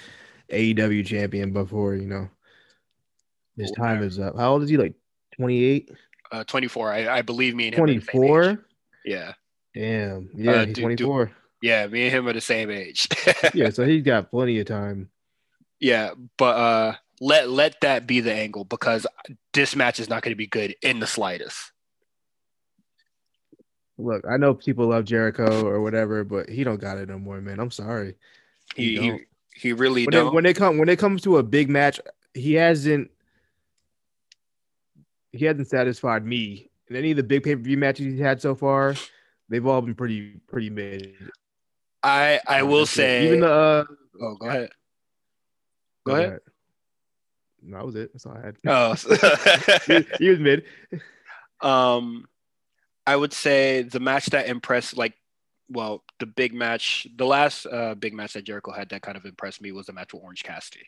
AEW 0.50 1.04
champion 1.04 1.52
before 1.52 1.94
you 1.94 2.06
know 2.06 2.28
his 3.56 3.70
time 3.72 4.02
is 4.02 4.18
up. 4.18 4.36
How 4.38 4.52
old 4.52 4.62
is 4.62 4.70
he? 4.70 4.76
Like 4.76 4.94
28. 5.36 5.90
Uh, 6.32 6.44
24. 6.44 6.90
I, 6.92 7.18
I 7.18 7.22
believe 7.22 7.54
me 7.54 7.66
and 7.66 7.74
him. 7.74 7.80
24. 7.80 8.64
Yeah. 9.04 9.34
Damn. 9.74 10.30
Yeah, 10.34 10.52
Uh, 10.52 10.66
he's 10.66 10.74
dude, 10.74 10.82
24. 10.82 11.30
Yeah, 11.62 11.86
me 11.86 12.04
and 12.04 12.12
him 12.12 12.26
are 12.26 12.32
the 12.32 12.40
same 12.40 12.70
age. 12.70 13.06
yeah, 13.54 13.70
so 13.70 13.84
he's 13.84 14.02
got 14.02 14.30
plenty 14.30 14.58
of 14.58 14.66
time. 14.66 15.10
yeah, 15.78 16.10
but 16.36 16.56
uh, 16.56 16.94
let 17.20 17.48
let 17.50 17.80
that 17.82 18.06
be 18.06 18.18
the 18.20 18.32
angle 18.34 18.64
because 18.64 19.06
this 19.52 19.76
match 19.76 20.00
is 20.00 20.08
not 20.08 20.22
going 20.22 20.32
to 20.32 20.36
be 20.36 20.48
good 20.48 20.74
in 20.82 20.98
the 20.98 21.06
slightest. 21.06 21.70
Look, 23.98 24.24
I 24.28 24.38
know 24.38 24.54
people 24.54 24.88
love 24.88 25.04
Jericho 25.04 25.64
or 25.64 25.80
whatever, 25.80 26.24
but 26.24 26.48
he 26.48 26.64
don't 26.64 26.80
got 26.80 26.98
it 26.98 27.08
no 27.08 27.18
more, 27.18 27.40
man. 27.40 27.60
I'm 27.60 27.70
sorry. 27.70 28.16
He 28.74 28.96
don't. 28.96 29.04
he, 29.54 29.68
he 29.68 29.72
really 29.72 30.04
When 30.06 30.12
don't. 30.12 30.28
it, 30.28 30.34
when 30.34 30.46
it 30.46 30.56
come 30.56 30.78
when 30.78 30.88
it 30.88 30.98
comes 30.98 31.22
to 31.22 31.36
a 31.36 31.42
big 31.44 31.70
match, 31.70 32.00
he 32.34 32.54
hasn't 32.54 33.11
he 35.32 35.44
hasn't 35.44 35.68
satisfied 35.68 36.24
me. 36.24 36.70
In 36.88 36.96
any 36.96 37.12
of 37.12 37.16
the 37.16 37.22
big 37.22 37.42
pay 37.42 37.56
per 37.56 37.62
view 37.62 37.78
matches 37.78 38.06
he's 38.06 38.20
had 38.20 38.40
so 38.40 38.54
far, 38.54 38.94
they've 39.48 39.66
all 39.66 39.80
been 39.80 39.94
pretty 39.94 40.40
pretty 40.46 40.70
mid. 40.70 41.14
I 42.02 42.40
I 42.46 42.62
will 42.62 42.82
it. 42.82 42.86
say 42.86 43.26
even 43.26 43.40
the 43.40 43.50
uh, 43.50 43.84
oh 44.20 44.34
go 44.36 44.46
ahead. 44.46 44.70
Go 46.04 46.14
ahead. 46.16 46.40
No, 47.62 47.78
that 47.78 47.86
was 47.86 47.94
it. 47.94 48.12
That's 48.12 48.26
all 48.26 48.36
I 48.36 48.46
had. 48.46 48.56
Oh, 48.66 48.94
he, 49.86 50.06
he 50.18 50.30
was 50.30 50.40
mid. 50.40 50.64
um, 51.60 52.26
I 53.06 53.14
would 53.14 53.32
say 53.32 53.82
the 53.82 54.00
match 54.00 54.26
that 54.26 54.48
impressed, 54.48 54.96
like, 54.96 55.14
well, 55.68 56.02
the 56.18 56.26
big 56.26 56.54
match, 56.54 57.06
the 57.16 57.24
last 57.24 57.66
uh, 57.66 57.94
big 57.94 58.14
match 58.14 58.32
that 58.32 58.44
Jericho 58.44 58.72
had 58.72 58.88
that 58.90 59.02
kind 59.02 59.16
of 59.16 59.24
impressed 59.24 59.62
me 59.62 59.70
was 59.70 59.86
the 59.86 59.92
match 59.92 60.12
with 60.12 60.22
Orange 60.22 60.42
Cassidy. 60.42 60.86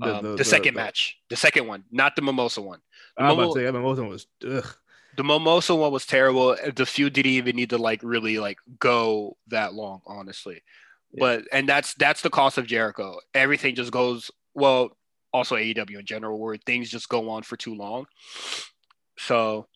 Um, 0.00 0.36
the, 0.36 0.44
second 0.44 0.74
match, 0.74 1.16
the 1.30 1.36
second 1.36 1.66
one, 1.66 1.84
not 1.90 2.16
the 2.16 2.22
Mimosa 2.22 2.60
one. 2.60 2.80
The, 3.16 3.24
I 3.24 3.32
was 3.32 3.34
about 3.34 3.54
to 3.54 3.60
say 3.60 3.64
that 3.64 3.72
Mimosa 3.72 4.04
was 4.04 4.26
ugh. 4.46 4.76
the 5.16 5.24
Mimosa 5.24 5.74
one 5.74 5.90
was 5.90 6.04
terrible. 6.04 6.56
The 6.74 6.84
feud 6.84 7.14
didn't 7.14 7.32
even 7.32 7.56
need 7.56 7.70
to 7.70 7.78
like 7.78 8.00
really 8.02 8.38
like 8.38 8.58
go 8.78 9.36
that 9.48 9.72
long, 9.74 10.02
honestly. 10.06 10.62
Yeah. 11.12 11.20
But 11.20 11.44
and 11.52 11.68
that's 11.68 11.94
that's 11.94 12.20
the 12.20 12.30
cost 12.30 12.58
of 12.58 12.66
Jericho. 12.66 13.18
Everything 13.34 13.74
just 13.74 13.90
goes 13.90 14.30
well. 14.54 14.90
Also 15.32 15.56
AEW 15.56 15.98
in 15.98 16.06
general, 16.06 16.38
where 16.38 16.56
things 16.56 16.90
just 16.90 17.08
go 17.08 17.30
on 17.30 17.42
for 17.42 17.56
too 17.56 17.74
long. 17.74 18.06
So, 19.18 19.66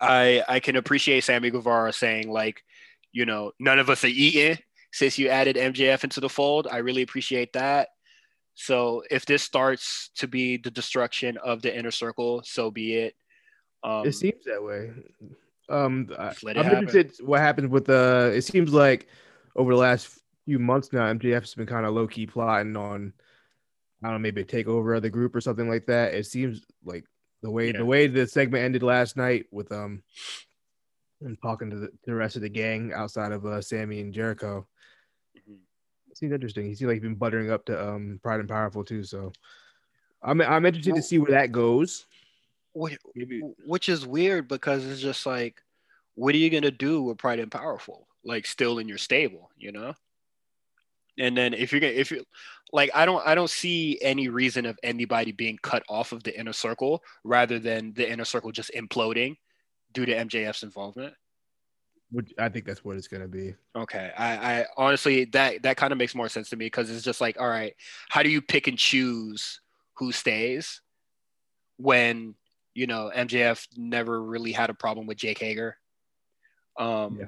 I 0.00 0.42
I 0.48 0.60
can 0.60 0.76
appreciate 0.76 1.24
Sammy 1.24 1.50
Guevara 1.50 1.92
saying 1.92 2.30
like, 2.30 2.62
you 3.12 3.26
know, 3.26 3.52
none 3.58 3.78
of 3.78 3.90
us 3.90 4.04
are 4.04 4.08
eating 4.08 4.58
since 4.92 5.18
you 5.18 5.28
added 5.28 5.56
MJF 5.56 6.04
into 6.04 6.20
the 6.20 6.28
fold. 6.28 6.66
I 6.70 6.78
really 6.78 7.02
appreciate 7.02 7.52
that. 7.52 7.88
So 8.56 9.02
if 9.10 9.26
this 9.26 9.42
starts 9.42 10.10
to 10.16 10.26
be 10.26 10.56
the 10.56 10.70
destruction 10.70 11.36
of 11.44 11.60
the 11.62 11.76
inner 11.76 11.90
circle, 11.90 12.42
so 12.42 12.70
be 12.70 12.94
it. 12.94 13.14
Um, 13.84 14.06
it 14.06 14.12
seems 14.12 14.44
that 14.46 14.62
way. 14.62 14.90
Um, 15.68 16.08
I, 16.18 16.30
Just 16.30 16.42
let 16.42 16.56
it 16.56 16.60
I'm 16.60 16.64
happen. 16.66 16.88
interested 16.88 17.24
what 17.26 17.40
happens 17.40 17.68
with 17.68 17.84
the. 17.84 18.32
It 18.34 18.42
seems 18.42 18.72
like 18.72 19.08
over 19.54 19.72
the 19.72 19.78
last 19.78 20.18
few 20.46 20.58
months 20.58 20.90
now, 20.92 21.12
MJF 21.12 21.40
has 21.40 21.54
been 21.54 21.66
kind 21.66 21.84
of 21.84 21.94
low 21.94 22.06
key 22.06 22.26
plotting 22.26 22.76
on. 22.76 23.12
I 24.02 24.06
don't 24.06 24.14
know, 24.14 24.18
maybe 24.20 24.42
take 24.42 24.68
over 24.68 24.94
of 24.94 25.02
the 25.02 25.10
group 25.10 25.34
or 25.36 25.40
something 25.42 25.68
like 25.68 25.86
that. 25.86 26.14
It 26.14 26.26
seems 26.26 26.64
like 26.84 27.04
the 27.42 27.50
way 27.50 27.72
Yeah. 27.72 27.78
the 27.78 27.84
way 27.84 28.06
the 28.06 28.26
segment 28.26 28.64
ended 28.64 28.82
last 28.82 29.18
night 29.18 29.46
with 29.50 29.70
um, 29.70 30.02
and 31.20 31.36
talking 31.42 31.68
to 31.70 31.76
the, 31.76 31.88
the 32.06 32.14
rest 32.14 32.36
of 32.36 32.42
the 32.42 32.48
gang 32.48 32.92
outside 32.94 33.32
of 33.32 33.44
uh, 33.44 33.60
Sammy 33.60 34.00
and 34.00 34.14
Jericho. 34.14 34.66
Seems 36.16 36.32
interesting. 36.32 36.64
He 36.64 36.74
seems 36.74 36.88
like 36.88 36.94
he's 36.94 37.02
been 37.02 37.14
buttering 37.14 37.50
up 37.50 37.66
to 37.66 37.88
um 37.88 38.18
Pride 38.22 38.40
and 38.40 38.48
Powerful 38.48 38.82
too. 38.82 39.04
So, 39.04 39.32
I'm 40.22 40.40
I'm 40.40 40.64
interested 40.64 40.94
Well- 40.94 41.02
to 41.02 41.06
see 41.06 41.18
where 41.18 41.32
that 41.32 41.52
goes. 41.52 42.06
Which, 42.72 42.98
which 43.66 43.88
is 43.88 44.06
weird 44.06 44.48
because 44.48 44.84
it's 44.84 45.00
just 45.00 45.24
like, 45.24 45.62
what 46.14 46.34
are 46.34 46.38
you 46.38 46.48
gonna 46.50 46.70
do 46.70 47.02
with 47.02 47.18
Pride 47.18 47.38
and 47.38 47.50
Powerful? 47.50 48.06
Like 48.24 48.46
still 48.46 48.78
in 48.78 48.88
your 48.88 48.96
stable, 48.96 49.50
you 49.58 49.72
know? 49.72 49.92
And 51.18 51.36
then 51.36 51.52
if 51.52 51.70
you're 51.70 51.82
gonna 51.82 51.92
if 51.92 52.10
you 52.10 52.24
like 52.72 52.90
I 52.94 53.04
don't 53.04 53.26
I 53.26 53.34
don't 53.34 53.50
see 53.50 53.98
any 54.00 54.28
reason 54.28 54.64
of 54.64 54.78
anybody 54.82 55.32
being 55.32 55.58
cut 55.62 55.82
off 55.86 56.12
of 56.12 56.22
the 56.22 56.38
inner 56.38 56.52
circle 56.54 57.02
rather 57.24 57.58
than 57.58 57.92
the 57.92 58.10
inner 58.10 58.24
circle 58.24 58.52
just 58.52 58.70
imploding 58.74 59.36
due 59.92 60.06
to 60.06 60.14
MJF's 60.14 60.62
involvement. 60.62 61.14
Which 62.16 62.32
I 62.38 62.48
think 62.48 62.64
that's 62.64 62.82
what 62.82 62.96
it's 62.96 63.08
gonna 63.08 63.28
be. 63.28 63.54
Okay. 63.76 64.10
I, 64.16 64.60
I 64.60 64.66
honestly 64.78 65.26
that 65.26 65.62
that 65.64 65.76
kind 65.76 65.92
of 65.92 65.98
makes 65.98 66.14
more 66.14 66.30
sense 66.30 66.48
to 66.48 66.56
me 66.56 66.64
because 66.64 66.88
it's 66.88 67.04
just 67.04 67.20
like, 67.20 67.38
all 67.38 67.46
right, 67.46 67.74
how 68.08 68.22
do 68.22 68.30
you 68.30 68.40
pick 68.40 68.68
and 68.68 68.78
choose 68.78 69.60
who 69.98 70.12
stays 70.12 70.80
when 71.76 72.34
you 72.72 72.86
know 72.86 73.12
MJF 73.14 73.68
never 73.76 74.22
really 74.22 74.52
had 74.52 74.70
a 74.70 74.74
problem 74.74 75.06
with 75.06 75.18
Jake 75.18 75.38
Hager? 75.38 75.76
Um 76.78 77.18
Yeah. 77.20 77.26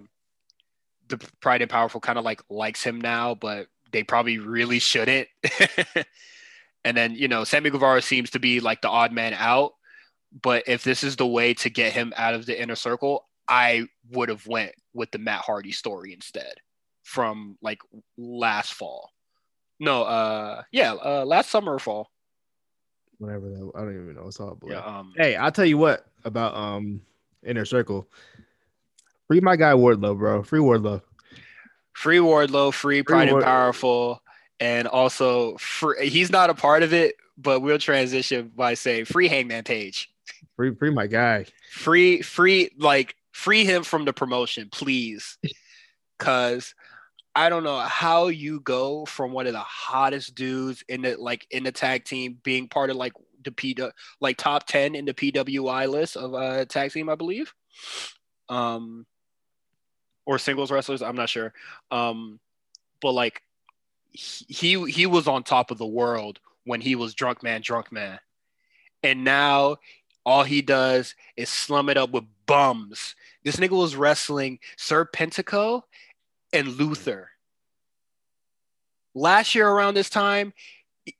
the 1.08 1.18
Pride 1.42 1.60
and 1.60 1.70
Powerful 1.70 2.00
kind 2.00 2.18
of 2.18 2.24
like 2.24 2.40
likes 2.48 2.82
him 2.82 2.98
now, 2.98 3.34
but 3.34 3.66
they 3.92 4.02
probably 4.02 4.38
really 4.38 4.78
shouldn't. 4.78 5.28
and 6.82 6.96
then, 6.96 7.14
you 7.14 7.28
know, 7.28 7.44
Sammy 7.44 7.68
Guevara 7.68 8.00
seems 8.00 8.30
to 8.30 8.38
be 8.38 8.60
like 8.60 8.80
the 8.80 8.88
odd 8.88 9.12
man 9.12 9.34
out. 9.34 9.74
But 10.42 10.64
if 10.66 10.82
this 10.82 11.04
is 11.04 11.16
the 11.16 11.26
way 11.26 11.52
to 11.54 11.68
get 11.68 11.92
him 11.92 12.14
out 12.16 12.32
of 12.32 12.46
the 12.46 12.58
inner 12.58 12.74
circle, 12.74 13.27
I 13.48 13.86
would 14.10 14.28
have 14.28 14.46
went 14.46 14.72
with 14.94 15.10
the 15.10 15.18
Matt 15.18 15.40
Hardy 15.40 15.72
story 15.72 16.12
instead 16.12 16.54
from 17.02 17.56
like 17.62 17.80
last 18.16 18.74
fall. 18.74 19.10
No, 19.80 20.02
uh 20.02 20.62
yeah, 20.72 20.92
uh 20.94 21.24
last 21.24 21.50
summer 21.50 21.74
or 21.74 21.78
fall. 21.78 22.10
Whatever 23.18 23.48
that 23.48 23.70
I 23.74 23.80
don't 23.80 23.94
even 23.94 24.14
know. 24.14 24.26
It's 24.28 24.40
all 24.40 24.54
blur. 24.54 24.72
Yeah, 24.72 24.80
um 24.84 25.12
Hey, 25.16 25.36
I'll 25.36 25.52
tell 25.52 25.64
you 25.64 25.78
what 25.78 26.06
about 26.24 26.54
um 26.54 27.00
inner 27.44 27.64
circle. 27.64 28.08
Free 29.28 29.40
my 29.40 29.56
guy 29.56 29.72
Wardlow, 29.72 30.18
bro. 30.18 30.42
Free 30.42 30.60
Wardlow. 30.60 31.02
free 31.92 32.18
Wardlow, 32.18 32.72
free 32.72 33.02
Pride 33.02 33.22
and 33.24 33.32
Ward- 33.32 33.44
Powerful, 33.44 34.22
and 34.60 34.88
also 34.88 35.56
free, 35.58 36.08
he's 36.08 36.30
not 36.30 36.50
a 36.50 36.54
part 36.54 36.82
of 36.82 36.92
it, 36.92 37.16
but 37.36 37.60
we'll 37.60 37.78
transition 37.78 38.52
by 38.54 38.74
saying 38.74 39.04
free 39.04 39.28
Hangman 39.28 39.64
Page. 39.64 40.10
Free 40.56 40.74
free 40.74 40.90
my 40.90 41.06
guy. 41.06 41.46
Free, 41.72 42.22
free, 42.22 42.70
like 42.78 43.14
free 43.38 43.64
him 43.64 43.84
from 43.84 44.04
the 44.04 44.12
promotion, 44.12 44.68
please. 44.70 45.38
Cause 46.18 46.74
I 47.36 47.48
don't 47.48 47.62
know 47.62 47.78
how 47.78 48.26
you 48.26 48.58
go 48.58 49.06
from 49.06 49.30
one 49.30 49.46
of 49.46 49.52
the 49.52 49.60
hottest 49.60 50.34
dudes 50.34 50.82
in 50.88 51.02
the 51.02 51.16
like 51.16 51.46
in 51.52 51.62
the 51.62 51.70
tag 51.70 52.04
team 52.04 52.38
being 52.42 52.66
part 52.66 52.90
of 52.90 52.96
like 52.96 53.12
the 53.44 53.52
P 53.52 53.76
like 54.20 54.36
top 54.36 54.66
10 54.66 54.96
in 54.96 55.04
the 55.04 55.14
PWI 55.14 55.88
list 55.88 56.16
of 56.16 56.34
uh 56.34 56.64
tag 56.64 56.90
team, 56.90 57.08
I 57.08 57.14
believe. 57.14 57.54
Um 58.48 59.06
or 60.26 60.40
singles 60.40 60.72
wrestlers, 60.72 61.00
I'm 61.00 61.14
not 61.14 61.28
sure. 61.28 61.52
Um 61.92 62.40
but 63.00 63.12
like 63.12 63.42
he 64.10 64.90
he 64.90 65.06
was 65.06 65.28
on 65.28 65.44
top 65.44 65.70
of 65.70 65.78
the 65.78 65.86
world 65.86 66.40
when 66.64 66.80
he 66.80 66.96
was 66.96 67.14
drunk 67.14 67.44
man, 67.44 67.60
drunk 67.62 67.92
man. 67.92 68.18
And 69.04 69.22
now 69.22 69.76
all 70.28 70.44
he 70.44 70.60
does 70.60 71.14
is 71.38 71.48
slum 71.48 71.88
it 71.88 71.96
up 71.96 72.10
with 72.10 72.24
bums. 72.44 73.14
This 73.44 73.56
nigga 73.56 73.70
was 73.70 73.96
wrestling 73.96 74.58
Serpentico 74.76 75.84
and 76.52 76.68
Luther. 76.68 77.30
Last 79.14 79.54
year 79.54 79.66
around 79.66 79.94
this 79.94 80.10
time, 80.10 80.52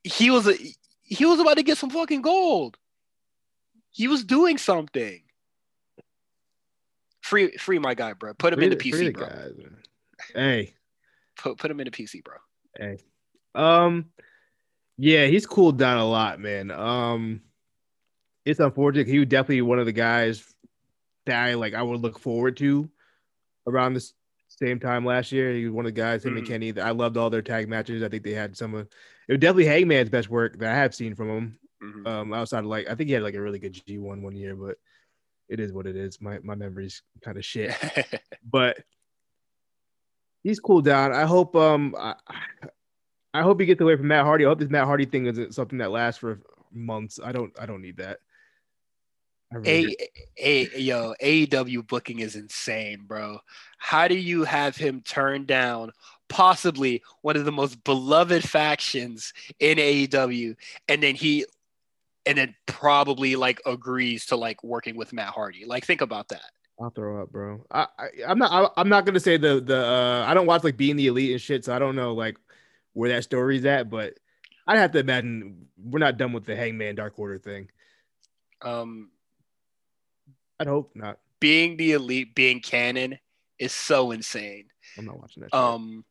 he 0.03 0.29
was 0.29 0.47
a, 0.47 0.53
he 1.01 1.25
was 1.25 1.39
about 1.39 1.57
to 1.57 1.63
get 1.63 1.79
some 1.79 1.89
fucking 1.89 2.21
gold. 2.21 2.77
He 3.89 4.07
was 4.07 4.23
doing 4.23 4.59
something. 4.59 5.23
Free 7.21 7.57
free 7.57 7.79
my 7.79 7.95
guy, 7.95 8.13
bro. 8.13 8.35
Put 8.35 8.53
him 8.53 8.59
in 8.61 8.69
the 8.69 8.75
PC, 8.75 9.11
bro. 9.11 9.25
man. 9.27 9.77
Hey, 10.35 10.75
Put 11.35 11.57
put 11.57 11.71
him 11.71 11.79
in 11.79 11.85
the 11.85 11.91
PC, 11.91 12.23
bro. 12.23 12.35
hey. 12.77 12.99
Um 13.55 14.11
yeah, 14.99 15.25
he's 15.25 15.47
cooled 15.47 15.79
down 15.79 15.97
a 15.97 16.05
lot, 16.05 16.39
man. 16.39 16.69
Um 16.69 17.41
it's 18.49 18.59
unfortunate. 18.59 19.07
He 19.07 19.19
was 19.19 19.27
definitely 19.27 19.61
one 19.61 19.79
of 19.79 19.85
the 19.85 19.91
guys 19.91 20.43
that 21.25 21.43
I 21.43 21.53
like 21.55 21.73
I 21.73 21.81
would 21.81 22.01
look 22.01 22.19
forward 22.19 22.57
to 22.57 22.89
around 23.67 23.93
this 23.93 24.13
same 24.47 24.79
time 24.79 25.05
last 25.05 25.31
year. 25.31 25.53
He 25.53 25.65
was 25.65 25.73
one 25.73 25.85
of 25.85 25.93
the 25.93 25.99
guys, 26.01 26.25
him 26.25 26.35
and 26.37 26.45
Mhm. 26.45 26.49
Kenny. 26.49 26.71
that 26.71 26.85
I 26.85 26.91
loved 26.91 27.17
all 27.17 27.29
their 27.29 27.41
tag 27.41 27.69
matches. 27.69 28.01
I 28.03 28.09
think 28.09 28.23
they 28.23 28.31
had 28.33 28.57
some 28.57 28.73
of 28.73 28.87
it 29.27 29.33
was 29.33 29.39
definitely 29.39 29.65
Hangman's 29.65 30.09
best 30.09 30.29
work 30.29 30.57
that 30.59 30.71
I 30.71 30.75
have 30.75 30.95
seen 30.95 31.13
from 31.15 31.29
him. 31.29 31.59
Mhm. 31.83 32.07
Um, 32.07 32.33
outside 32.33 32.59
of 32.59 32.65
like, 32.65 32.89
I 32.89 32.95
think 32.95 33.07
he 33.07 33.13
had 33.13 33.23
like 33.23 33.35
a 33.35 33.41
really 33.41 33.59
good 33.59 33.73
G 33.85 33.97
one 33.99 34.21
one 34.23 34.35
year, 34.35 34.55
but 34.55 34.77
it 35.47 35.59
is 35.59 35.71
what 35.71 35.85
it 35.87 35.95
is. 35.95 36.19
My 36.19 36.39
my 36.39 36.55
memory's 36.55 37.01
kind 37.21 37.37
of 37.37 37.45
shit, 37.45 37.71
but 38.43 38.83
he's 40.43 40.59
cooled 40.59 40.85
down. 40.85 41.11
I 41.13 41.25
hope 41.25 41.55
um 41.55 41.95
I, 41.97 42.15
I 43.33 43.41
hope 43.43 43.59
he 43.59 43.65
gets 43.67 43.81
away 43.81 43.95
from 43.95 44.07
Matt 44.07 44.25
Hardy. 44.25 44.45
I 44.45 44.49
hope 44.49 44.59
this 44.59 44.69
Matt 44.69 44.85
Hardy 44.85 45.05
thing 45.05 45.27
isn't 45.27 45.53
something 45.53 45.77
that 45.79 45.91
lasts 45.91 46.19
for 46.19 46.41
months. 46.71 47.19
I 47.23 47.31
don't 47.31 47.53
I 47.59 47.65
don't 47.65 47.81
need 47.81 47.97
that. 47.97 48.19
Really 49.51 49.97
A, 50.37 50.69
a 50.75 50.79
yo 50.79 51.15
AEW 51.21 51.87
booking 51.87 52.19
is 52.19 52.35
insane, 52.35 53.03
bro. 53.07 53.39
How 53.77 54.07
do 54.07 54.15
you 54.15 54.43
have 54.43 54.75
him 54.75 55.01
turn 55.01 55.45
down 55.45 55.91
possibly 56.29 57.01
one 57.21 57.35
of 57.35 57.43
the 57.43 57.51
most 57.51 57.83
beloved 57.83 58.47
factions 58.47 59.33
in 59.59 59.77
AEW, 59.77 60.55
and 60.87 61.03
then 61.03 61.15
he 61.15 61.45
and 62.25 62.37
then 62.37 62.55
probably 62.67 63.35
like 63.35 63.59
agrees 63.65 64.27
to 64.27 64.35
like 64.35 64.63
working 64.63 64.95
with 64.95 65.11
Matt 65.11 65.29
Hardy. 65.29 65.65
Like 65.65 65.85
think 65.85 66.01
about 66.01 66.29
that. 66.29 66.51
I'll 66.79 66.91
throw 66.91 67.21
up, 67.21 67.31
bro. 67.31 67.65
I, 67.71 67.87
I 67.97 68.07
I'm 68.27 68.39
not 68.39 68.71
I, 68.77 68.81
am 68.81 68.89
not 68.89 69.05
gonna 69.05 69.19
say 69.19 69.37
the 69.37 69.59
the 69.59 69.83
uh, 69.83 70.25
I 70.27 70.33
don't 70.33 70.45
watch 70.45 70.63
like 70.63 70.77
being 70.77 70.95
the 70.95 71.07
elite 71.07 71.31
and 71.31 71.41
shit, 71.41 71.65
so 71.65 71.75
I 71.75 71.79
don't 71.79 71.95
know 71.95 72.13
like 72.13 72.37
where 72.93 73.09
that 73.09 73.23
story's 73.23 73.65
at, 73.65 73.89
but 73.89 74.13
I'd 74.67 74.77
have 74.77 74.91
to 74.91 74.99
imagine 74.99 75.67
we're 75.83 75.99
not 75.99 76.17
done 76.17 76.31
with 76.31 76.45
the 76.45 76.55
Hangman 76.55 76.95
Dark 76.95 77.17
Order 77.17 77.39
thing. 77.39 77.69
Um, 78.61 79.09
I'd 80.59 80.67
hope 80.67 80.91
not. 80.95 81.19
Being 81.39 81.77
the 81.77 81.93
elite, 81.93 82.35
being 82.35 82.59
canon, 82.59 83.17
is 83.57 83.71
so 83.71 84.11
insane. 84.11 84.65
I'm 84.97 85.05
not 85.05 85.19
watching 85.19 85.41
that. 85.41 85.47
Shit. 85.47 85.59
Um, 85.59 86.05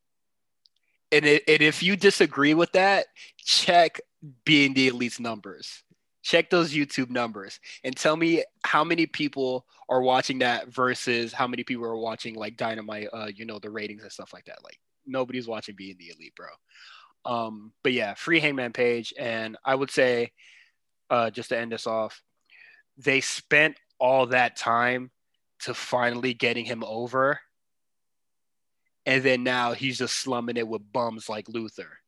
and 1.11 1.25
it, 1.25 1.43
and 1.47 1.61
if 1.61 1.81
you 1.81 1.95
disagree 1.95 2.53
with 2.53 2.71
that, 2.73 3.07
check 3.37 3.99
being 4.45 4.73
the 4.73 4.87
elite's 4.87 5.19
numbers. 5.19 5.83
Check 6.21 6.49
those 6.49 6.73
YouTube 6.73 7.09
numbers 7.09 7.59
and 7.83 7.95
tell 7.95 8.15
me 8.15 8.43
how 8.63 8.83
many 8.83 9.05
people 9.05 9.65
are 9.87 10.01
watching 10.01 10.39
that 10.39 10.67
versus 10.67 11.33
how 11.33 11.47
many 11.47 11.63
people 11.63 11.85
are 11.85 11.97
watching 11.97 12.35
like 12.35 12.57
Dynamite. 12.57 13.07
Uh, 13.11 13.29
you 13.33 13.45
know 13.45 13.57
the 13.57 13.69
ratings 13.69 14.03
and 14.03 14.11
stuff 14.11 14.33
like 14.33 14.45
that. 14.45 14.63
Like 14.63 14.79
nobody's 15.07 15.47
watching 15.47 15.75
being 15.75 15.95
the 15.97 16.11
elite, 16.15 16.35
bro. 16.35 16.47
Um, 17.25 17.71
but 17.83 17.93
yeah, 17.93 18.13
free 18.13 18.39
Hangman 18.39 18.73
Page, 18.73 19.13
and 19.17 19.57
I 19.65 19.75
would 19.75 19.91
say, 19.91 20.31
uh, 21.09 21.29
just 21.31 21.49
to 21.49 21.57
end 21.57 21.71
this 21.71 21.87
off, 21.87 22.21
they 22.97 23.21
spent 23.21 23.75
all 23.99 24.27
that 24.27 24.55
time 24.55 25.11
to 25.61 25.73
finally 25.73 26.33
getting 26.33 26.65
him 26.65 26.83
over 26.83 27.39
and 29.09 29.23
then 29.23 29.43
now 29.43 29.73
he's 29.73 29.97
just 29.97 30.17
slumming 30.17 30.55
it 30.55 30.67
with 30.67 30.93
bums 30.93 31.27
like 31.27 31.49
Luther. 31.49 31.99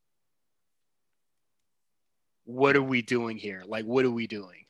What 2.46 2.76
are 2.76 2.84
we 2.84 3.02
doing 3.02 3.38
here? 3.38 3.64
Like, 3.66 3.86
what 3.86 4.06
are 4.06 4.12
we 4.12 4.28
doing? 4.28 4.66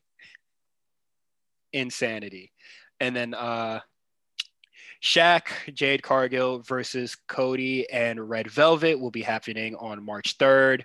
Insanity. 1.74 2.52
And 3.00 3.14
then 3.14 3.34
uh 3.34 3.80
Shaq, 5.02 5.74
Jade 5.74 6.02
Cargill 6.02 6.60
versus 6.60 7.18
Cody 7.26 7.90
and 7.90 8.30
Red 8.30 8.50
Velvet 8.50 8.98
will 8.98 9.10
be 9.10 9.22
happening 9.22 9.74
on 9.74 10.02
March 10.02 10.38
3rd. 10.38 10.84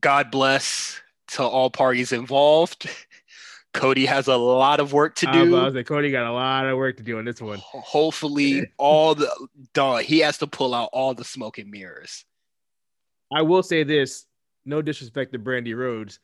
God 0.00 0.32
bless 0.32 1.00
to 1.28 1.44
all 1.44 1.70
parties 1.70 2.10
involved. 2.10 2.90
Cody 3.74 4.06
has 4.06 4.28
a 4.28 4.36
lot 4.36 4.80
of 4.80 4.92
work 4.92 5.16
to 5.16 5.26
do. 5.26 5.56
I 5.56 5.64
was 5.64 5.74
like, 5.74 5.86
Cody 5.86 6.10
got 6.10 6.26
a 6.26 6.32
lot 6.32 6.66
of 6.66 6.78
work 6.78 6.96
to 6.96 7.02
do 7.02 7.18
on 7.18 7.24
this 7.24 7.42
one. 7.42 7.58
Hopefully, 7.60 8.70
all 8.78 9.14
the 9.14 9.28
dog 9.74 10.04
he 10.04 10.20
has 10.20 10.38
to 10.38 10.46
pull 10.46 10.72
out 10.72 10.90
all 10.92 11.12
the 11.12 11.24
smoke 11.24 11.58
and 11.58 11.70
mirrors. 11.70 12.24
I 13.34 13.42
will 13.42 13.64
say 13.64 13.82
this: 13.82 14.26
no 14.64 14.80
disrespect 14.80 15.32
to 15.32 15.40
Brandi 15.40 15.76
Rhodes, 15.76 16.20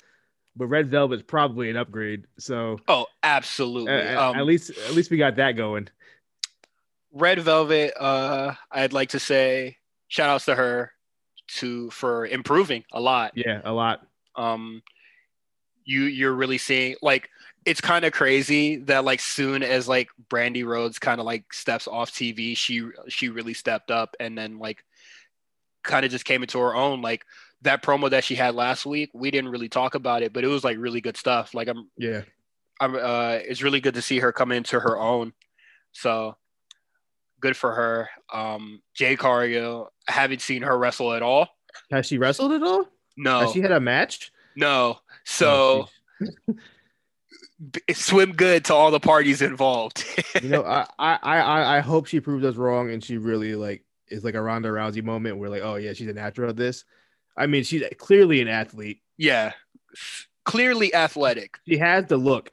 but 0.57 0.69
Red 0.69 0.91
Velvet's 0.91 1.25
probably 1.25 1.69
an 1.71 1.77
upgrade. 1.77 2.27
So, 2.39 2.79
oh, 2.87 3.07
absolutely. 3.25 3.93
Uh, 3.93 4.31
um, 4.31 4.37
at 4.37 4.47
least, 4.47 4.71
at 4.71 4.95
least 4.95 5.11
we 5.11 5.17
got 5.17 5.37
that 5.37 5.53
going. 5.53 5.89
Red 7.13 7.41
Velvet. 7.41 7.95
Uh, 7.99 8.55
I'd 8.71 8.93
like 8.93 9.11
to 9.11 9.19
say 9.19 9.77
shout 10.07 10.31
outs 10.31 10.45
to 10.45 10.55
her 10.55 10.93
to 11.57 11.91
for 11.91 12.27
improving 12.27 12.85
a 12.93 13.01
lot. 13.01 13.33
Yeah, 13.35 13.61
a 13.65 13.73
lot. 13.73 14.07
Um, 14.37 14.83
you 15.91 16.03
you're 16.03 16.33
really 16.33 16.59
seeing 16.59 16.95
like 17.03 17.29
it's 17.67 17.81
kind 17.81 18.05
of 18.05 18.13
crazy 18.13 18.77
that 18.77 19.05
like 19.05 19.21
soon 19.21 19.63
as 19.63 19.89
like 19.89 20.09
Brandi 20.31 20.65
Rhodes 20.65 21.01
kind 21.01 21.21
of 21.21 21.27
like 21.27 21.53
steps 21.53 21.89
off 21.89 22.13
TV, 22.13 22.57
she 22.57 22.89
she 23.09 23.29
really 23.29 23.55
stepped 23.55 23.91
up 23.91 24.15
and 24.21 24.39
then 24.39 24.59
like 24.59 24.85
kind 25.83 26.05
of 26.05 26.13
just 26.13 26.25
came 26.25 26.43
into 26.43 26.61
her 26.61 26.75
own. 26.75 27.03
Like 27.03 27.27
that 27.63 27.83
promo 27.83 28.09
that 28.11 28.23
she 28.23 28.37
had 28.37 28.55
last 28.55 28.87
week, 28.87 29.11
we 29.13 29.33
didn't 29.33 29.51
really 29.51 29.69
talk 29.69 29.97
about 29.97 30.23
it, 30.23 30.33
but 30.33 30.45
it 30.45 30.47
was 30.47 30.63
like 30.63 30.79
really 30.79 31.01
good 31.01 31.17
stuff. 31.17 31.55
Like 31.55 31.69
I'm 31.69 31.91
yeah, 31.99 32.23
I'm 32.81 32.95
uh 32.95 33.39
it's 33.43 33.63
really 33.63 33.81
good 33.81 33.95
to 33.95 34.03
see 34.03 34.21
her 34.21 34.33
come 34.33 34.53
into 34.53 34.79
her 34.79 34.97
own. 34.97 35.33
So 35.91 36.37
good 37.41 37.57
for 37.57 37.75
her. 37.75 38.09
Um 38.33 38.81
Jade 38.95 39.19
Cargill, 39.19 39.93
I 40.09 40.13
haven't 40.13 40.41
seen 40.41 40.63
her 40.63 40.79
wrestle 40.79 41.13
at 41.13 41.23
all. 41.23 41.49
Has 41.91 42.07
she 42.07 42.17
wrestled 42.17 42.53
at 42.53 42.63
all? 42.63 42.87
No. 43.17 43.41
Has 43.41 43.53
she 43.53 43.61
had 43.61 43.73
a 43.73 43.81
match? 43.81 44.33
No. 44.57 45.01
So 45.25 45.89
oh, 46.23 46.55
swim 47.93 48.33
good 48.33 48.65
to 48.67 48.75
all 48.75 48.91
the 48.91 49.01
parties 49.01 49.43
involved. 49.43 50.05
you 50.43 50.49
know, 50.49 50.65
I, 50.65 50.87
I 50.99 51.17
I 51.23 51.77
I 51.77 51.81
hope 51.81 52.07
she 52.07 52.21
proves 52.21 52.45
us 52.45 52.57
wrong 52.57 52.91
and 52.91 53.03
she 53.03 53.19
really 53.19 53.55
like 53.55 53.85
is 54.09 54.25
like 54.25 54.35
a 54.35 54.43
Ronda 54.43 54.69
Rousey 54.69 55.03
moment 55.03 55.39
where 55.39 55.51
like, 55.51 55.63
oh 55.63 55.77
yeah, 55.77 55.93
she's 55.93 56.09
a 56.09 56.13
natural 56.13 56.51
at 56.51 56.57
this. 56.57 56.85
I 57.37 57.47
mean, 57.47 57.65
she's 57.65 57.83
clearly 57.97 58.41
an 58.41 58.49
athlete. 58.49 59.01
Yeah, 59.17 59.53
clearly 60.45 60.95
athletic. 60.95 61.59
She 61.67 61.79
has 61.79 62.07
the 62.07 62.17
look. 62.17 62.51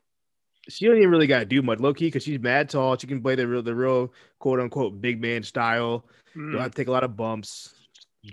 She 0.69 0.85
don't 0.85 0.97
even 0.97 1.09
really 1.09 1.27
got 1.27 1.39
to 1.39 1.45
do 1.45 1.61
much, 1.61 1.79
low 1.79 1.93
key, 1.93 2.07
because 2.07 2.23
she's 2.23 2.39
mad 2.39 2.69
tall. 2.69 2.97
She 2.97 3.07
can 3.07 3.21
play 3.21 3.35
the 3.35 3.47
real, 3.47 3.63
the 3.63 3.73
real 3.73 4.13
quote 4.39 4.59
unquote 4.59 4.99
big 4.99 5.21
man 5.21 5.43
style. 5.43 6.05
Mm. 6.35 6.51
Don't 6.51 6.61
have 6.61 6.71
to 6.71 6.77
take 6.77 6.89
a 6.89 6.91
lot 6.91 7.03
of 7.03 7.15
bumps. 7.15 7.73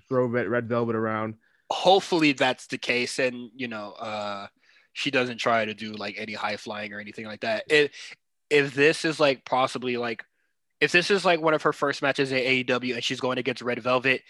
Throw 0.09 0.27
red, 0.27 0.49
red 0.49 0.69
velvet 0.69 0.97
around. 0.97 1.35
Hopefully 1.71 2.33
that's 2.33 2.67
the 2.67 2.79
case, 2.79 3.19
and 3.19 3.51
you 3.55 3.69
know, 3.69 3.93
uh, 3.93 4.47
she 4.93 5.11
doesn't 5.11 5.39
try 5.39 5.65
to 5.65 5.75
do 5.75 5.93
like 5.93 6.17
any 6.19 6.33
high 6.33 6.57
flying 6.57 6.93
or 6.93 7.01
anything 7.01 7.27
like 7.27 7.41
that. 7.41 7.65
If 7.69 8.17
if 8.51 8.75
this 8.75 9.05
is 9.05 9.19
like 9.19 9.45
possibly 9.45 9.97
like 9.97 10.25
if 10.81 10.93
this 10.93 11.11
is 11.11 11.25
like 11.25 11.41
one 11.41 11.55
of 11.55 11.63
her 11.63 11.73
first 11.73 12.03
matches 12.03 12.33
at 12.33 12.43
AEW 12.43 12.95
and 12.95 13.05
she's 13.05 13.21
going 13.21 13.39
against 13.39 13.63
Red 13.63 13.81
Velvet, 13.81 14.23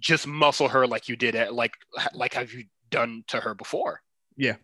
just 0.00 0.26
muscle 0.26 0.68
her 0.68 0.86
like 0.86 1.08
you 1.08 1.16
did 1.16 1.34
it 1.34 1.52
like 1.52 1.74
like 2.14 2.34
have 2.34 2.52
you 2.52 2.64
done 2.90 3.24
to 3.28 3.40
her 3.40 3.54
before. 3.54 4.02
Yeah. 4.36 4.56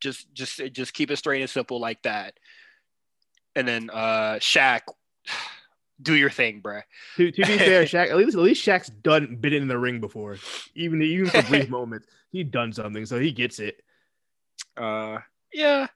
Just 0.00 0.32
just 0.32 0.60
just 0.72 0.94
keep 0.94 1.10
it 1.10 1.16
straight 1.16 1.40
and 1.40 1.50
simple 1.50 1.80
like 1.80 2.02
that. 2.02 2.34
And 3.56 3.66
then 3.66 3.90
uh 3.90 4.34
Shaq 4.34 4.82
do 6.00 6.14
your 6.14 6.30
thing, 6.30 6.60
bruh. 6.62 6.82
To, 7.16 7.30
to 7.30 7.46
be 7.46 7.58
fair, 7.58 7.82
Shaq, 7.84 8.10
at 8.10 8.16
least 8.16 8.36
at 8.36 8.42
least 8.42 8.66
Shaq's 8.66 8.88
done 8.88 9.36
been 9.36 9.52
in 9.52 9.68
the 9.68 9.78
ring 9.78 10.00
before, 10.00 10.38
even 10.74 11.02
even 11.02 11.28
for 11.28 11.42
brief 11.42 11.68
moments. 11.70 12.06
He 12.30 12.44
done 12.44 12.72
something, 12.72 13.06
so 13.06 13.18
he 13.18 13.32
gets 13.32 13.58
it. 13.58 13.82
Uh, 14.76 15.18
yeah, 15.52 15.86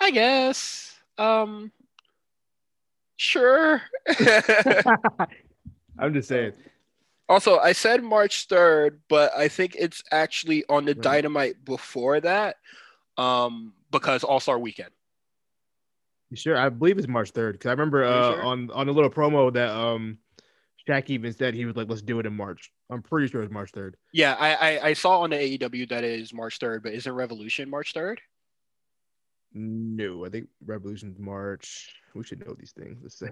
I 0.00 0.10
guess. 0.10 0.94
Um, 1.16 1.72
sure. 3.16 3.82
I'm 5.98 6.12
just 6.12 6.28
saying. 6.28 6.52
Also, 7.28 7.58
I 7.58 7.72
said 7.72 8.02
March 8.02 8.48
3rd, 8.48 9.00
but 9.08 9.36
I 9.36 9.48
think 9.48 9.76
it's 9.78 10.02
actually 10.10 10.64
on 10.68 10.86
the 10.86 10.94
right. 10.94 11.02
Dynamite 11.02 11.62
before 11.64 12.20
that, 12.20 12.56
um, 13.18 13.74
because 13.90 14.24
All 14.24 14.40
Star 14.40 14.58
Weekend. 14.58 14.90
You 16.30 16.36
sure? 16.36 16.56
I 16.56 16.68
believe 16.68 16.98
it's 16.98 17.08
March 17.08 17.32
3rd 17.32 17.52
because 17.52 17.68
I 17.68 17.72
remember 17.72 18.04
uh, 18.04 18.34
sure? 18.34 18.42
on 18.42 18.70
on 18.72 18.88
a 18.88 18.92
little 18.92 19.10
promo 19.10 19.52
that 19.52 19.70
um 19.70 20.18
Shaq 20.86 21.10
even 21.10 21.32
said 21.32 21.54
he 21.54 21.64
was 21.64 21.76
like, 21.76 21.88
"Let's 21.88 22.02
do 22.02 22.18
it 22.20 22.26
in 22.26 22.34
March." 22.34 22.70
I'm 22.90 23.02
pretty 23.02 23.28
sure 23.28 23.42
it's 23.42 23.52
March 23.52 23.72
3rd. 23.72 23.94
Yeah, 24.12 24.34
I, 24.38 24.54
I, 24.54 24.84
I 24.88 24.92
saw 24.94 25.20
on 25.20 25.30
the 25.30 25.36
AEW 25.36 25.90
that 25.90 26.04
it 26.04 26.20
is 26.20 26.32
March 26.32 26.58
3rd, 26.58 26.82
but 26.82 26.94
isn't 26.94 27.12
Revolution 27.12 27.68
March 27.68 27.92
3rd? 27.92 28.16
No, 29.52 30.24
I 30.24 30.30
think 30.30 30.48
Revolution's 30.64 31.18
March. 31.18 31.94
We 32.14 32.24
should 32.24 32.46
know 32.46 32.54
these 32.58 32.72
things. 32.72 32.98
Let's 33.02 33.14
say. 33.18 33.28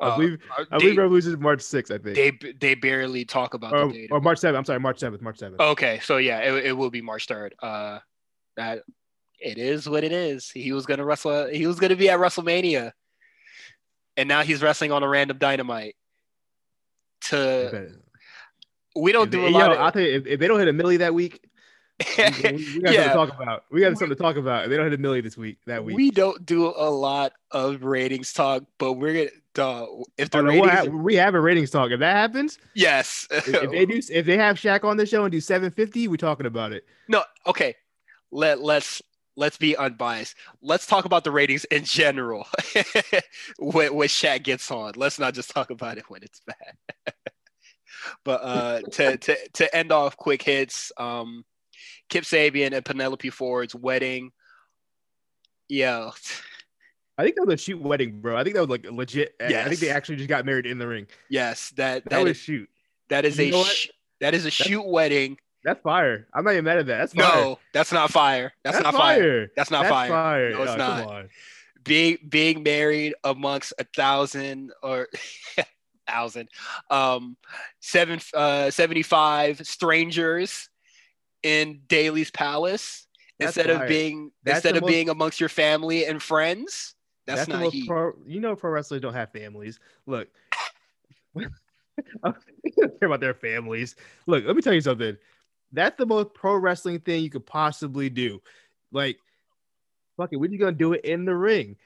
I 0.00 0.08
uh, 0.08 0.16
believe 0.16 0.38
uh, 0.58 0.64
I 0.70 0.78
believe 0.78 0.98
Revolution 0.98 1.32
is 1.32 1.38
March 1.38 1.60
6th, 1.60 1.90
I 1.90 1.98
think. 1.98 2.40
They 2.42 2.52
they 2.52 2.74
barely 2.74 3.24
talk 3.24 3.54
about 3.54 3.72
or, 3.72 3.86
the 3.86 3.92
date. 3.92 4.08
Or 4.10 4.20
March 4.20 4.40
7th. 4.40 4.56
I'm 4.56 4.64
sorry, 4.64 4.80
March 4.80 5.00
7th. 5.00 5.20
March 5.22 5.38
7th. 5.38 5.58
Okay, 5.58 6.00
so 6.02 6.16
yeah, 6.16 6.40
it, 6.40 6.66
it 6.66 6.72
will 6.72 6.90
be 6.90 7.00
March 7.00 7.26
3rd. 7.26 7.52
Uh 7.62 8.00
that 8.56 8.82
it 9.38 9.58
is 9.58 9.88
what 9.88 10.04
it 10.04 10.12
is. 10.12 10.50
He 10.50 10.72
was 10.72 10.86
gonna 10.86 11.04
wrestle 11.04 11.48
he 11.48 11.66
was 11.66 11.78
gonna 11.78 11.96
be 11.96 12.10
at 12.10 12.18
WrestleMania. 12.18 12.92
And 14.16 14.28
now 14.28 14.42
he's 14.42 14.62
wrestling 14.62 14.90
on 14.90 15.02
a 15.02 15.08
random 15.08 15.38
dynamite. 15.38 15.94
To 17.22 17.92
we 18.96 19.12
don't 19.12 19.30
do 19.30 19.46
a 19.46 19.48
lot. 19.48 19.68
Yo, 19.68 19.72
of, 19.74 19.80
I'll 19.80 19.92
tell 19.92 20.02
you, 20.02 20.16
if, 20.16 20.26
if, 20.26 20.40
they 20.40 20.48
don't 20.48 20.58
hit 20.58 20.68
a 20.68 20.72
millie 20.72 20.98
that 20.98 21.14
week, 21.14 21.40
we, 22.16 22.24
we, 22.24 22.52
we 22.52 22.80
got 22.80 22.92
yeah. 22.92 23.12
something 23.12 23.30
to 23.30 23.32
talk 23.32 23.40
about. 23.40 23.64
We 23.70 23.80
got 23.80 23.98
something 23.98 24.16
to 24.16 24.22
talk 24.22 24.36
about. 24.36 24.64
If 24.64 24.70
they 24.70 24.76
don't 24.76 24.86
hit 24.86 24.94
a 24.94 25.02
millie 25.02 25.20
this 25.20 25.36
week, 25.36 25.58
that 25.66 25.84
week. 25.84 25.96
We 25.96 26.10
don't 26.10 26.44
do 26.44 26.66
a 26.66 26.90
lot 26.90 27.32
of 27.50 27.82
ratings 27.82 28.32
talk, 28.32 28.64
but 28.78 28.94
we're 28.94 29.28
gonna. 29.54 29.70
Uh, 29.70 29.86
if 30.16 30.30
the 30.30 30.38
oh, 30.38 30.42
ratings, 30.42 30.70
have, 30.70 30.88
we 30.88 31.16
have 31.16 31.34
a 31.34 31.40
ratings 31.40 31.70
talk. 31.70 31.90
If 31.90 32.00
that 32.00 32.14
happens, 32.14 32.58
yes. 32.74 33.26
if, 33.30 33.48
if, 33.48 33.70
they 33.70 33.86
do, 33.86 34.00
if 34.10 34.26
they 34.26 34.36
have 34.36 34.56
Shaq 34.56 34.84
on 34.84 34.96
the 34.96 35.06
show 35.06 35.24
and 35.24 35.32
do 35.32 35.40
750, 35.40 36.06
we're 36.06 36.16
talking 36.16 36.46
about 36.46 36.72
it. 36.72 36.84
No, 37.10 37.22
okay. 37.46 37.74
Let 38.30 38.60
let's 38.60 39.00
let's 39.38 39.56
be 39.56 39.76
unbiased. 39.76 40.34
Let's 40.60 40.86
talk 40.86 41.04
about 41.04 41.24
the 41.24 41.30
ratings 41.30 41.64
in 41.66 41.84
general 41.84 42.46
when, 43.58 43.94
when 43.94 44.08
Shaq 44.08 44.42
gets 44.42 44.70
on. 44.70 44.92
Let's 44.96 45.18
not 45.18 45.32
just 45.32 45.50
talk 45.50 45.70
about 45.70 45.96
it 45.96 46.10
when 46.10 46.22
it's 46.22 46.40
bad. 46.40 47.14
but 48.24 48.40
uh, 48.42 48.80
to, 48.92 49.16
to 49.16 49.36
to 49.54 49.76
end 49.76 49.92
off 49.92 50.16
quick 50.16 50.42
hits, 50.42 50.92
um, 50.98 51.44
Kip 52.10 52.24
Sabian 52.24 52.72
and 52.72 52.84
Penelope 52.84 53.30
Ford's 53.30 53.74
wedding. 53.74 54.32
Yeah. 55.68 56.10
I 57.16 57.22
think 57.22 57.36
that 57.36 57.46
was 57.46 57.54
a 57.54 57.62
shoot 57.62 57.80
wedding, 57.80 58.20
bro. 58.20 58.36
I 58.36 58.44
think 58.44 58.54
that 58.54 58.60
was 58.60 58.70
like 58.70 58.86
legit. 58.90 59.34
Yes. 59.40 59.66
I 59.66 59.68
think 59.68 59.80
they 59.80 59.90
actually 59.90 60.16
just 60.16 60.28
got 60.28 60.44
married 60.46 60.66
in 60.66 60.78
the 60.78 60.86
ring. 60.86 61.06
Yes, 61.28 61.70
that 61.76 62.04
that, 62.04 62.10
that 62.10 62.24
was 62.24 62.36
shoot. 62.36 62.68
That 63.08 63.24
is 63.24 63.38
you 63.38 63.56
a 63.56 63.64
sh- 63.64 63.88
that 64.20 64.34
is 64.34 64.46
a 64.46 64.50
shoot 64.50 64.86
wedding. 64.86 65.38
That's 65.68 65.82
fire. 65.82 66.26
I'm 66.32 66.44
not 66.44 66.52
even 66.54 66.64
mad 66.64 66.78
at 66.78 66.86
that. 66.86 66.96
That's 66.98 67.14
no, 67.14 67.58
that's 67.74 67.92
not 67.92 68.10
fire. 68.10 68.54
That's, 68.64 68.80
not 68.80 68.94
fire. 68.94 69.50
That's 69.54 69.70
not 69.70 69.82
That's 69.82 69.92
fire. 69.92 70.08
fire. 70.08 70.50
No, 70.52 70.62
it's 70.62 70.72
Oh, 70.72 70.76
not. 70.76 71.24
Being 71.84 72.16
being 72.26 72.62
married 72.62 73.14
amongst 73.22 73.74
a 73.78 73.84
thousand 73.94 74.72
or 74.82 75.08
thousand 76.08 76.48
um 76.90 77.36
seven 77.80 78.18
uh 78.32 78.70
75 78.70 79.66
strangers 79.66 80.70
in 81.42 81.80
Daily's 81.86 82.30
palace 82.30 83.06
That's 83.38 83.58
instead 83.58 83.68
of 83.76 83.86
being 83.88 84.32
That's 84.42 84.56
instead 84.60 84.76
of 84.76 84.82
most- 84.84 84.88
being 84.90 85.10
amongst 85.10 85.38
your 85.38 85.50
family 85.50 86.06
and 86.06 86.22
friends 86.22 86.94
that's, 87.26 87.44
the 87.44 87.58
not 87.58 87.72
heat 87.74 87.86
pro. 87.86 88.12
You 88.26 88.40
know, 88.40 88.56
pro 88.56 88.70
wrestlers 88.70 89.02
don't 89.02 89.12
have 89.12 89.30
families. 89.32 89.78
Look, 90.06 90.28
I 91.36 91.42
don't 92.24 92.98
care 92.98 93.06
about 93.06 93.20
their 93.20 93.34
families. 93.34 93.96
Look, 94.26 94.46
let 94.46 94.56
me 94.56 94.62
tell 94.62 94.72
you 94.72 94.80
something. 94.80 95.14
That's 95.72 95.96
the 95.98 96.06
most 96.06 96.32
pro 96.34 96.56
wrestling 96.56 97.00
thing 97.00 97.22
you 97.22 97.30
could 97.30 97.46
possibly 97.46 98.08
do. 98.10 98.40
Like, 98.92 99.18
fuck 100.16 100.32
it, 100.32 100.36
we're 100.36 100.48
just 100.48 100.60
gonna 100.60 100.72
do 100.72 100.92
it 100.94 101.04
in 101.04 101.24
the 101.24 101.34
ring, 101.34 101.76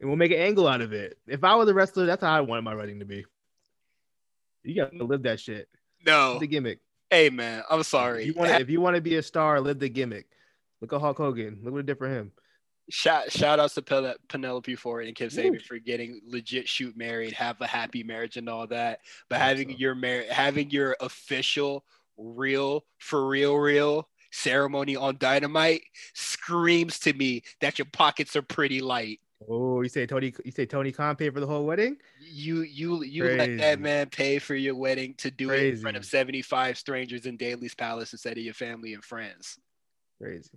and 0.00 0.08
we'll 0.10 0.16
make 0.16 0.32
an 0.32 0.38
angle 0.38 0.66
out 0.66 0.80
of 0.80 0.92
it. 0.92 1.18
If 1.26 1.44
I 1.44 1.54
was 1.54 1.68
a 1.68 1.74
wrestler, 1.74 2.06
that's 2.06 2.22
how 2.22 2.32
I 2.34 2.40
wanted 2.40 2.62
my 2.62 2.74
writing 2.74 2.98
to 3.00 3.04
be. 3.04 3.24
You 4.64 4.74
got 4.74 4.92
to 4.92 5.04
live 5.04 5.22
that 5.22 5.40
shit. 5.40 5.68
no 6.04 6.38
The 6.38 6.46
gimmick. 6.46 6.80
hey 7.10 7.30
man 7.30 7.62
i'm 7.70 7.80
If 7.80 7.86
sorry 7.86 8.24
you 8.24 8.34
want, 8.34 8.50
if 8.60 8.68
you 8.68 8.80
want 8.80 8.96
to 8.96 9.02
be 9.02 9.16
a 9.16 9.22
star, 9.22 9.60
live 9.60 9.78
the 9.78 9.88
gimmick. 9.88 10.26
Look 10.80 10.92
at 10.92 11.00
Hulk 11.00 11.16
Hogan. 11.16 11.60
Look 11.62 11.72
what 11.72 11.80
it 11.80 11.86
did 11.86 11.98
for 11.98 12.08
him. 12.08 12.32
shout 12.90 13.32
shout 13.32 13.60
outs 13.60 13.74
to 13.74 13.82
Pel- 13.82 14.14
Penelope 14.28 14.74
Ford 14.76 15.06
and 15.06 15.16
Woo. 15.18 15.26
Sabian 15.28 15.62
for 15.62 15.78
getting 15.78 16.20
legit 16.26 16.68
shoot 16.68 16.96
married, 16.96 17.32
have 17.32 17.60
a 17.60 17.66
happy 17.66 18.02
marriage 18.02 18.36
and 18.36 18.48
all 18.48 18.66
that. 18.66 19.00
But 19.30 19.40
having 19.40 19.70
so. 19.70 19.76
your 19.78 19.94
marriage, 19.94 20.28
having 20.28 20.70
your 20.70 20.96
official, 21.00 21.84
real, 22.18 22.84
for 22.98 23.26
real, 23.26 23.56
real 23.56 24.08
ceremony 24.30 24.96
on 24.96 25.16
Dynamite 25.18 25.82
screams 26.14 26.98
to 27.00 27.12
me 27.14 27.42
that 27.60 27.78
your 27.78 27.86
pockets 27.92 28.36
are 28.36 28.42
pretty 28.42 28.80
light. 28.80 29.20
Oh, 29.48 29.82
you 29.82 29.88
say 29.88 30.04
Tony? 30.04 30.34
You 30.44 30.50
say 30.50 30.66
Tony 30.66 30.90
Khan 30.90 31.14
paid 31.14 31.32
for 31.32 31.40
the 31.40 31.46
whole 31.46 31.64
wedding? 31.64 31.96
You 32.20 32.62
you 32.62 33.04
you 33.04 33.24
let 33.24 33.56
that 33.58 33.78
man 33.80 34.08
pay 34.08 34.40
for 34.40 34.56
your 34.56 34.74
wedding 34.74 35.14
to 35.18 35.30
do 35.30 35.50
it 35.50 35.74
in 35.74 35.76
front 35.80 35.96
of 35.96 36.04
75 36.04 36.76
strangers 36.76 37.24
in 37.24 37.36
Daily's 37.36 37.74
Palace 37.74 38.12
instead 38.12 38.36
of 38.36 38.42
your 38.42 38.54
family 38.54 38.94
and 38.94 39.04
friends. 39.04 39.58
Crazy. 40.20 40.50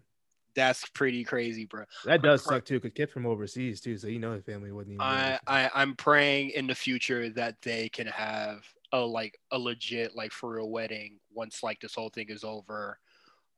That's 0.56 0.86
pretty 0.90 1.24
crazy, 1.24 1.66
bro. 1.66 1.86
That 2.06 2.24
does 2.24 2.44
suck 2.44 2.66
too, 2.66 2.80
because 2.80 2.94
Kip's 2.94 3.14
from 3.14 3.26
overseas 3.26 3.80
too, 3.82 3.98
so 3.98 4.08
you 4.08 4.20
know 4.20 4.34
his 4.34 4.44
family 4.44 4.72
wasn't 4.72 4.96
even. 4.96 5.02
I. 5.02 5.40
I 5.48 5.70
I'm 5.74 5.96
praying 5.96 6.50
in 6.50 6.66
the 6.66 6.76
future 6.76 7.30
that 7.30 7.62
they 7.62 7.88
can 7.88 8.08
have 8.08 8.66
a 8.92 9.00
like 9.00 9.40
a 9.52 9.58
legit 9.58 10.16
like 10.16 10.32
for 10.32 10.56
real 10.56 10.70
wedding 10.70 11.20
once 11.34 11.64
like 11.64 11.80
this 11.80 11.96
whole 11.96 12.10
thing 12.10 12.28
is 12.30 12.44
over. 12.44 13.00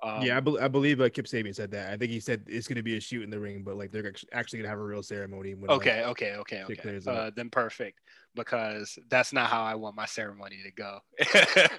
Um, 0.01 0.21
yeah, 0.21 0.35
I, 0.35 0.41
bel 0.41 0.59
I 0.59 0.67
believe 0.67 0.99
uh, 0.99 1.07
Kip 1.09 1.25
Sabian 1.25 1.55
said 1.55 1.71
that. 1.71 1.91
I 1.91 1.97
think 1.97 2.11
he 2.11 2.19
said 2.19 2.43
it's 2.45 2.67
going 2.67 2.75
to 2.75 2.83
be 2.83 2.97
a 2.97 2.99
shoot 2.99 3.23
in 3.23 3.29
the 3.29 3.39
ring, 3.39 3.63
but 3.63 3.77
like 3.77 3.91
they're 3.91 4.13
actually 4.33 4.57
going 4.59 4.65
to 4.65 4.69
have 4.69 4.79
a 4.79 4.83
real 4.83 5.01
ceremony. 5.01 5.53
When, 5.55 5.69
like, 5.69 5.77
Okay, 5.77 6.03
okay, 6.03 6.35
okay, 6.35 6.63
okay. 6.63 6.99
Uh, 7.07 7.31
then 7.33 7.49
perfect 7.49 7.99
because 8.35 8.99
that's 9.09 9.31
not 9.31 9.49
how 9.49 9.63
I 9.63 9.75
want 9.75 9.95
my 9.95 10.05
ceremony 10.05 10.59
to 10.63 10.71
go. 10.71 10.99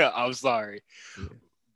I'm 0.16 0.32
sorry, 0.32 0.82
Yeah. 1.18 1.26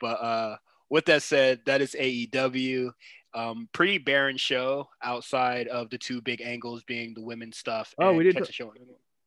but 0.00 0.20
uh, 0.22 0.56
with 0.88 1.04
that 1.06 1.22
said, 1.22 1.60
that 1.66 1.82
is 1.82 1.94
AEW. 1.98 2.92
Um, 3.34 3.68
pretty 3.74 3.98
barren 3.98 4.38
show 4.38 4.88
outside 5.02 5.68
of 5.68 5.90
the 5.90 5.98
two 5.98 6.22
big 6.22 6.40
angles 6.40 6.82
being 6.84 7.12
the 7.12 7.20
women's 7.20 7.58
stuff. 7.58 7.94
Oh, 7.98 8.14
we 8.14 8.24
didn't 8.24 8.46
Kenta 8.46 8.52
show. 8.52 8.72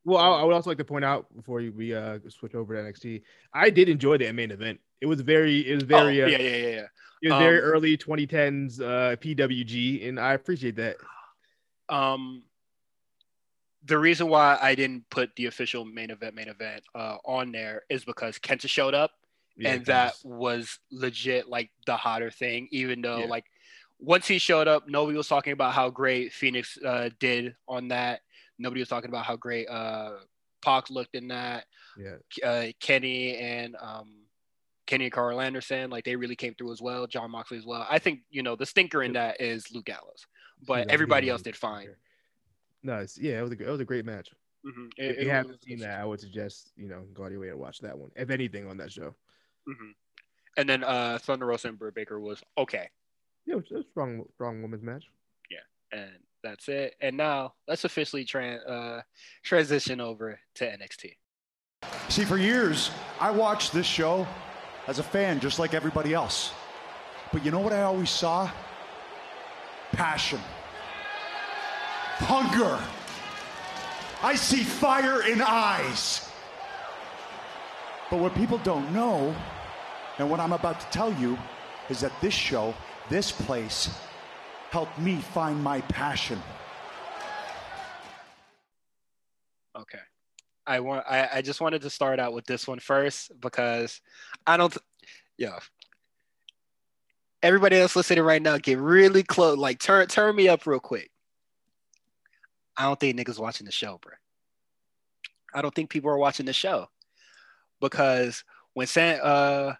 Well, 0.04 0.18
I, 0.18 0.42
I 0.42 0.44
would 0.44 0.54
also 0.54 0.70
like 0.70 0.78
to 0.80 0.86
point 0.86 1.06
out 1.06 1.28
before 1.36 1.62
we 1.76 1.94
uh, 1.94 2.20
switch 2.30 2.56
over 2.56 2.76
to 2.76 2.82
NXT, 2.82 3.22
I 3.54 3.70
did 3.70 3.88
enjoy 3.90 4.18
that 4.18 4.34
main 4.34 4.52
event. 4.52 4.80
It 5.00 5.06
was 5.06 5.22
very, 5.22 5.68
it 5.70 5.76
was 5.76 5.84
very, 5.84 6.22
oh, 6.22 6.26
uh, 6.26 6.30
yeah, 6.30 6.38
yeah, 6.38 6.50
yeah, 6.50 6.68
yeah. 6.68 6.88
it 7.22 7.30
was 7.30 7.38
very 7.38 7.58
um, 7.60 7.64
early 7.64 7.98
2010s 7.98 8.82
uh, 8.82 9.16
PWG, 9.18 10.08
and 10.08 10.20
I 10.20 10.34
appreciate 10.34 10.76
that. 10.78 10.98
um 11.90 12.44
the 13.86 13.98
reason 13.98 14.28
why 14.28 14.58
I 14.62 14.76
didn't 14.76 15.10
put 15.10 15.36
the 15.36 15.48
official 15.48 15.86
main 15.86 16.12
event 16.12 16.36
main 16.36 16.48
event 16.50 16.84
uh, 16.94 17.18
on 17.26 17.52
there 17.52 17.84
is 17.90 18.06
because 18.06 18.38
Kenta 18.38 18.70
showed 18.70 18.94
up 18.94 19.12
Yeah, 19.58 19.74
and 19.74 19.86
that 19.88 20.14
was 20.24 20.80
legit 20.92 21.50
like 21.50 21.72
the 21.86 21.98
hotter 21.98 22.30
thing 22.32 22.68
even 22.72 23.02
though 23.02 23.22
Yeah. 23.22 23.26
like 23.26 23.46
once 24.00 24.28
he 24.28 24.38
showed 24.38 24.68
up 24.68 24.88
nobody 24.88 25.18
was 25.18 25.28
talking 25.28 25.54
about 25.54 25.74
how 25.74 25.90
great 25.90 26.32
Phoenix 26.32 26.78
uh, 26.86 27.10
did 27.20 27.56
on 27.68 27.88
that 27.90 28.22
nobody 28.62 28.82
was 28.82 28.88
talking 28.90 29.10
about 29.10 29.26
how 29.26 29.36
great 29.36 29.68
uh 29.70 30.18
Pac 30.64 30.90
looked 30.90 31.16
in 31.16 31.28
that 31.30 31.66
yeah, 31.98 32.16
uh, 32.44 32.68
Kenny 32.80 33.36
and 33.38 33.76
um 33.82 34.24
Kenny 34.88 35.06
and 35.06 35.14
Karl 35.14 35.42
Anderson 35.42 35.90
like 35.90 36.04
they 36.06 36.16
really 36.16 36.36
came 36.36 36.54
through 36.56 36.72
as 36.72 36.82
well 36.82 37.08
Jon 37.08 37.32
Moxley 37.32 37.58
as 37.58 37.66
well 37.66 37.86
I 37.90 38.00
think 38.00 38.22
you 38.30 38.44
know 38.44 38.56
the 38.56 38.66
stinker 38.66 39.02
in 39.04 39.14
that 39.14 39.42
is 39.42 39.72
Luke 39.74 39.86
Gallows 39.86 40.26
but 40.68 40.88
a- 40.88 40.92
everybody 40.92 41.30
else 41.30 41.42
did 41.42 41.56
fine 41.56 41.90
Nice. 42.84 43.18
yeah, 43.18 43.40
it 43.40 43.42
was 43.44 43.52
a 43.52 43.62
it 43.68 43.70
was 43.70 43.80
a 43.80 43.86
great 43.86 44.06
match. 44.06 44.30
Mhm. 44.66 44.92
If 44.98 45.18
you 45.18 45.22
it 45.24 45.28
haven't 45.28 45.52
was- 45.52 45.62
seen 45.62 45.80
that, 45.80 46.00
I 46.00 46.06
would 46.06 46.20
suggest 46.20 46.72
you 46.76 46.88
know 46.88 47.02
go 47.14 47.26
out 47.26 47.32
your 47.32 47.40
way 47.40 47.50
to 47.50 47.58
watch 47.58 47.80
that 47.82 47.96
one. 47.98 48.10
If 48.16 48.30
anything, 48.32 48.68
on 48.68 48.78
that 48.78 48.92
show. 48.92 49.14
Mhm. 49.70 49.94
And 50.58 50.68
then 50.68 50.84
uh, 50.84 51.20
Thunder 51.22 51.46
Rosa 51.46 51.68
and 51.70 51.78
Britt 51.78 51.94
Baker 51.94 52.20
was 52.20 52.44
okay, 52.58 52.90
Yeah, 53.46 53.56
it 53.56 53.58
was 53.58 53.86
a 53.86 53.88
strong, 53.92 54.26
strong 54.34 54.62
women's 54.64 54.82
match. 54.84 55.04
Yeah, 55.52 55.60
and 56.00 56.12
that's 56.44 56.68
it. 56.70 56.96
And 57.02 57.18
now 57.18 57.54
let's 57.68 57.84
officially 57.84 58.28
uh, 58.34 59.02
transition 59.44 60.02
over 60.02 60.40
to 60.56 60.66
NXT. 60.66 61.14
See, 62.10 62.26
for 62.26 62.38
years, 62.38 62.92
I 63.20 63.32
watched 63.32 63.74
this 63.74 63.86
show 63.86 64.28
as 64.88 65.00
a 65.00 65.04
fan, 65.04 65.40
just 65.40 65.60
like 65.60 65.74
everybody 65.74 66.14
else. 66.14 66.52
But 67.32 67.46
you 67.46 67.52
know 67.52 67.60
what 67.60 67.74
I 67.74 67.84
always 67.84 68.10
saw? 68.10 68.50
Passion, 69.92 70.40
hunger. 72.20 72.80
I 74.24 74.36
see 74.36 74.64
fire 74.64 75.24
in 75.26 75.42
eyes. 75.42 76.30
But 78.10 78.20
what 78.20 78.36
people 78.36 78.58
don't 78.60 78.94
know, 78.94 79.34
and 80.20 80.30
what 80.30 80.40
I'm 80.40 80.52
about 80.52 80.80
to 80.82 80.88
tell 80.88 81.14
you, 81.14 81.38
is 81.90 82.02
that 82.02 82.12
this 82.22 82.34
show, 82.34 82.74
this 83.10 83.32
place, 83.32 83.90
helped 84.72 84.98
me 84.98 85.18
find 85.18 85.62
my 85.62 85.82
passion. 85.82 86.42
Okay, 89.78 90.00
I 90.66 90.80
want 90.80 91.06
I, 91.10 91.28
I 91.34 91.42
just 91.42 91.60
wanted 91.60 91.82
to 91.82 91.90
start 91.90 92.20
out 92.20 92.32
with 92.32 92.46
this 92.46 92.68
one 92.68 92.80
first 92.80 93.32
because 93.42 94.00
I 94.48 94.56
don't, 94.56 94.76
yeah. 95.38 95.60
Everybody 97.44 97.76
else 97.78 97.96
listening 97.98 98.24
right 98.24 98.42
now, 98.42 98.58
get 98.60 98.80
really 98.80 99.24
close. 99.24 99.58
Like 99.58 99.80
turn 99.80 100.08
turn 100.08 100.36
me 100.36 100.48
up 100.48 100.66
real 100.66 100.80
quick. 100.80 101.12
I 102.78 102.84
don't 102.84 103.00
think 103.00 103.20
niggas 103.20 103.40
watching 103.40 103.66
the 103.66 103.72
show, 103.74 104.00
bro. 104.02 104.14
I 105.54 105.62
don't 105.62 105.76
think 105.76 105.90
people 105.90 106.10
are 106.12 106.18
watching 106.18 106.46
the 106.46 106.54
show 106.54 106.88
because 107.82 108.46
when 108.74 108.88
San 108.88 109.20
uh 109.22 109.74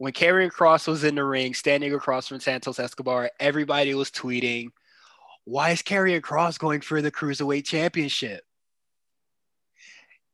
when 0.00 0.14
Karrion 0.14 0.50
Kross 0.50 0.88
was 0.88 1.04
in 1.04 1.16
the 1.16 1.24
ring 1.24 1.52
standing 1.52 1.92
across 1.92 2.26
from 2.26 2.40
Santos 2.40 2.78
Escobar, 2.78 3.30
everybody 3.38 3.94
was 3.94 4.10
tweeting, 4.10 4.70
"Why 5.44 5.72
is 5.72 5.82
Karrion 5.82 6.22
Kross 6.22 6.58
going 6.58 6.80
for 6.80 7.02
the 7.02 7.10
cruiserweight 7.10 7.66
championship?" 7.66 8.42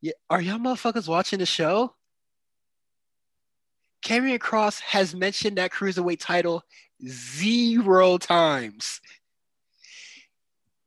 Yeah, 0.00 0.12
are 0.30 0.40
y'all 0.40 0.58
motherfuckers 0.60 1.08
watching 1.08 1.40
the 1.40 1.46
show? 1.46 1.96
Karrion 4.04 4.38
Kross 4.38 4.78
has 4.82 5.16
mentioned 5.16 5.58
that 5.58 5.72
cruiserweight 5.72 6.20
title 6.20 6.62
zero 7.04 8.18
times. 8.18 9.00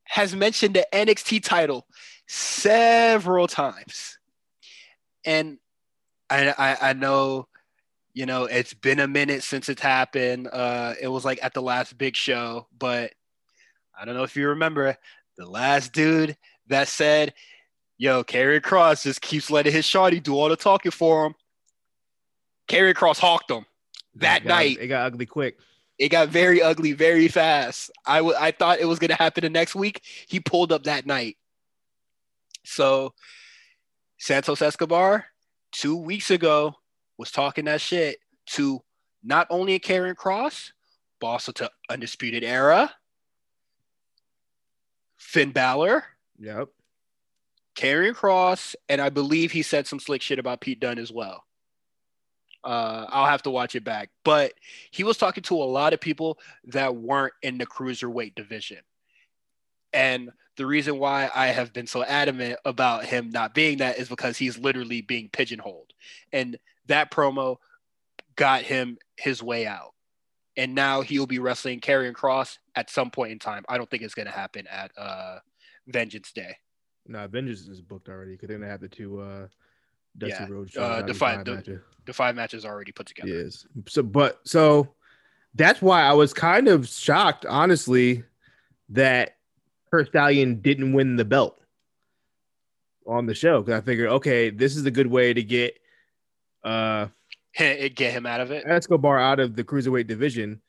Has 0.05 0.33
mentioned 0.33 0.77
the 0.77 0.87
NXT 0.93 1.43
title 1.43 1.85
several 2.29 3.47
times. 3.49 4.17
And 5.25 5.59
I, 6.29 6.53
I 6.57 6.89
I 6.91 6.93
know, 6.93 7.49
you 8.19 8.25
know, 8.25 8.43
it's 8.45 8.73
been 8.73 8.99
a 8.99 9.07
minute 9.07 9.43
since 9.43 9.69
it's 9.69 9.81
happened. 9.81 10.49
Uh 10.51 10.93
it 11.01 11.07
was 11.07 11.23
like 11.23 11.39
at 11.41 11.53
the 11.53 11.61
last 11.61 11.97
big 11.97 12.15
show, 12.17 12.67
but 12.77 13.13
I 13.97 14.03
don't 14.03 14.15
know 14.15 14.23
if 14.23 14.35
you 14.35 14.49
remember 14.49 14.97
the 15.37 15.45
last 15.49 15.93
dude 15.93 16.35
that 16.67 16.87
said, 16.89 17.33
yo, 17.97 18.23
Karrion 18.25 18.59
Kross 18.61 19.03
just 19.03 19.21
keeps 19.21 19.49
letting 19.49 19.71
his 19.71 19.85
shawty 19.85 20.21
do 20.21 20.35
all 20.35 20.49
the 20.49 20.57
talking 20.57 20.91
for 20.91 21.25
him. 21.27 21.35
Karrion 22.67 22.93
Kross 22.93 23.19
hawked 23.19 23.49
him 23.51 23.65
that 24.15 24.41
It 24.41 24.47
got- 24.47 24.53
night. 24.57 24.77
it 24.81 24.87
got 24.87 25.05
ugly 25.05 25.25
quick. 25.25 25.57
It 25.97 26.09
got 26.09 26.27
very 26.29 26.61
ugly 26.61 26.91
very 26.93 27.27
fast. 27.29 27.89
I 28.05 28.19
I 28.19 28.51
thought 28.51 28.79
it 28.79 28.85
was 28.85 28.99
going 28.99 29.09
to 29.15 29.15
happen 29.23 29.43
the 29.43 29.49
next 29.49 29.75
week. 29.75 30.01
He 30.27 30.39
pulled 30.41 30.71
up 30.73 30.83
that 30.83 31.05
night. 31.05 31.37
So 32.65 33.13
Santos 34.17 34.61
Escobar, 34.61 35.25
two 35.71 35.95
weeks 35.95 36.31
ago, 36.31 36.75
was 37.19 37.31
talking 37.31 37.65
that 37.65 37.81
shit 37.81 38.17
to 38.45 38.81
not 39.21 39.45
only 39.49 39.75
a 39.75 39.79
Karrion 39.79 40.15
Kross, 40.15 40.71
but 41.19 41.27
also 41.27 41.51
to 41.51 41.69
Undisputed 41.89 42.45
Era, 42.45 42.89
Finn 45.17 45.51
Balor, 45.51 46.05
Yep. 46.39 46.69
Karrion 47.75 48.15
Kross, 48.15 48.73
and 48.87 49.01
I 49.01 49.09
believe 49.09 49.51
he 49.51 49.61
said 49.61 49.85
some 49.85 49.99
slick 49.99 50.21
shit 50.21 50.39
about 50.39 50.61
Pete 50.61 50.79
Dunne 50.79 50.97
as 50.97 51.11
well. 51.11 51.43
Uh, 52.63 53.05
I'll 53.09 53.25
have 53.25 53.43
to 53.43 53.49
watch 53.49 53.75
it 53.75 53.83
back. 53.83 54.09
But 54.23 54.53
he 54.91 55.03
was 55.03 55.17
talking 55.17 55.43
to 55.43 55.55
a 55.55 55.63
lot 55.63 55.93
of 55.93 55.99
people 55.99 56.39
that 56.65 56.95
weren't 56.95 57.33
in 57.41 57.57
the 57.57 57.65
cruiserweight 57.65 58.35
division. 58.35 58.79
And 59.91 60.31
the 60.55 60.65
reason 60.65 60.99
why 60.99 61.29
I 61.33 61.47
have 61.47 61.73
been 61.73 61.87
so 61.87 62.03
adamant 62.03 62.59
about 62.65 63.05
him 63.05 63.29
not 63.29 63.53
being 63.53 63.77
that 63.77 63.97
is 63.97 64.09
because 64.09 64.37
he's 64.37 64.57
literally 64.57 65.01
being 65.01 65.29
pigeonholed. 65.29 65.93
And 66.33 66.57
that 66.89 67.11
promo 67.11 67.57
got 68.35 68.61
him 68.61 68.97
his 69.17 69.41
way 69.41 69.65
out. 69.65 69.93
And 70.57 70.75
now 70.75 71.01
he'll 71.01 71.25
be 71.25 71.39
wrestling 71.39 71.79
Karrion 71.79 72.13
Kross 72.13 72.57
at 72.75 72.89
some 72.89 73.11
point 73.11 73.31
in 73.31 73.39
time. 73.39 73.63
I 73.69 73.77
don't 73.77 73.89
think 73.89 74.03
it's 74.03 74.13
going 74.13 74.25
to 74.25 74.31
happen 74.31 74.67
at 74.67 74.91
uh, 74.97 75.39
Vengeance 75.87 76.33
Day. 76.33 76.57
No, 77.07 77.25
Vengeance 77.27 77.61
is 77.67 77.81
booked 77.81 78.09
already 78.09 78.33
because 78.33 78.49
they're 78.49 78.57
going 78.57 78.67
to 78.67 78.71
have 78.71 78.81
the 78.81 78.89
two 78.89 79.21
uh, 79.21 79.47
Dusty 80.17 80.43
yeah. 80.75 80.81
Uh, 80.81 81.01
the 81.01 81.13
five, 81.13 81.45
the, 81.45 81.81
the, 82.05 82.13
five 82.13 82.35
matches 82.35 82.65
already 82.65 82.91
put 82.91 83.07
together. 83.07 83.29
Yes. 83.29 83.65
So, 83.87 84.03
but 84.03 84.41
so 84.43 84.93
that's 85.55 85.81
why 85.81 86.01
I 86.01 86.13
was 86.13 86.33
kind 86.33 86.67
of 86.67 86.87
shocked, 86.87 87.45
honestly, 87.45 88.23
that 88.89 89.37
her 89.91 90.05
Stallion 90.05 90.61
didn't 90.61 90.93
win 90.93 91.15
the 91.15 91.25
belt 91.25 91.59
on 93.07 93.25
the 93.25 93.33
show 93.33 93.61
because 93.61 93.81
I 93.81 93.85
figured, 93.85 94.09
okay, 94.09 94.49
this 94.49 94.75
is 94.75 94.85
a 94.85 94.91
good 94.91 95.07
way 95.07 95.33
to 95.33 95.41
get 95.41 95.78
uh 96.63 97.07
get 97.57 98.13
him 98.13 98.25
out 98.25 98.41
of 98.41 98.51
it. 98.51 98.63
Escobar 98.65 99.19
out 99.19 99.39
of 99.39 99.55
the 99.55 99.63
cruiserweight 99.63 100.07
division 100.07 100.61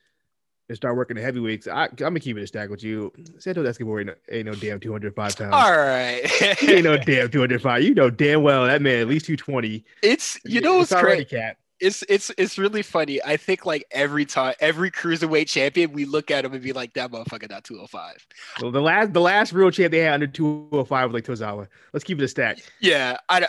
and 0.68 0.76
start 0.76 0.96
working 0.96 1.16
the 1.16 1.22
heavyweights. 1.22 1.66
I, 1.68 1.84
am 1.84 1.94
gonna 1.94 2.20
keep 2.20 2.36
it 2.36 2.42
a 2.42 2.46
stack 2.46 2.70
with 2.70 2.82
you. 2.82 3.12
Santos 3.38 3.66
Escobar 3.66 4.00
ain't 4.00 4.06
no, 4.08 4.14
ain't 4.30 4.46
no 4.46 4.54
damn 4.54 4.80
205 4.80 5.36
pounds. 5.36 5.52
All 5.52 5.76
right, 5.76 6.22
ain't 6.62 6.84
no 6.84 6.96
damn 6.96 7.30
205. 7.30 7.82
You 7.82 7.94
know 7.94 8.10
damn 8.10 8.42
well 8.42 8.66
that 8.66 8.82
man 8.82 9.00
at 9.00 9.08
least 9.08 9.26
220. 9.26 9.84
It's 10.02 10.38
you 10.44 10.60
know 10.60 10.80
it's, 10.80 10.92
crazy. 10.92 11.24
Cap 11.24 11.56
it's 11.80 12.04
it's 12.08 12.30
it's 12.36 12.58
really 12.58 12.82
funny. 12.82 13.22
I 13.24 13.36
think 13.36 13.66
like 13.66 13.84
every 13.90 14.26
time, 14.26 14.54
every 14.60 14.90
cruiserweight 14.90 15.48
champion, 15.48 15.92
we 15.92 16.04
look 16.04 16.30
at 16.30 16.44
him 16.44 16.52
and 16.52 16.62
be 16.62 16.72
like, 16.72 16.92
"That 16.94 17.10
motherfucker 17.10 17.48
not 17.50 17.64
205." 17.64 18.26
Well, 18.60 18.70
the 18.70 18.82
last 18.82 19.12
the 19.12 19.20
last 19.20 19.52
real 19.52 19.70
champ 19.70 19.90
they 19.90 19.98
had 19.98 20.14
under 20.14 20.26
205 20.26 21.12
was 21.12 21.14
like 21.14 21.24
Tozawa. 21.24 21.68
Let's 21.92 22.04
keep 22.04 22.20
it 22.20 22.24
a 22.24 22.28
stack. 22.28 22.58
Yeah, 22.80 23.16
I 23.28 23.48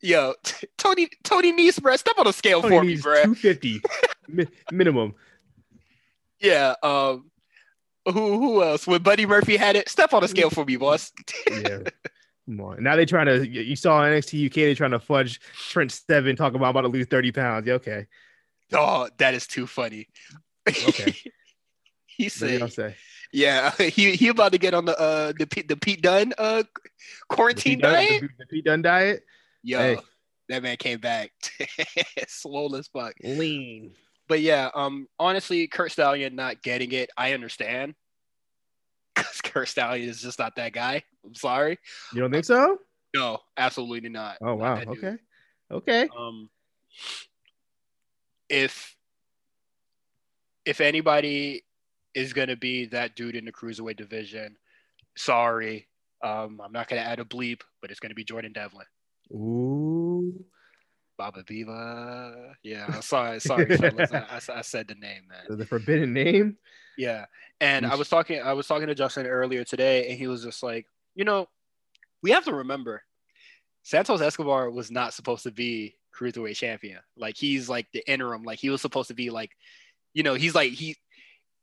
yo 0.00 0.34
Tony 0.78 1.08
Tony 1.24 1.52
Nese, 1.52 1.80
bro, 1.80 1.96
step 1.96 2.18
on 2.18 2.26
a 2.26 2.32
scale 2.32 2.62
Tony 2.62 2.76
for 2.76 2.84
me, 2.84 2.96
bro. 2.96 3.14
250 3.14 3.80
mi- 4.28 4.46
minimum. 4.72 5.14
Yeah. 6.40 6.74
Um. 6.82 7.30
Who 8.06 8.38
who 8.38 8.62
else? 8.62 8.86
When 8.86 9.02
Buddy 9.02 9.26
Murphy 9.26 9.56
had 9.56 9.76
it, 9.76 9.88
step 9.88 10.14
on 10.14 10.24
a 10.24 10.28
scale 10.28 10.50
for 10.50 10.64
me, 10.64 10.76
boss. 10.76 11.12
yeah. 11.50 11.80
Come 12.46 12.60
on. 12.62 12.82
Now 12.82 12.96
they're 12.96 13.04
trying 13.04 13.26
to. 13.26 13.46
You 13.46 13.76
saw 13.76 14.00
NXT 14.02 14.46
UK. 14.46 14.54
They're 14.54 14.74
trying 14.74 14.92
to 14.92 14.98
fudge 14.98 15.40
Trent 15.68 15.92
Seven. 15.92 16.34
Talk 16.34 16.54
about 16.54 16.70
about 16.70 16.82
to 16.82 16.88
lose 16.88 17.06
thirty 17.06 17.32
pounds. 17.32 17.66
Yeah, 17.66 17.74
okay. 17.74 18.06
Oh, 18.72 19.08
that 19.18 19.34
is 19.34 19.46
too 19.46 19.66
funny. 19.66 20.08
Okay. 20.66 21.14
he 22.06 22.30
said. 22.30 22.72
Say? 22.72 22.94
Yeah, 23.32 23.72
he 23.76 24.16
he 24.16 24.28
about 24.28 24.52
to 24.52 24.58
get 24.58 24.72
on 24.72 24.86
the 24.86 24.98
uh 24.98 25.32
the 25.38 25.46
Pete 25.46 25.68
the 25.68 25.76
Pete 25.76 26.00
Dunne 26.00 26.32
uh 26.38 26.62
quarantine 27.28 27.78
the 27.80 27.88
diet. 27.88 28.22
The, 28.22 28.28
the, 28.38 28.46
Pete 28.46 28.64
Dunne 28.64 28.82
diet. 28.82 29.24
Yo, 29.62 29.78
hey. 29.78 29.98
that 30.48 30.62
man 30.62 30.76
came 30.76 31.00
back 31.00 31.30
swole 32.28 32.76
as 32.76 32.88
fuck, 32.88 33.14
lean. 33.22 33.92
But 34.28 34.40
yeah, 34.40 34.70
um, 34.74 35.06
honestly, 35.18 35.66
Curt 35.66 35.90
Stallion 35.92 36.36
not 36.36 36.62
getting 36.62 36.92
it, 36.92 37.10
I 37.16 37.32
understand 37.32 37.94
because 39.14 39.40
Curt 39.40 39.68
Stallion 39.68 40.08
is 40.08 40.20
just 40.20 40.38
not 40.38 40.56
that 40.56 40.72
guy. 40.72 41.02
I'm 41.24 41.34
sorry. 41.34 41.78
You 42.12 42.20
don't 42.20 42.30
think 42.30 42.44
so? 42.44 42.78
No, 43.14 43.38
absolutely 43.56 44.10
not. 44.10 44.36
Oh 44.42 44.54
wow. 44.54 44.76
Not 44.76 44.88
okay. 44.88 45.16
Okay. 45.70 46.08
Um, 46.16 46.50
if 48.48 48.94
if 50.64 50.80
anybody 50.80 51.64
is 52.14 52.32
gonna 52.32 52.56
be 52.56 52.86
that 52.86 53.16
dude 53.16 53.36
in 53.36 53.44
the 53.44 53.52
cruiserweight 53.52 53.96
division, 53.96 54.56
sorry, 55.16 55.88
um, 56.22 56.60
I'm 56.62 56.72
not 56.72 56.88
gonna 56.88 57.02
add 57.02 57.20
a 57.20 57.24
bleep, 57.24 57.62
but 57.80 57.90
it's 57.90 58.00
gonna 58.00 58.14
be 58.14 58.24
Jordan 58.24 58.52
Devlin. 58.52 58.86
Ooh. 59.32 60.44
Baba 61.16 61.42
Viva. 61.46 62.54
Yeah, 62.62 63.00
sorry, 63.00 63.40
sorry, 63.40 63.76
fellas. 63.76 64.12
I, 64.12 64.40
I, 64.54 64.62
said 64.62 64.86
the 64.86 64.94
name, 64.94 65.22
man. 65.28 65.58
The 65.58 65.66
forbidden 65.66 66.12
name. 66.12 66.56
Yeah, 66.96 67.26
and 67.60 67.84
I 67.84 67.96
was 67.96 68.08
talking, 68.08 68.40
I 68.40 68.52
was 68.52 68.66
talking 68.66 68.86
to 68.86 68.94
Justin 68.94 69.26
earlier 69.26 69.64
today, 69.64 70.08
and 70.08 70.18
he 70.18 70.28
was 70.28 70.44
just 70.44 70.62
like, 70.62 70.86
you 71.14 71.24
know, 71.24 71.48
we 72.22 72.30
have 72.30 72.44
to 72.44 72.54
remember, 72.54 73.02
Santos 73.82 74.20
Escobar 74.20 74.70
was 74.70 74.90
not 74.90 75.12
supposed 75.12 75.42
to 75.42 75.50
be 75.50 75.96
cruiserweight 76.18 76.56
champion. 76.56 77.00
Like 77.16 77.36
he's 77.36 77.68
like 77.68 77.86
the 77.92 78.08
interim. 78.10 78.44
Like 78.44 78.58
he 78.58 78.70
was 78.70 78.80
supposed 78.80 79.08
to 79.08 79.14
be 79.14 79.30
like, 79.30 79.50
you 80.14 80.22
know, 80.22 80.34
he's 80.34 80.54
like 80.54 80.72
he 80.72 80.96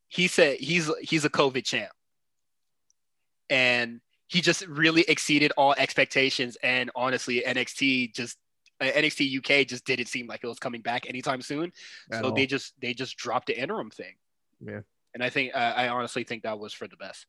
he 0.08 0.28
said 0.28 0.58
he's 0.58 0.92
he's 1.02 1.26
a 1.26 1.30
COVID 1.30 1.64
champ, 1.64 1.92
and 3.50 4.02
he 4.28 4.42
just 4.42 4.66
really 4.68 5.06
exceeded 5.08 5.52
all 5.58 5.74
expectations. 5.78 6.58
And 6.64 6.90
honestly, 6.96 7.44
NXT 7.46 8.14
just 8.14 8.38
uh, 8.82 8.86
NXT 8.86 9.38
UK 9.38 9.68
just 9.68 9.86
didn't 9.86 10.08
seem 10.08 10.28
like 10.28 10.42
it 10.44 10.48
was 10.48 10.60
coming 10.60 10.82
back 10.82 11.08
anytime 11.08 11.42
soon. 11.42 11.72
At 12.12 12.22
so 12.22 12.30
all. 12.30 12.36
they 12.36 12.46
just 12.46 12.74
they 12.82 12.94
just 12.94 13.18
dropped 13.18 13.48
the 13.48 13.60
interim 13.60 13.90
thing. 13.90 14.16
Yeah. 14.60 14.82
And 15.14 15.24
I 15.24 15.30
think 15.30 15.56
uh, 15.56 15.74
I 15.76 15.88
honestly 15.88 16.24
think 16.24 16.44
that 16.44 16.60
was 16.60 16.74
for 16.74 16.88
the 16.88 16.98
best. 16.98 17.26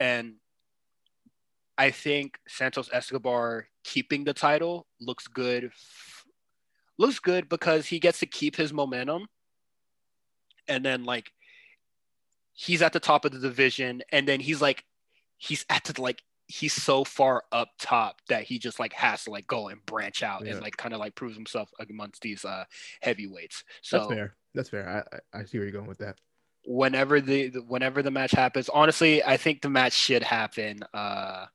And 0.00 0.34
I 1.76 1.90
think 1.90 2.38
Santos 2.48 2.88
Escobar 2.92 3.68
keeping 3.84 4.24
the 4.24 4.32
title 4.32 4.86
looks 5.00 5.28
good. 5.28 5.70
Looks 6.98 7.18
good 7.18 7.48
because 7.48 7.86
he 7.86 8.00
gets 8.00 8.20
to 8.20 8.26
keep 8.26 8.56
his 8.56 8.72
momentum. 8.72 9.28
And 10.66 10.84
then 10.84 11.04
like 11.04 11.30
he's 12.52 12.82
at 12.82 12.92
the 12.92 13.00
top 13.00 13.24
of 13.24 13.32
the 13.32 13.38
division 13.38 14.02
and 14.10 14.26
then 14.26 14.40
he's 14.40 14.60
like 14.60 14.84
he's 15.36 15.64
at 15.70 15.84
the 15.84 16.02
like 16.02 16.22
he's 16.48 16.72
so 16.72 17.04
far 17.04 17.44
up 17.52 17.68
top 17.78 18.20
that 18.28 18.42
he 18.42 18.58
just 18.58 18.80
like 18.80 18.94
has 18.94 19.24
to 19.24 19.30
like 19.30 19.46
go 19.46 19.68
and 19.68 19.84
branch 19.84 20.22
out 20.22 20.44
yeah. 20.44 20.52
and 20.52 20.62
like 20.62 20.76
kind 20.76 20.94
of 20.94 20.98
like 20.98 21.14
prove 21.14 21.34
himself 21.34 21.70
amongst 21.88 22.22
these 22.22 22.44
uh 22.44 22.64
heavyweights. 23.02 23.62
So 23.82 23.98
that's 23.98 24.12
fair. 24.12 24.36
That's 24.54 24.68
fair. 24.70 25.06
I 25.32 25.38
I 25.38 25.44
see 25.44 25.58
where 25.58 25.66
you're 25.66 25.72
going 25.72 25.86
with 25.86 25.98
that. 25.98 26.16
Whenever 26.64 27.20
the 27.20 27.50
whenever 27.68 28.02
the 28.02 28.10
match 28.10 28.32
happens, 28.32 28.70
honestly, 28.70 29.22
I 29.22 29.36
think 29.36 29.60
the 29.60 29.68
match 29.68 29.92
should 29.92 30.22
happen 30.22 30.80
uh 30.94 31.46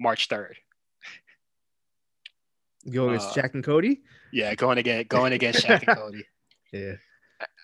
March 0.00 0.28
third. 0.28 0.56
Going 2.90 3.14
against 3.14 3.38
uh, 3.38 3.42
Shaq 3.42 3.54
and 3.54 3.64
Cody. 3.64 4.02
Yeah, 4.32 4.54
going 4.56 4.78
again, 4.78 5.06
going 5.08 5.32
against 5.32 5.64
Shaq 5.64 5.86
and 5.86 5.96
Cody. 5.96 6.24
Yeah. 6.72 6.94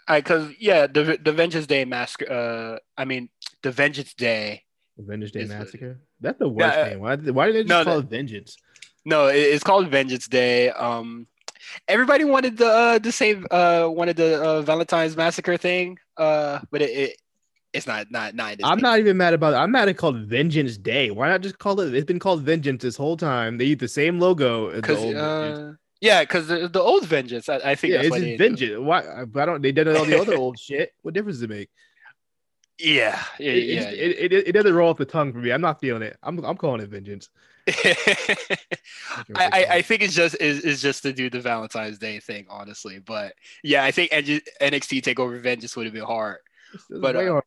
I 0.06 0.20
because 0.20 0.52
yeah, 0.60 0.86
the 0.86 1.18
the 1.20 1.32
Vengeance 1.32 1.66
Day 1.66 1.84
mask. 1.84 2.22
Uh, 2.22 2.76
I 2.96 3.04
mean 3.04 3.28
the 3.64 3.72
Vengeance 3.72 4.14
Day 4.14 4.62
Vengeance 5.06 5.32
Day 5.32 5.44
Massacre. 5.44 5.98
That's 6.20 6.38
the 6.38 6.48
worst 6.48 6.76
yeah, 6.76 6.88
name. 6.90 7.00
Why, 7.00 7.16
why 7.16 7.46
did 7.46 7.54
they 7.54 7.62
just 7.64 7.68
no, 7.68 7.84
call 7.84 7.98
it 7.98 8.06
Vengeance? 8.06 8.56
No, 9.04 9.26
it's 9.26 9.64
called 9.64 9.88
Vengeance 9.88 10.28
Day. 10.28 10.70
Um, 10.70 11.26
everybody 11.88 12.24
wanted 12.24 12.56
the 12.58 12.66
uh, 12.66 12.98
the 12.98 13.12
same 13.12 13.46
uh 13.50 13.88
wanted 13.90 14.16
the 14.16 14.42
uh, 14.42 14.62
Valentine's 14.62 15.16
Massacre 15.16 15.56
thing. 15.56 15.98
Uh, 16.16 16.60
but 16.70 16.82
it, 16.82 16.90
it 16.90 17.16
it's 17.72 17.86
not 17.86 18.10
not 18.10 18.34
not. 18.34 18.56
I'm 18.62 18.80
not 18.80 18.98
even 18.98 19.16
mad 19.16 19.34
about 19.34 19.54
it. 19.54 19.56
I'm 19.56 19.70
mad 19.70 19.88
at 19.88 19.96
called 19.96 20.18
Vengeance 20.26 20.76
Day. 20.76 21.10
Why 21.10 21.28
not 21.28 21.40
just 21.40 21.58
call 21.58 21.80
it? 21.80 21.94
It's 21.94 22.06
been 22.06 22.18
called 22.18 22.42
Vengeance 22.42 22.82
this 22.82 22.96
whole 22.96 23.16
time. 23.16 23.58
They 23.58 23.66
use 23.66 23.78
the 23.78 23.88
same 23.88 24.18
logo 24.18 24.68
as 24.68 24.82
the 24.82 24.96
old 24.96 25.16
uh, 25.16 25.72
Yeah, 26.00 26.22
because 26.22 26.48
the, 26.48 26.68
the, 26.68 26.80
old 26.80 27.06
Vengeance. 27.06 27.48
I, 27.48 27.56
I 27.56 27.74
think 27.74 27.94
yeah, 27.94 28.02
it's 28.02 28.16
Vengeance. 28.16 28.58
Do. 28.58 28.82
Why? 28.82 29.02
I 29.22 29.46
don't. 29.46 29.62
They 29.62 29.72
did 29.72 29.88
all 29.88 30.04
the 30.04 30.20
other 30.20 30.34
old 30.36 30.58
shit. 30.58 30.92
What 31.02 31.14
difference 31.14 31.36
does 31.36 31.44
it 31.44 31.50
make? 31.50 31.70
Yeah, 32.80 33.22
yeah, 33.38 33.52
it, 33.52 33.64
yeah, 33.64 33.90
it, 33.90 34.32
it, 34.32 34.48
it, 34.48 34.52
doesn't 34.52 34.72
roll 34.72 34.88
off 34.88 34.96
the 34.96 35.04
tongue 35.04 35.32
for 35.32 35.38
me. 35.38 35.50
I'm 35.50 35.60
not 35.60 35.80
feeling 35.80 36.02
it. 36.02 36.16
I'm 36.22 36.42
I'm 36.44 36.56
calling 36.56 36.80
it 36.80 36.88
vengeance. 36.88 37.28
I, 37.68 38.54
I, 39.36 39.66
I 39.70 39.82
think 39.82 40.02
it's 40.02 40.14
just 40.14 40.40
is 40.40 40.60
is 40.60 40.80
just 40.80 41.02
to 41.02 41.12
do 41.12 41.28
the 41.28 41.40
Valentine's 41.40 41.98
Day 41.98 42.20
thing, 42.20 42.46
honestly. 42.48 42.98
But 42.98 43.34
yeah, 43.62 43.84
I 43.84 43.90
think 43.90 44.12
NXT 44.12 45.02
Takeover 45.02 45.40
Vengeance 45.40 45.76
would 45.76 45.84
have 45.86 45.92
been 45.92 46.04
hard. 46.04 46.38
But, 46.88 47.16
uh, 47.16 47.26
hard. 47.26 47.44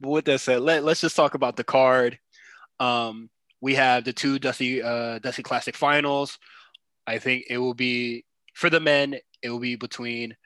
but 0.00 0.08
with 0.08 0.24
that 0.26 0.40
said, 0.40 0.60
let 0.60 0.84
let's 0.84 1.00
just 1.00 1.16
talk 1.16 1.34
about 1.34 1.56
the 1.56 1.64
card. 1.64 2.18
Um, 2.78 3.28
we 3.60 3.74
have 3.74 4.04
the 4.04 4.12
two 4.12 4.38
Dusty 4.38 4.82
uh, 4.82 5.18
Dusty 5.18 5.42
Classic 5.42 5.74
Finals. 5.74 6.38
I 7.08 7.18
think 7.18 7.46
it 7.50 7.58
will 7.58 7.74
be 7.74 8.24
for 8.54 8.70
the 8.70 8.80
men. 8.80 9.16
It 9.42 9.50
will 9.50 9.58
be 9.58 9.74
between 9.74 10.36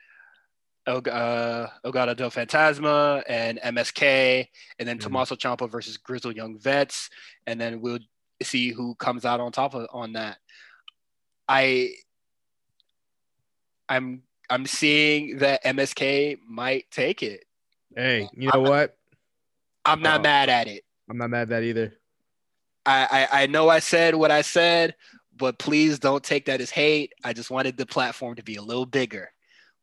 El, 0.86 0.98
uh, 0.98 1.68
del 1.82 2.30
Fantasma 2.30 3.22
and 3.28 3.58
MSK, 3.58 4.46
and 4.78 4.88
then 4.88 4.98
mm-hmm. 4.98 5.04
Tommaso 5.04 5.34
Ciampa 5.34 5.68
versus 5.68 5.96
Grizzle 5.96 6.32
Young 6.32 6.58
Vets, 6.58 7.10
and 7.46 7.60
then 7.60 7.80
we'll 7.80 7.98
see 8.42 8.70
who 8.70 8.94
comes 8.94 9.24
out 9.24 9.40
on 9.40 9.50
top 9.50 9.74
of 9.74 9.88
on 9.92 10.12
that. 10.12 10.38
I 11.48 11.90
I'm 13.88 14.22
I'm 14.48 14.66
seeing 14.66 15.38
that 15.38 15.64
MSK 15.64 16.38
might 16.46 16.90
take 16.90 17.22
it. 17.22 17.44
Hey, 17.94 18.28
you 18.34 18.48
know 18.48 18.52
I'm, 18.54 18.62
what? 18.62 18.96
I'm 19.84 20.02
not 20.02 20.20
oh, 20.20 20.22
mad 20.22 20.48
at 20.48 20.68
it. 20.68 20.84
I'm 21.10 21.18
not 21.18 21.30
mad 21.30 21.42
at 21.42 21.48
that 21.48 21.62
either. 21.62 21.94
I, 22.84 23.28
I 23.32 23.42
I 23.42 23.46
know 23.46 23.68
I 23.68 23.80
said 23.80 24.14
what 24.14 24.30
I 24.30 24.42
said, 24.42 24.94
but 25.36 25.58
please 25.58 25.98
don't 25.98 26.22
take 26.22 26.46
that 26.46 26.60
as 26.60 26.70
hate. 26.70 27.12
I 27.24 27.32
just 27.32 27.50
wanted 27.50 27.76
the 27.76 27.86
platform 27.86 28.36
to 28.36 28.42
be 28.42 28.56
a 28.56 28.62
little 28.62 28.86
bigger. 28.86 29.30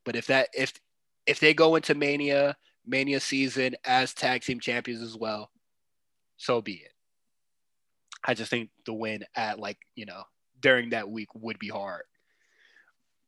But 0.05 0.15
if 0.15 0.27
that 0.27 0.49
if 0.53 0.73
if 1.25 1.39
they 1.39 1.53
go 1.53 1.75
into 1.75 1.95
Mania 1.95 2.55
Mania 2.85 3.19
season 3.19 3.75
as 3.85 4.13
tag 4.13 4.41
team 4.41 4.59
champions 4.59 5.01
as 5.01 5.15
well, 5.15 5.49
so 6.37 6.61
be 6.61 6.73
it. 6.73 6.91
I 8.25 8.33
just 8.33 8.49
think 8.49 8.69
the 8.85 8.93
win 8.93 9.23
at 9.35 9.59
like 9.59 9.77
you 9.95 10.05
know 10.05 10.23
during 10.59 10.91
that 10.91 11.09
week 11.09 11.29
would 11.35 11.59
be 11.59 11.69
hard. 11.69 12.03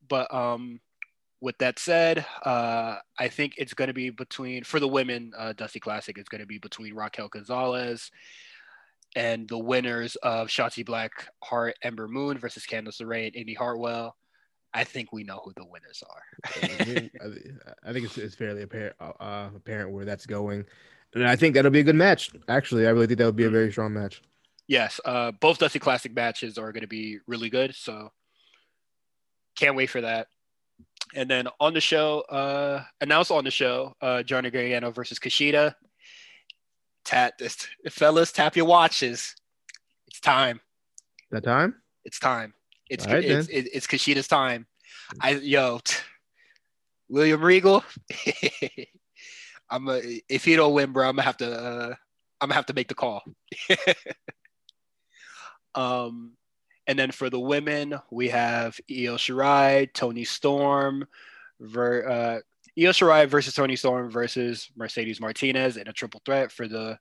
But 0.08 0.32
um, 0.32 0.80
with 1.40 1.58
that 1.58 1.78
said, 1.78 2.24
uh, 2.44 2.96
I 3.18 3.28
think 3.28 3.54
it's 3.58 3.74
going 3.74 3.88
to 3.88 3.94
be 3.94 4.10
between 4.10 4.64
for 4.64 4.80
the 4.80 4.88
women 4.88 5.32
uh, 5.36 5.52
Dusty 5.52 5.80
Classic. 5.80 6.16
It's 6.18 6.28
going 6.28 6.40
to 6.40 6.46
be 6.46 6.58
between 6.58 6.94
Raquel 6.94 7.28
Gonzalez 7.28 8.10
and 9.14 9.48
the 9.48 9.58
winners 9.58 10.16
of 10.16 10.48
Shotzi 10.48 10.84
Black 10.84 11.10
Heart 11.42 11.76
Ember 11.82 12.08
Moon 12.08 12.38
versus 12.38 12.66
Candice 12.66 13.00
LeRae 13.00 13.26
and 13.26 13.36
Indi 13.36 13.54
Hartwell. 13.54 14.16
I 14.76 14.84
think 14.84 15.10
we 15.10 15.24
know 15.24 15.40
who 15.42 15.54
the 15.56 15.64
winners 15.64 16.04
are. 16.08 16.22
I 16.44 16.68
think 17.92 18.04
it's, 18.04 18.18
it's 18.18 18.34
fairly 18.34 18.60
apparent, 18.60 18.94
uh, 19.00 19.48
apparent 19.56 19.90
where 19.90 20.04
that's 20.04 20.26
going, 20.26 20.66
and 21.14 21.26
I 21.26 21.34
think 21.34 21.54
that'll 21.54 21.70
be 21.70 21.80
a 21.80 21.84
good 21.84 21.96
match. 21.96 22.30
Actually, 22.46 22.86
I 22.86 22.90
really 22.90 23.06
think 23.06 23.18
that 23.20 23.24
would 23.24 23.36
be 23.36 23.44
a 23.44 23.50
very 23.50 23.72
strong 23.72 23.94
match. 23.94 24.20
Yes, 24.68 25.00
uh, 25.06 25.32
both 25.32 25.56
Dusty 25.56 25.78
Classic 25.78 26.14
matches 26.14 26.58
are 26.58 26.72
going 26.72 26.82
to 26.82 26.88
be 26.88 27.20
really 27.26 27.48
good, 27.48 27.74
so 27.74 28.12
can't 29.56 29.76
wait 29.76 29.86
for 29.86 30.02
that. 30.02 30.26
And 31.14 31.30
then 31.30 31.48
on 31.58 31.72
the 31.72 31.80
show, 31.80 32.20
uh, 32.28 32.84
announced 33.00 33.30
on 33.30 33.44
the 33.44 33.50
show, 33.50 33.94
uh, 34.02 34.24
Johnny 34.24 34.50
Gargano 34.50 34.90
versus 34.90 35.18
Kushida. 35.18 35.74
Tat, 37.06 37.40
fellas, 37.88 38.30
tap 38.30 38.56
your 38.56 38.66
watches. 38.66 39.34
It's 40.06 40.20
time. 40.20 40.60
That 41.30 41.44
time? 41.44 41.76
It's 42.04 42.18
time. 42.18 42.52
It's 42.88 43.06
right, 43.06 43.24
it's, 43.24 43.48
it's, 43.48 43.88
it's 43.90 44.28
time. 44.28 44.66
I 45.20 45.30
yo, 45.30 45.80
t- 45.82 45.96
William 47.08 47.42
Regal. 47.42 47.84
I'm 49.70 49.88
a, 49.88 50.00
if 50.28 50.44
he 50.44 50.56
don't 50.56 50.74
win, 50.74 50.92
bro, 50.92 51.08
I'm 51.08 51.16
gonna 51.16 51.22
have 51.22 51.36
to 51.38 51.52
uh, 51.52 51.94
I'm 52.40 52.48
gonna 52.48 52.54
have 52.54 52.66
to 52.66 52.74
make 52.74 52.88
the 52.88 52.94
call. 52.94 53.22
um, 55.74 56.32
and 56.86 56.98
then 56.98 57.10
for 57.10 57.30
the 57.30 57.40
women, 57.40 57.98
we 58.10 58.28
have 58.28 58.78
Io 58.90 59.16
Shirai, 59.16 59.92
Toni 59.92 60.24
Storm, 60.24 61.06
ver, 61.60 62.08
uh, 62.08 62.38
Io 62.80 62.90
Shirai 62.90 63.28
versus 63.28 63.54
Toni 63.54 63.74
Storm 63.74 64.10
versus 64.10 64.70
Mercedes 64.76 65.20
Martinez 65.20 65.76
in 65.76 65.88
a 65.88 65.92
triple 65.92 66.22
threat 66.24 66.52
for 66.52 66.68
the 66.68 66.98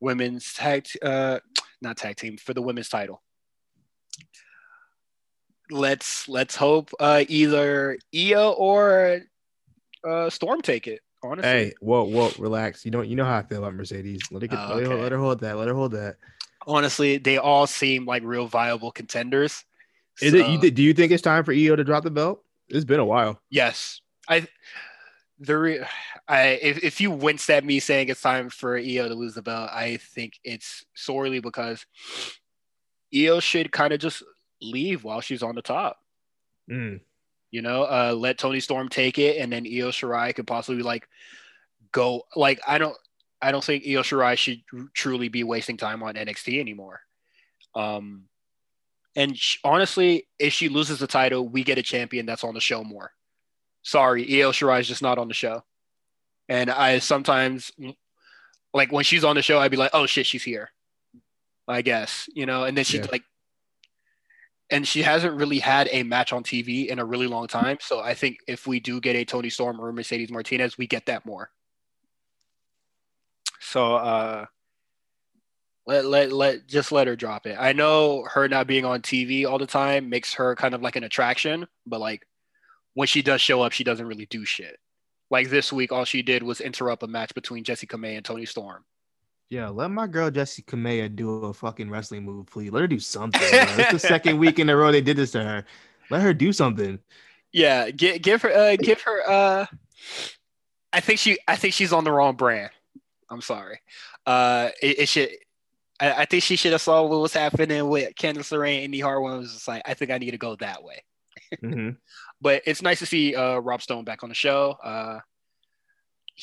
women's 0.00 0.52
tag, 0.52 0.86
uh, 1.02 1.38
not 1.80 1.96
tag 1.96 2.16
team, 2.16 2.36
for 2.36 2.52
the 2.52 2.62
women's 2.62 2.90
title 2.90 3.22
let's 5.72 6.28
let's 6.28 6.56
hope 6.56 6.90
uh, 7.00 7.24
either 7.28 7.98
Io 8.14 8.52
or 8.52 9.20
uh, 10.08 10.30
Storm 10.30 10.62
take 10.62 10.86
it. 10.86 11.00
Honestly. 11.24 11.48
Hey, 11.48 11.72
whoa, 11.80 12.02
whoa, 12.04 12.30
relax. 12.38 12.84
You 12.84 12.90
know, 12.90 13.02
you 13.02 13.14
know 13.14 13.24
how 13.24 13.38
I 13.38 13.42
feel 13.42 13.58
about 13.58 13.74
Mercedes. 13.74 14.22
Let, 14.32 14.42
it 14.42 14.48
get, 14.48 14.58
uh, 14.58 14.72
okay. 14.72 14.74
let, 14.74 14.86
her, 14.86 15.02
let 15.02 15.12
her 15.12 15.18
hold 15.18 15.40
that. 15.40 15.56
Let 15.56 15.68
her 15.68 15.74
hold 15.74 15.92
that. 15.92 16.16
Honestly, 16.66 17.18
they 17.18 17.38
all 17.38 17.66
seem 17.66 18.06
like 18.06 18.24
real 18.24 18.46
viable 18.46 18.90
contenders. 18.90 19.64
Is 20.20 20.32
so, 20.32 20.38
it? 20.38 20.62
You, 20.64 20.70
do 20.70 20.82
you 20.82 20.92
think 20.92 21.12
it's 21.12 21.22
time 21.22 21.44
for 21.44 21.52
Io 21.52 21.76
to 21.76 21.84
drop 21.84 22.02
the 22.04 22.10
belt? 22.10 22.44
It's 22.68 22.84
been 22.84 23.00
a 23.00 23.04
while. 23.04 23.40
Yes, 23.50 24.00
I. 24.28 24.46
The 25.38 25.84
I 26.28 26.42
if, 26.62 26.84
if 26.84 27.00
you 27.00 27.10
winced 27.10 27.50
at 27.50 27.64
me 27.64 27.80
saying 27.80 28.08
it's 28.08 28.22
time 28.22 28.48
for 28.48 28.76
Io 28.76 29.08
to 29.08 29.14
lose 29.14 29.34
the 29.34 29.42
belt, 29.42 29.70
I 29.72 29.96
think 29.96 30.34
it's 30.44 30.84
sorely 30.94 31.40
because 31.40 31.84
EO 33.12 33.40
should 33.40 33.72
kind 33.72 33.92
of 33.92 34.00
just 34.00 34.22
leave 34.62 35.04
while 35.04 35.20
she's 35.20 35.42
on 35.42 35.54
the 35.54 35.62
top. 35.62 35.98
Mm. 36.70 37.00
You 37.50 37.62
know, 37.62 37.82
uh, 37.82 38.14
let 38.16 38.38
Toni 38.38 38.60
Storm 38.60 38.88
take 38.88 39.18
it, 39.18 39.38
and 39.38 39.52
then 39.52 39.66
Io 39.66 39.90
Shirai 39.90 40.34
could 40.34 40.46
possibly 40.46 40.82
like 40.82 41.06
go. 41.92 42.22
Like 42.34 42.60
I 42.66 42.78
don't, 42.78 42.96
I 43.42 43.52
don't 43.52 43.62
think 43.62 43.84
Io 43.84 44.02
Shirai 44.02 44.36
should 44.36 44.62
truly 44.94 45.28
be 45.28 45.44
wasting 45.44 45.76
time 45.76 46.02
on 46.02 46.14
NXT 46.14 46.60
anymore. 46.60 47.00
Um, 47.74 48.24
and 49.14 49.36
she, 49.36 49.58
honestly, 49.64 50.28
if 50.38 50.52
she 50.52 50.68
loses 50.70 50.98
the 50.98 51.06
title, 51.06 51.46
we 51.46 51.64
get 51.64 51.78
a 51.78 51.82
champion 51.82 52.24
that's 52.24 52.44
on 52.44 52.54
the 52.54 52.60
show 52.60 52.82
more. 52.82 53.12
Sorry, 53.82 54.42
Io 54.42 54.52
Shirai 54.52 54.80
is 54.80 54.88
just 54.88 55.02
not 55.02 55.18
on 55.18 55.28
the 55.28 55.34
show. 55.34 55.62
And 56.48 56.70
I 56.70 57.00
sometimes, 57.00 57.70
like 58.72 58.92
when 58.92 59.04
she's 59.04 59.24
on 59.24 59.36
the 59.36 59.42
show, 59.42 59.58
I'd 59.58 59.70
be 59.70 59.76
like, 59.76 59.90
"Oh 59.92 60.06
shit, 60.06 60.26
she's 60.26 60.42
here." 60.42 60.70
I 61.68 61.82
guess 61.82 62.28
you 62.34 62.46
know, 62.46 62.64
and 62.64 62.76
then 62.76 62.84
she's 62.84 63.00
yeah. 63.00 63.12
like 63.12 63.22
and 64.72 64.88
she 64.88 65.02
hasn't 65.02 65.36
really 65.36 65.58
had 65.58 65.88
a 65.92 66.02
match 66.02 66.32
on 66.32 66.42
TV 66.42 66.86
in 66.86 66.98
a 66.98 67.04
really 67.04 67.26
long 67.26 67.46
time. 67.46 67.76
So 67.80 68.00
I 68.00 68.14
think 68.14 68.38
if 68.48 68.66
we 68.66 68.80
do 68.80 69.00
get 69.00 69.14
a 69.14 69.24
Toni 69.24 69.50
Storm 69.50 69.78
or 69.78 69.92
Mercedes 69.92 70.30
Martinez, 70.32 70.78
we 70.78 70.86
get 70.86 71.06
that 71.06 71.26
more. 71.26 71.50
So 73.60 73.94
uh 73.96 74.46
let 75.86 76.06
let 76.06 76.32
let 76.32 76.66
just 76.66 76.90
let 76.90 77.06
her 77.06 77.16
drop 77.16 77.46
it. 77.46 77.56
I 77.60 77.72
know 77.72 78.24
her 78.32 78.48
not 78.48 78.66
being 78.66 78.84
on 78.84 79.02
TV 79.02 79.46
all 79.46 79.58
the 79.58 79.66
time 79.66 80.08
makes 80.08 80.34
her 80.34 80.56
kind 80.56 80.74
of 80.74 80.80
like 80.80 80.96
an 80.96 81.04
attraction, 81.04 81.66
but 81.86 82.00
like 82.00 82.26
when 82.94 83.08
she 83.08 83.20
does 83.20 83.40
show 83.40 83.60
up, 83.62 83.72
she 83.72 83.84
doesn't 83.84 84.06
really 84.06 84.26
do 84.26 84.44
shit. 84.44 84.76
Like 85.30 85.50
this 85.50 85.72
week, 85.72 85.92
all 85.92 86.04
she 86.04 86.22
did 86.22 86.42
was 86.42 86.60
interrupt 86.60 87.02
a 87.02 87.06
match 87.06 87.34
between 87.34 87.64
Jessi 87.64 87.86
Kamea 87.86 88.16
and 88.16 88.24
Toni 88.24 88.46
Storm. 88.46 88.84
Yeah, 89.52 89.68
let 89.68 89.90
my 89.90 90.06
girl 90.06 90.30
Jessi 90.30 90.64
Kamea 90.64 91.14
do 91.14 91.44
a 91.44 91.52
fucking 91.52 91.90
wrestling 91.90 92.24
move, 92.24 92.46
please. 92.46 92.70
Let 92.70 92.80
her 92.80 92.86
do 92.86 92.98
something. 92.98 93.42
it's 93.42 93.92
the 93.92 93.98
second 94.08 94.38
week 94.38 94.58
in 94.58 94.70
a 94.70 94.74
row 94.74 94.90
they 94.90 95.02
did 95.02 95.18
this 95.18 95.32
to 95.32 95.44
her. 95.44 95.66
Let 96.08 96.22
her 96.22 96.32
do 96.32 96.54
something. 96.54 96.98
Yeah, 97.52 97.90
give, 97.90 98.22
give 98.22 98.40
her, 98.40 98.50
uh, 98.50 98.76
give 98.76 99.02
her. 99.02 99.20
Uh, 99.28 99.66
I 100.94 101.00
think 101.00 101.18
she, 101.18 101.36
I 101.46 101.56
think 101.56 101.74
she's 101.74 101.92
on 101.92 102.04
the 102.04 102.10
wrong 102.10 102.34
brand. 102.34 102.70
I'm 103.28 103.42
sorry. 103.42 103.82
Uh, 104.24 104.70
it, 104.80 105.00
it 105.00 105.08
should. 105.10 105.28
I, 106.00 106.12
I, 106.22 106.24
think 106.24 106.44
she 106.44 106.56
should 106.56 106.72
have 106.72 106.80
saw 106.80 107.02
what 107.02 107.20
was 107.20 107.34
happening 107.34 107.86
with 107.90 108.14
Candice 108.14 108.52
LeRae 108.52 108.76
and 108.76 108.84
Indi 108.84 109.00
Hartwell. 109.00 109.36
Was 109.36 109.52
just 109.52 109.68
like, 109.68 109.82
I 109.84 109.92
think 109.92 110.10
I 110.10 110.16
need 110.16 110.30
to 110.30 110.38
go 110.38 110.56
that 110.56 110.82
way. 110.82 111.04
Mm-hmm. 111.62 111.90
but 112.40 112.62
it's 112.64 112.80
nice 112.80 113.00
to 113.00 113.06
see 113.06 113.34
uh, 113.34 113.58
Rob 113.58 113.82
Stone 113.82 114.04
back 114.04 114.22
on 114.22 114.30
the 114.30 114.34
show. 114.34 114.78
Uh, 114.82 115.18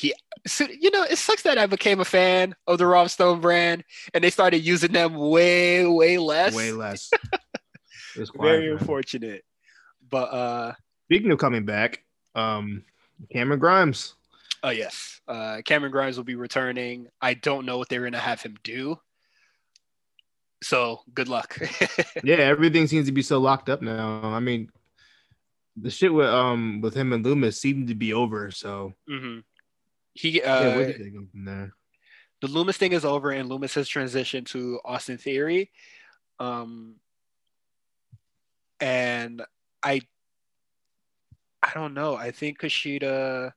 he 0.00 0.14
so, 0.46 0.66
you 0.80 0.90
know 0.90 1.02
it 1.02 1.16
sucks 1.16 1.42
that 1.42 1.58
i 1.58 1.66
became 1.66 2.00
a 2.00 2.04
fan 2.04 2.54
of 2.66 2.78
the 2.78 2.86
rob 2.86 3.10
stone 3.10 3.40
brand 3.40 3.84
and 4.14 4.24
they 4.24 4.30
started 4.30 4.58
using 4.58 4.92
them 4.92 5.14
way 5.14 5.84
way 5.86 6.16
less. 6.16 6.54
Way 6.54 6.72
less. 6.72 7.10
Very 8.40 8.70
unfortunate. 8.72 9.44
But 10.08 10.32
uh 10.32 10.72
speaking 11.04 11.30
of 11.30 11.38
coming 11.38 11.66
back 11.66 12.02
um 12.34 12.84
cameron 13.30 13.60
grimes. 13.60 14.14
Oh 14.62 14.70
yes. 14.70 15.20
Uh 15.28 15.60
cameron 15.64 15.92
grimes 15.92 16.16
will 16.16 16.24
be 16.24 16.34
returning. 16.34 17.08
I 17.20 17.34
don't 17.34 17.66
know 17.66 17.76
what 17.76 17.90
they're 17.90 18.02
gonna 18.02 18.18
have 18.18 18.40
him 18.40 18.56
do. 18.62 18.98
So 20.62 21.00
good 21.12 21.28
luck. 21.28 21.58
Yeah 22.24 22.36
everything 22.36 22.86
seems 22.86 23.06
to 23.06 23.12
be 23.12 23.22
so 23.22 23.38
locked 23.38 23.68
up 23.68 23.82
now. 23.82 24.22
I 24.24 24.40
mean 24.40 24.70
the 25.76 25.90
shit 25.90 26.12
with 26.12 26.26
um 26.26 26.80
with 26.80 26.94
him 26.94 27.12
and 27.12 27.24
Lumis 27.24 27.58
seemed 27.58 27.88
to 27.88 27.94
be 27.94 28.14
over 28.14 28.50
so. 28.50 28.94
Mm-hmm. 29.08 29.40
He 30.14 30.42
uh, 30.42 30.62
yeah, 30.62 30.76
where 30.76 30.86
did 30.86 31.00
they 31.00 31.10
go 31.10 31.26
from 31.30 31.44
there? 31.44 31.72
The 32.40 32.48
Lumis 32.48 32.76
thing 32.76 32.92
is 32.92 33.04
over, 33.04 33.30
and 33.30 33.50
Lumis 33.50 33.74
has 33.74 33.88
transitioned 33.88 34.46
to 34.46 34.80
Austin 34.84 35.18
Theory. 35.18 35.70
Um, 36.38 36.96
and 38.80 39.42
I, 39.82 40.00
I 41.62 41.72
don't 41.74 41.92
know. 41.92 42.16
I 42.16 42.30
think 42.30 42.60
Kushida, 42.60 43.52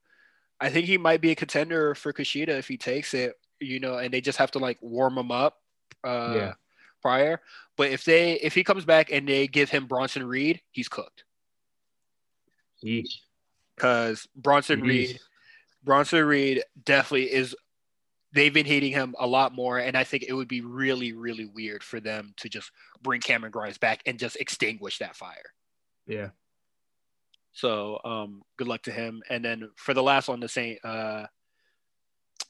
I 0.60 0.70
think 0.70 0.88
he 0.88 0.98
might 0.98 1.22
be 1.22 1.32
a 1.32 1.36
contender 1.36 1.96
for 1.96 2.12
Kushida 2.12 2.50
if 2.50 2.68
he 2.68 2.78
takes 2.78 3.14
it. 3.14 3.36
You 3.60 3.80
know, 3.80 3.98
and 3.98 4.14
they 4.14 4.20
just 4.20 4.40
have 4.40 4.52
to 4.52 4.60
like 4.60 4.78
warm 4.82 5.18
him 5.18 5.32
up. 5.32 5.58
Uh, 6.04 6.34
yeah. 6.36 6.54
Prior, 7.02 7.42
but 7.76 7.90
if 7.90 8.06
they 8.06 8.34
if 8.36 8.56
he 8.56 8.64
comes 8.64 8.86
back 8.86 9.12
and 9.12 9.28
they 9.28 9.46
give 9.46 9.70
him 9.70 9.88
Bronson 9.88 10.26
Reed, 10.26 10.62
he's 10.72 10.88
cooked. 10.88 11.26
Because 13.76 14.26
Bronson 14.38 14.80
Reed 14.82 15.20
Bronson 15.84 16.24
Reed 16.26 16.64
definitely 16.86 17.32
is. 17.32 17.56
They've 18.34 18.54
been 18.54 18.66
hating 18.66 18.94
him 18.94 19.14
a 19.20 19.28
lot 19.28 19.54
more, 19.54 19.78
and 19.78 19.96
I 19.96 20.04
think 20.04 20.26
it 20.28 20.34
would 20.34 20.48
be 20.48 20.62
really, 20.62 21.14
really 21.14 21.46
weird 21.46 21.84
for 21.84 22.00
them 22.00 22.34
to 22.38 22.50
just 22.50 22.72
bring 23.02 23.22
Cameron 23.22 23.52
Grimes 23.52 23.78
back 23.78 24.02
and 24.08 24.18
just 24.18 24.38
extinguish 24.38 24.98
that 24.98 25.16
fire. 25.16 25.54
Yeah. 26.08 26.30
So, 27.52 28.00
um, 28.04 28.42
good 28.58 28.68
luck 28.68 28.82
to 28.84 28.92
him. 28.92 29.22
And 29.30 29.46
then 29.46 29.70
for 29.76 29.94
the 29.94 30.02
last 30.02 30.28
one, 30.28 30.40
the 30.40 30.50
same. 30.50 30.78
Uh, 30.84 31.26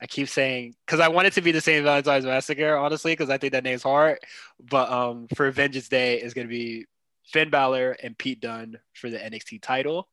I 0.01 0.07
keep 0.07 0.27
saying 0.27 0.75
because 0.85 0.99
I 0.99 1.09
want 1.09 1.27
it 1.27 1.33
to 1.33 1.41
be 1.41 1.51
the 1.51 1.61
same 1.61 1.83
Valentine's 1.83 2.25
Massacre, 2.25 2.75
honestly, 2.77 3.11
because 3.13 3.29
I 3.29 3.37
think 3.37 3.53
that 3.53 3.63
name's 3.63 3.83
hard. 3.83 4.19
But 4.59 4.89
um, 4.89 5.27
for 5.35 5.49
Vengeance 5.51 5.87
Day 5.87 6.21
is 6.21 6.33
going 6.33 6.47
to 6.47 6.53
be 6.53 6.85
Finn 7.25 7.49
Balor 7.49 7.97
and 8.03 8.17
Pete 8.17 8.41
Dunne 8.41 8.79
for 8.93 9.09
the 9.09 9.17
NXT 9.17 9.61
title, 9.61 10.09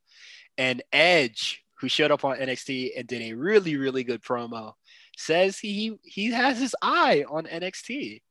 and 0.57 0.81
Edge 0.91 1.63
who 1.81 1.89
showed 1.89 2.11
up 2.11 2.23
on 2.23 2.37
NXT 2.37 2.91
and 2.95 3.07
did 3.07 3.23
a 3.23 3.33
really, 3.33 3.75
really 3.75 4.03
good 4.03 4.21
promo, 4.21 4.73
says 5.17 5.57
he 5.57 5.97
he 6.03 6.31
has 6.31 6.59
his 6.59 6.75
eye 6.81 7.25
on 7.27 7.45
NXT, 7.45 8.21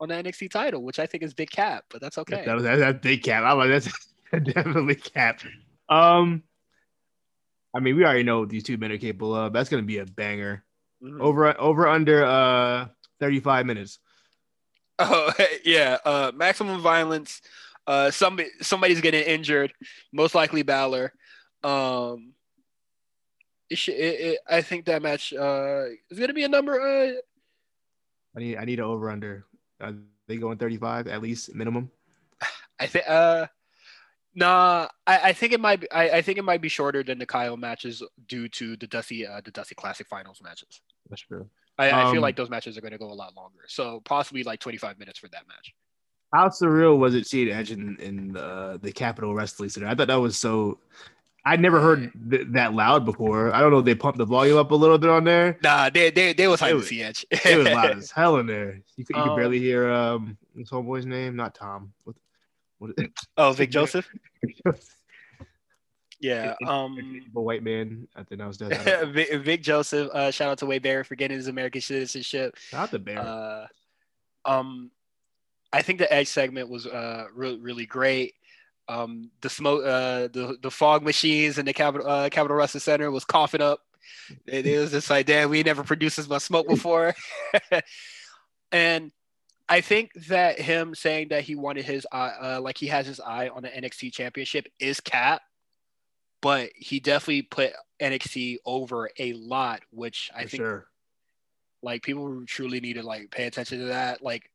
on 0.00 0.08
the 0.08 0.14
NXT 0.14 0.50
title, 0.50 0.82
which 0.82 1.00
I 1.00 1.06
think 1.06 1.24
is 1.24 1.34
big 1.34 1.50
cap, 1.50 1.84
but 1.90 2.00
that's 2.00 2.18
okay. 2.18 2.44
That, 2.46 2.62
that, 2.62 2.76
that's 2.76 3.00
big 3.00 3.24
cap. 3.24 3.42
I'm 3.44 3.58
like 3.58 3.68
that's 3.68 3.92
definitely 4.54 4.94
cap. 4.94 5.40
Um, 5.88 6.44
I 7.74 7.80
mean, 7.80 7.96
we 7.96 8.04
already 8.04 8.22
know 8.22 8.40
what 8.40 8.48
these 8.48 8.62
two 8.62 8.78
men 8.78 8.92
are 8.92 8.98
capable 8.98 9.34
of. 9.34 9.52
That's 9.52 9.68
gonna 9.68 9.82
be 9.82 9.98
a 9.98 10.06
banger. 10.06 10.64
Mm-hmm. 11.02 11.20
Over 11.20 11.60
over 11.60 11.88
under 11.88 12.24
uh 12.24 12.86
35 13.18 13.66
minutes. 13.66 13.98
Oh 15.02 15.32
yeah, 15.64 15.96
uh 16.04 16.30
maximum 16.34 16.82
violence. 16.82 17.40
Uh 17.86 18.10
somebody 18.10 18.50
somebody's 18.60 19.00
getting 19.00 19.22
injured, 19.22 19.72
most 20.12 20.34
likely 20.34 20.60
Balor. 20.60 21.14
Um 21.64 22.34
it 23.70 23.88
it, 23.88 23.92
it, 23.92 24.38
I 24.48 24.62
think 24.62 24.84
that 24.86 25.02
match 25.02 25.32
uh 25.32 25.84
is 26.10 26.18
gonna 26.18 26.34
be 26.34 26.44
a 26.44 26.48
number 26.48 26.80
uh 26.80 27.12
I 28.36 28.40
need 28.40 28.56
I 28.56 28.64
need 28.64 28.78
an 28.78 28.84
over 28.84 29.10
under. 29.10 29.46
Are 29.80 29.94
they 30.28 30.36
going 30.36 30.58
35 30.58 31.06
at 31.08 31.22
least 31.22 31.54
minimum? 31.54 31.90
I 32.80 32.86
think 32.86 33.04
uh 33.08 33.46
Nah, 34.34 34.88
I, 35.06 35.18
I 35.18 35.32
think 35.32 35.52
it 35.52 35.60
might 35.60 35.80
be. 35.80 35.90
I, 35.90 36.18
I 36.18 36.22
think 36.22 36.38
it 36.38 36.44
might 36.44 36.60
be 36.60 36.68
shorter 36.68 37.02
than 37.02 37.18
the 37.18 37.26
Kyle 37.26 37.56
matches 37.56 38.02
due 38.28 38.48
to 38.50 38.76
the 38.76 38.86
Dusty 38.86 39.26
uh, 39.26 39.40
the 39.44 39.50
Dusty 39.50 39.74
Classic 39.74 40.06
Finals 40.06 40.40
matches. 40.42 40.80
That's 41.08 41.22
true. 41.22 41.48
I, 41.78 41.90
um, 41.90 41.98
I 41.98 42.10
feel 42.10 42.20
um, 42.20 42.22
like 42.22 42.36
those 42.36 42.50
matches 42.50 42.78
are 42.78 42.80
going 42.80 42.92
to 42.92 42.98
go 42.98 43.10
a 43.10 43.14
lot 43.14 43.34
longer, 43.34 43.60
so 43.66 44.00
possibly 44.04 44.42
like 44.42 44.60
25 44.60 44.98
minutes 44.98 45.18
for 45.18 45.28
that 45.28 45.48
match. 45.48 45.74
How 46.32 46.48
surreal 46.48 46.96
was 46.98 47.14
it 47.16 47.26
seeing 47.26 47.50
Edge 47.50 47.72
in, 47.72 47.96
in 47.98 48.36
uh, 48.36 48.78
the 48.80 48.92
Capitol 48.92 49.34
Wrestling 49.34 49.68
Center? 49.68 49.88
I 49.88 49.94
thought 49.96 50.08
that 50.08 50.20
was 50.20 50.38
so. 50.38 50.78
I 51.44 51.56
never 51.56 51.80
heard 51.80 52.12
th- 52.30 52.48
that 52.50 52.74
loud 52.74 53.04
before. 53.04 53.54
I 53.54 53.60
don't 53.60 53.70
know. 53.70 53.78
if 53.78 53.84
They 53.84 53.94
pumped 53.94 54.18
the 54.18 54.24
volume 54.24 54.58
up 54.58 54.70
a 54.70 54.74
little 54.74 54.98
bit 54.98 55.10
on 55.10 55.24
there. 55.24 55.58
Nah, 55.62 55.90
they 55.90 56.10
they 56.10 56.32
they 56.32 56.48
was 56.48 56.60
high 56.60 56.78
see 56.80 57.02
Edge. 57.02 57.24
it 57.30 57.56
was 57.56 57.66
loud 57.66 57.98
as 57.98 58.10
hell 58.10 58.36
in 58.36 58.46
there. 58.46 58.80
You 58.96 59.04
could, 59.04 59.16
you 59.16 59.22
could 59.22 59.30
um, 59.30 59.36
barely 59.36 59.58
hear 59.58 59.90
um 59.90 60.36
this 60.54 60.70
homeboy's 60.70 61.06
name, 61.06 61.36
not 61.36 61.54
Tom. 61.54 61.92
What, 62.04 62.16
what 62.78 62.90
oh, 63.36 63.52
Vic 63.52 63.70
Joseph. 63.70 64.08
Yeah. 66.20 66.54
Um, 66.66 67.22
a 67.34 67.40
white 67.40 67.62
man. 67.62 68.06
I 68.14 68.22
think 68.22 68.42
I 68.42 68.46
was 68.46 68.58
done. 68.58 68.70
Vic, 69.12 69.32
Vic, 69.40 69.62
Joseph. 69.62 70.10
Uh, 70.12 70.30
shout 70.30 70.50
out 70.50 70.58
to 70.58 70.66
Wade 70.66 70.82
Barrett 70.82 71.06
for 71.06 71.14
getting 71.14 71.38
his 71.38 71.48
American 71.48 71.80
citizenship. 71.80 72.56
Out 72.74 72.90
to 72.90 72.98
Barrett. 72.98 73.26
Uh, 73.26 73.66
um, 74.44 74.90
I 75.72 75.82
think 75.82 75.98
the 75.98 76.12
Edge 76.12 76.28
segment 76.28 76.68
was 76.68 76.86
uh 76.86 77.26
really 77.34 77.58
really 77.58 77.86
great. 77.86 78.34
Um, 78.90 79.30
the 79.40 79.48
smoke, 79.48 79.84
uh, 79.84 80.28
the 80.32 80.58
the 80.60 80.70
fog 80.70 81.04
machines 81.04 81.58
in 81.58 81.66
the 81.66 81.72
Capitol 81.72 82.08
uh, 82.08 82.28
Capitol 82.28 82.56
Wrestling 82.56 82.80
Center 82.80 83.10
was 83.10 83.24
coughing 83.24 83.62
up. 83.62 83.80
It, 84.46 84.66
it 84.66 84.78
was 84.78 84.90
just 84.90 85.08
like, 85.08 85.26
damn, 85.26 85.48
we 85.48 85.62
never 85.62 85.84
produced 85.84 86.16
this 86.16 86.28
much 86.28 86.42
smoke 86.42 86.66
before. 86.66 87.14
and 88.72 89.12
I 89.68 89.80
think 89.80 90.12
that 90.26 90.60
him 90.60 90.96
saying 90.96 91.28
that 91.28 91.44
he 91.44 91.54
wanted 91.54 91.84
his 91.84 92.04
eye, 92.10 92.32
uh, 92.40 92.60
like 92.60 92.76
he 92.76 92.88
has 92.88 93.06
his 93.06 93.20
eye 93.20 93.48
on 93.48 93.62
the 93.62 93.68
NXT 93.68 94.12
Championship 94.12 94.66
is 94.80 95.00
cap, 95.00 95.42
but 96.42 96.70
he 96.74 96.98
definitely 96.98 97.42
put 97.42 97.72
NXT 98.02 98.56
over 98.64 99.08
a 99.18 99.32
lot, 99.34 99.82
which 99.92 100.30
I 100.34 100.40
think 100.46 100.62
sure. 100.62 100.86
like 101.82 102.02
people 102.02 102.42
truly 102.46 102.80
need 102.80 102.94
to 102.94 103.04
like 103.04 103.30
pay 103.30 103.46
attention 103.46 103.78
to 103.78 103.84
that, 103.86 104.22
like 104.22 104.50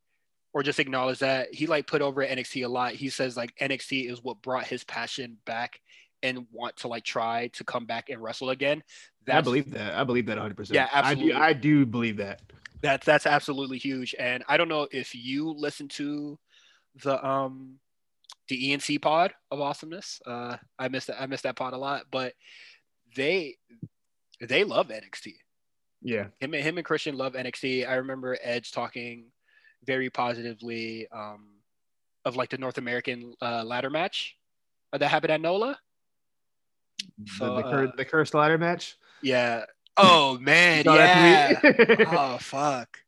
or 0.56 0.62
just 0.62 0.80
acknowledge 0.80 1.18
that 1.18 1.52
he 1.52 1.66
like 1.66 1.86
put 1.86 2.00
over 2.00 2.24
NXT 2.24 2.64
a 2.64 2.68
lot. 2.68 2.92
He 2.92 3.10
says 3.10 3.36
like 3.36 3.54
NXT 3.60 4.10
is 4.10 4.24
what 4.24 4.40
brought 4.40 4.66
his 4.66 4.84
passion 4.84 5.36
back 5.44 5.82
and 6.22 6.46
want 6.50 6.76
to 6.76 6.88
like 6.88 7.04
try 7.04 7.48
to 7.48 7.62
come 7.62 7.84
back 7.84 8.08
and 8.08 8.22
wrestle 8.22 8.48
again. 8.48 8.82
That's, 9.26 9.36
I 9.36 9.40
believe 9.42 9.70
that. 9.72 9.98
I 9.98 10.02
believe 10.02 10.24
that 10.24 10.38
100. 10.38 10.56
percent 10.56 10.76
Yeah, 10.76 10.88
absolutely. 10.90 11.34
I 11.34 11.36
do, 11.36 11.42
I 11.42 11.52
do 11.52 11.84
believe 11.84 12.16
that. 12.16 12.40
That's 12.80 13.04
that's 13.04 13.26
absolutely 13.26 13.76
huge. 13.76 14.14
And 14.18 14.44
I 14.48 14.56
don't 14.56 14.70
know 14.70 14.88
if 14.90 15.14
you 15.14 15.50
listen 15.50 15.88
to 15.88 16.38
the 17.04 17.22
um 17.22 17.74
the 18.48 18.72
ENC 18.72 19.02
pod 19.02 19.34
of 19.50 19.60
awesomeness. 19.60 20.22
Uh 20.24 20.56
I 20.78 20.88
missed 20.88 21.08
that 21.08 21.20
I 21.20 21.26
missed 21.26 21.42
that 21.42 21.56
pod 21.56 21.74
a 21.74 21.78
lot, 21.78 22.04
but 22.10 22.32
they 23.14 23.58
they 24.40 24.64
love 24.64 24.88
NXT. 24.88 25.34
Yeah. 26.00 26.28
Him, 26.40 26.54
him 26.54 26.78
and 26.78 26.86
Christian 26.86 27.18
love 27.18 27.34
NXT. 27.34 27.86
I 27.86 27.96
remember 27.96 28.38
Edge 28.42 28.72
talking 28.72 29.26
very 29.86 30.10
positively 30.10 31.06
um 31.12 31.48
of 32.24 32.36
like 32.36 32.50
the 32.50 32.58
North 32.58 32.78
American 32.78 33.34
uh, 33.40 33.62
ladder 33.62 33.90
match 33.90 34.36
that 34.92 35.02
happened 35.02 35.32
at 35.32 35.40
NOLA. 35.40 35.78
So, 37.26 37.50
the, 37.50 37.54
the, 37.54 37.62
cur- 37.62 37.86
uh, 37.86 37.92
the 37.96 38.04
cursed 38.04 38.34
ladder 38.34 38.58
match. 38.58 38.96
Yeah, 39.22 39.64
Oh 39.96 40.38
man, 40.40 40.84
yeah. 40.84 41.60
oh 42.08 42.38
fuck, 42.38 42.98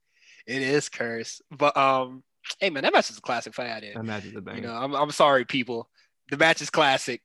it 0.46 0.62
is 0.62 0.88
curse. 0.88 1.42
But 1.50 1.76
um, 1.76 2.22
hey 2.58 2.70
man, 2.70 2.82
that 2.84 2.92
match 2.92 3.10
is 3.10 3.18
a 3.18 3.20
classic 3.20 3.54
fight. 3.54 3.84
That 3.94 4.04
match 4.04 4.24
is 4.24 4.34
a 4.34 4.40
banger. 4.40 4.56
You 4.56 4.62
know, 4.66 4.74
I'm 4.74 4.94
I'm 4.94 5.10
sorry, 5.10 5.44
people. 5.44 5.88
The 6.30 6.36
match 6.36 6.60
is 6.60 6.70
classic. 6.70 7.22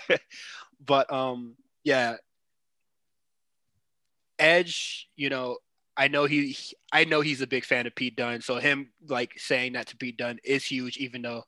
but 0.84 1.12
um, 1.12 1.56
yeah. 1.84 2.16
Edge, 4.38 5.08
you 5.16 5.30
know, 5.30 5.56
I 5.98 6.08
know 6.08 6.24
he, 6.26 6.56
I 6.92 7.04
know 7.04 7.20
he's 7.20 7.42
a 7.42 7.46
big 7.46 7.64
fan 7.64 7.86
of 7.86 7.94
Pete 7.94 8.16
Dunne, 8.16 8.40
so 8.40 8.56
him 8.56 8.90
like 9.08 9.32
saying 9.36 9.72
that 9.72 9.88
to 9.88 9.96
Pete 9.96 10.16
Dunne 10.16 10.38
is 10.44 10.64
huge, 10.64 10.96
even 10.96 11.22
though 11.22 11.44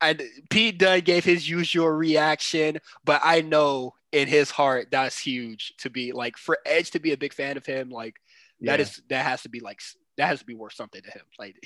and 0.00 0.22
Pete 0.50 0.78
Dunne 0.78 1.00
gave 1.00 1.24
his 1.24 1.48
usual 1.48 1.90
reaction, 1.90 2.78
but 3.04 3.20
I 3.24 3.40
know 3.40 3.94
in 4.12 4.28
his 4.28 4.50
heart 4.50 4.88
that's 4.90 5.18
huge 5.18 5.74
to 5.78 5.90
be 5.90 6.12
like 6.12 6.36
for 6.36 6.58
Edge 6.64 6.92
to 6.92 7.00
be 7.00 7.12
a 7.12 7.16
big 7.16 7.32
fan 7.32 7.56
of 7.56 7.66
him. 7.66 7.90
Like 7.90 8.16
yeah. 8.60 8.72
that 8.72 8.80
is 8.80 9.02
that 9.08 9.24
has 9.24 9.42
to 9.42 9.48
be 9.48 9.60
like 9.60 9.80
that 10.16 10.26
has 10.26 10.40
to 10.40 10.44
be 10.44 10.54
worth 10.54 10.74
something 10.74 11.02
to 11.02 11.10
him. 11.10 11.24
Like 11.38 11.56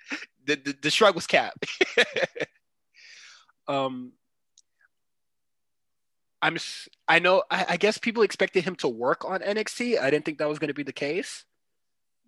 the 0.46 0.56
the, 0.56 0.76
the 0.82 0.90
shrug 0.90 1.14
was 1.14 1.26
capped. 1.26 1.66
um, 3.68 4.12
I'm 6.42 6.58
I 7.08 7.18
know 7.18 7.42
I, 7.50 7.66
I 7.70 7.76
guess 7.78 7.98
people 7.98 8.22
expected 8.22 8.64
him 8.64 8.76
to 8.76 8.88
work 8.88 9.24
on 9.24 9.40
NXT. 9.40 9.98
I 9.98 10.10
didn't 10.10 10.24
think 10.24 10.38
that 10.38 10.48
was 10.48 10.58
going 10.58 10.68
to 10.68 10.74
be 10.74 10.82
the 10.82 10.92
case, 10.92 11.44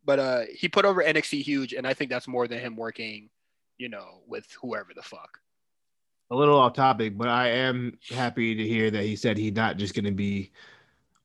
but 0.05 0.19
uh, 0.19 0.43
he 0.55 0.69
put 0.69 0.85
over 0.85 1.03
NXT 1.03 1.43
huge, 1.43 1.73
and 1.73 1.87
I 1.87 1.95
think 1.95 2.11
that's 2.11 2.29
more 2.29 2.49
than 2.49 2.59
him 2.59 2.77
working, 2.77 3.31
you 3.79 3.89
know, 3.89 4.23
with 4.27 4.47
whoever 4.61 4.91
the 4.95 5.03
fuck 5.03 5.41
a 6.31 6.37
little 6.37 6.59
off 6.59 6.75
topic, 6.75 7.19
but 7.19 7.29
I 7.29 7.49
am 7.49 7.99
happy 8.09 8.55
to 8.55 8.67
hear 8.67 8.91
that 8.91 9.03
he 9.03 9.17
said 9.17 9.37
he's 9.37 9.53
not 9.53 9.77
just 9.77 9.95
going 9.95 10.05
to 10.05 10.13
be 10.13 10.53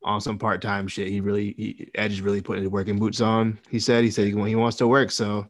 on 0.04 0.20
some 0.20 0.38
part 0.38 0.62
time 0.62 0.88
shit. 0.88 1.10
He 1.10 1.22
really, 1.22 1.54
he, 1.58 1.90
Edge 1.96 2.14
is 2.14 2.22
really 2.22 2.42
putting 2.42 2.64
his 2.64 2.72
working 2.72 2.98
boots 2.98 3.22
on. 3.22 3.60
He 3.70 3.80
said, 3.80 4.04
he 4.04 4.12
said 4.12 4.26
he, 4.26 4.32
he 4.32 4.56
wants 4.56 4.78
to 4.78 4.88
work. 4.88 5.12
So 5.12 5.48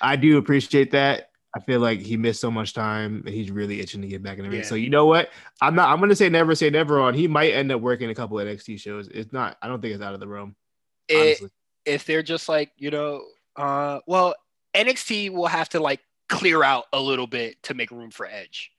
I 0.00 0.16
do 0.16 0.38
appreciate 0.38 0.90
that. 0.90 1.30
I 1.54 1.60
feel 1.60 1.80
like 1.80 2.00
he 2.00 2.16
missed 2.16 2.40
so 2.40 2.50
much 2.50 2.74
time 2.74 3.24
and 3.26 3.34
he's 3.34 3.50
really 3.50 3.80
itching 3.80 4.02
to 4.02 4.08
get 4.08 4.22
back 4.22 4.38
in 4.38 4.44
the 4.44 4.50
ring. 4.50 4.60
Yeah. 4.60 4.66
So 4.66 4.76
you 4.76 4.88
know 4.88 5.06
what? 5.06 5.30
I'm 5.60 5.74
not. 5.74 5.88
I'm 5.88 5.98
gonna 5.98 6.14
say 6.14 6.28
never 6.28 6.54
say 6.54 6.70
never 6.70 7.00
on. 7.00 7.12
He 7.12 7.26
might 7.26 7.50
end 7.50 7.72
up 7.72 7.80
working 7.80 8.08
a 8.08 8.14
couple 8.14 8.38
of 8.38 8.46
NXT 8.46 8.78
shows. 8.78 9.08
It's 9.08 9.32
not. 9.32 9.56
I 9.60 9.66
don't 9.66 9.82
think 9.82 9.94
it's 9.94 10.02
out 10.02 10.14
of 10.14 10.20
the 10.20 10.28
realm. 10.28 10.54
It, 11.08 11.42
if 11.84 12.04
they're 12.04 12.22
just 12.22 12.48
like 12.48 12.72
you 12.76 12.90
know, 12.90 13.22
uh, 13.56 14.00
well, 14.06 14.34
NXT 14.74 15.30
will 15.30 15.46
have 15.46 15.68
to 15.70 15.80
like 15.80 16.00
clear 16.28 16.62
out 16.62 16.86
a 16.92 17.00
little 17.00 17.26
bit 17.26 17.62
to 17.64 17.74
make 17.74 17.90
room 17.90 18.10
for 18.10 18.26
Edge. 18.26 18.70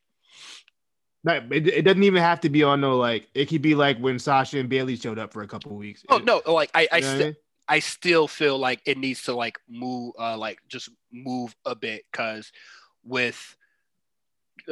Not, 1.23 1.51
it, 1.51 1.67
it 1.67 1.81
doesn't 1.83 2.03
even 2.03 2.21
have 2.21 2.39
to 2.41 2.49
be 2.49 2.63
on 2.63 2.81
no 2.81 2.97
like 2.97 3.27
it 3.35 3.45
could 3.45 3.61
be 3.61 3.75
like 3.75 3.99
when 3.99 4.17
Sasha 4.17 4.57
and 4.57 4.69
Bailey 4.69 4.95
showed 4.95 5.19
up 5.19 5.31
for 5.31 5.43
a 5.43 5.47
couple 5.47 5.75
weeks. 5.75 6.03
Oh 6.09 6.17
it, 6.17 6.25
no, 6.25 6.41
like 6.47 6.71
I 6.73 6.87
I, 6.91 7.01
st- 7.01 7.21
I, 7.21 7.25
mean? 7.25 7.35
I 7.67 7.79
still 7.79 8.27
feel 8.27 8.57
like 8.57 8.81
it 8.85 8.97
needs 8.97 9.23
to 9.23 9.35
like 9.35 9.59
move 9.69 10.13
uh 10.17 10.35
like 10.37 10.59
just 10.67 10.89
move 11.11 11.55
a 11.63 11.75
bit 11.75 12.05
because 12.11 12.51
with 13.03 13.55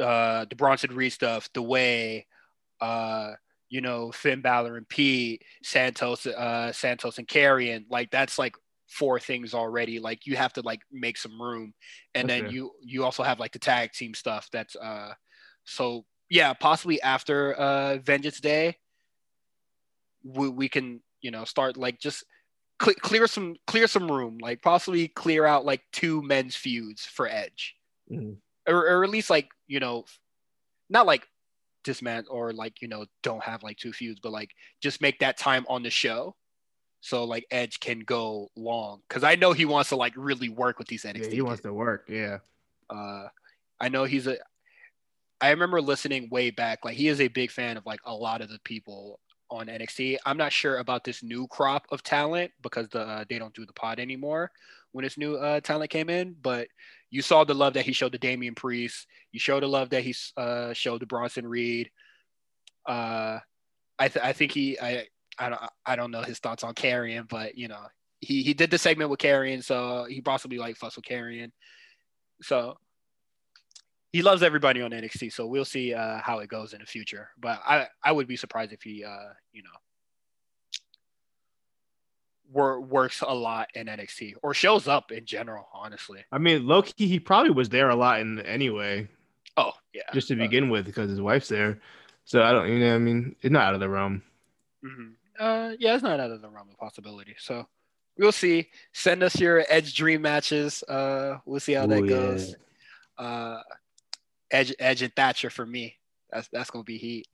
uh 0.00 0.46
the 0.46 0.56
Bronson 0.56 0.94
Reed 0.94 1.12
stuff, 1.12 1.48
the 1.52 1.62
way 1.62 2.26
uh 2.80 3.34
you 3.70 3.80
know 3.80 4.12
Finn 4.12 4.42
Balor 4.42 4.76
and 4.76 4.88
Pete 4.88 5.42
Santos 5.62 6.26
uh 6.26 6.72
Santos 6.72 7.18
and 7.18 7.26
Karrion 7.26 7.84
like 7.88 8.10
that's 8.10 8.38
like 8.38 8.54
four 8.90 9.20
things 9.20 9.54
already. 9.54 10.00
Like 10.00 10.26
you 10.26 10.36
have 10.36 10.52
to 10.54 10.62
like 10.62 10.80
make 10.92 11.16
some 11.16 11.40
room. 11.40 11.72
And 12.14 12.28
then 12.28 12.50
you 12.50 12.72
you 12.82 13.04
also 13.04 13.22
have 13.22 13.38
like 13.38 13.52
the 13.52 13.58
tag 13.58 13.92
team 13.92 14.14
stuff 14.14 14.48
that's 14.52 14.76
uh 14.76 15.14
so 15.64 16.04
yeah, 16.28 16.52
possibly 16.52 17.02
after 17.02 17.52
uh, 17.54 17.98
Vengeance 17.98 18.40
Day, 18.40 18.76
we, 20.22 20.48
we 20.48 20.68
can 20.68 21.00
you 21.20 21.30
know 21.30 21.44
start 21.44 21.76
like 21.76 22.00
just 22.00 22.24
cl- 22.80 22.94
clear 22.94 23.26
some 23.26 23.56
clear 23.66 23.86
some 23.86 24.10
room, 24.10 24.38
like 24.40 24.62
possibly 24.62 25.08
clear 25.08 25.44
out 25.44 25.64
like 25.64 25.82
two 25.92 26.22
men's 26.22 26.54
feuds 26.54 27.04
for 27.04 27.28
Edge, 27.28 27.74
mm-hmm. 28.10 28.34
or, 28.72 28.78
or 28.78 29.04
at 29.04 29.10
least 29.10 29.28
like 29.28 29.48
you 29.66 29.80
know, 29.80 30.04
not 30.88 31.06
like 31.06 31.26
dismantle 31.84 32.34
or 32.34 32.52
like 32.52 32.82
you 32.82 32.88
know 32.88 33.06
don't 33.22 33.42
have 33.42 33.62
like 33.62 33.76
two 33.76 33.92
feuds, 33.92 34.20
but 34.22 34.32
like 34.32 34.50
just 34.80 35.00
make 35.00 35.18
that 35.20 35.36
time 35.36 35.64
on 35.68 35.82
the 35.82 35.90
show 35.90 36.34
so 37.00 37.24
like 37.24 37.46
Edge 37.50 37.80
can 37.80 38.00
go 38.00 38.48
long 38.56 39.00
because 39.08 39.24
I 39.24 39.34
know 39.34 39.52
he 39.52 39.64
wants 39.64 39.88
to 39.88 39.96
like 39.96 40.12
really 40.16 40.48
work 40.48 40.78
with 40.78 40.88
these 40.88 41.04
NXT. 41.04 41.24
Yeah, 41.24 41.30
he 41.30 41.42
wants 41.42 41.62
to 41.62 41.72
work. 41.72 42.06
Yeah. 42.08 42.38
Uh, 42.88 43.28
I 43.80 43.88
know 43.88 44.04
he's 44.04 44.26
a. 44.26 44.36
I 45.40 45.50
remember 45.50 45.80
listening 45.80 46.28
way 46.30 46.50
back. 46.50 46.84
Like 46.84 46.96
he 46.96 47.08
is 47.08 47.20
a 47.20 47.28
big 47.28 47.50
fan 47.50 47.76
of 47.76 47.86
like 47.86 48.00
a 48.04 48.14
lot 48.14 48.42
of 48.42 48.50
the 48.50 48.58
people 48.64 49.18
on 49.50 49.66
NXT. 49.66 50.18
I'm 50.26 50.36
not 50.36 50.52
sure 50.52 50.78
about 50.78 51.02
this 51.04 51.22
new 51.22 51.46
crop 51.48 51.86
of 51.90 52.02
talent 52.02 52.52
because 52.62 52.88
the 52.88 53.00
uh, 53.00 53.24
they 53.28 53.38
don't 53.38 53.54
do 53.54 53.64
the 53.64 53.72
pod 53.72 53.98
anymore 53.98 54.50
when 54.92 55.04
this 55.04 55.16
new 55.16 55.36
uh, 55.36 55.60
talent 55.60 55.90
came 55.90 56.10
in. 56.10 56.36
But 56.42 56.68
you 57.10 57.22
saw 57.22 57.44
the 57.44 57.54
love 57.54 57.74
that 57.74 57.84
he 57.84 57.92
showed 57.92 58.12
to 58.12 58.18
Damian 58.18 58.54
Priest. 58.54 59.06
You 59.32 59.40
showed 59.40 59.62
the 59.62 59.68
love 59.68 59.90
that 59.90 60.02
he 60.02 60.14
uh, 60.36 60.72
showed 60.72 61.00
to 61.00 61.06
Bronson 61.06 61.46
Reed. 61.46 61.90
Uh, 62.86 63.38
I 63.98 64.08
th- 64.08 64.24
I 64.24 64.32
think 64.32 64.52
he 64.52 64.78
I 64.80 65.06
I 65.38 65.48
don't 65.48 65.60
I 65.84 65.96
don't 65.96 66.10
know 66.10 66.22
his 66.22 66.38
thoughts 66.38 66.64
on 66.64 66.74
Karrion, 66.74 67.28
but 67.28 67.58
you 67.58 67.68
know 67.68 67.82
he 68.20 68.42
he 68.42 68.54
did 68.54 68.70
the 68.70 68.78
segment 68.78 69.10
with 69.10 69.20
Karrion, 69.20 69.62
so 69.62 70.06
he 70.08 70.20
possibly 70.20 70.58
like 70.58 70.76
fuss 70.76 70.96
with 70.96 71.04
Karrion. 71.04 71.50
So 72.42 72.76
he 74.12 74.22
loves 74.22 74.42
everybody 74.42 74.82
on 74.82 74.90
NXT, 74.90 75.32
so 75.32 75.46
we'll 75.46 75.64
see 75.64 75.94
uh, 75.94 76.20
how 76.22 76.40
it 76.40 76.48
goes 76.48 76.72
in 76.72 76.80
the 76.80 76.86
future. 76.86 77.28
But 77.38 77.60
I 77.66 77.86
I 78.02 78.12
would 78.12 78.26
be 78.26 78.36
surprised 78.36 78.72
if 78.72 78.82
he 78.82 79.04
uh 79.04 79.32
you 79.52 79.62
know 79.62 79.70
wor- 82.52 82.80
works 82.80 83.22
a 83.26 83.34
lot 83.34 83.68
in 83.74 83.86
NXT 83.86 84.34
or 84.42 84.54
shows 84.54 84.88
up 84.88 85.12
in 85.12 85.24
general. 85.24 85.68
Honestly, 85.72 86.24
I 86.32 86.38
mean, 86.38 86.66
Loki, 86.66 87.06
he 87.06 87.18
probably 87.18 87.50
was 87.50 87.68
there 87.68 87.90
a 87.90 87.96
lot 87.96 88.20
in 88.20 88.40
anyway. 88.40 89.08
Oh 89.56 89.72
yeah, 89.92 90.02
just 90.12 90.28
to 90.28 90.34
uh, 90.34 90.38
begin 90.38 90.70
with, 90.70 90.86
because 90.86 91.10
his 91.10 91.20
wife's 91.20 91.48
there. 91.48 91.80
So 92.24 92.42
I 92.42 92.52
don't, 92.52 92.68
you 92.68 92.78
know, 92.78 92.94
I 92.94 92.98
mean, 92.98 93.34
it's 93.40 93.52
not 93.52 93.64
out 93.64 93.74
of 93.74 93.80
the 93.80 93.88
realm. 93.88 94.22
Mm-hmm. 94.84 95.08
Uh, 95.38 95.72
yeah, 95.78 95.94
it's 95.94 96.02
not 96.02 96.20
out 96.20 96.30
of 96.30 96.42
the 96.42 96.48
realm 96.48 96.68
of 96.70 96.78
possibility. 96.78 97.34
So 97.38 97.66
we'll 98.18 98.32
see. 98.32 98.68
Send 98.92 99.22
us 99.22 99.38
your 99.40 99.64
Edge 99.68 99.94
Dream 99.94 100.22
matches. 100.22 100.82
Uh, 100.84 101.38
we'll 101.44 101.60
see 101.60 101.72
how 101.72 101.84
Ooh, 101.84 101.88
that 101.88 102.08
goes. 102.08 102.54
Yeah. 103.18 103.24
Uh, 103.24 103.62
Edge, 104.50 104.74
Edge 104.78 105.02
and 105.02 105.14
Thatcher 105.14 105.50
for 105.50 105.66
me. 105.66 105.96
That's 106.30 106.48
that's 106.52 106.70
gonna 106.70 106.84
be 106.84 106.98
heat. 106.98 107.26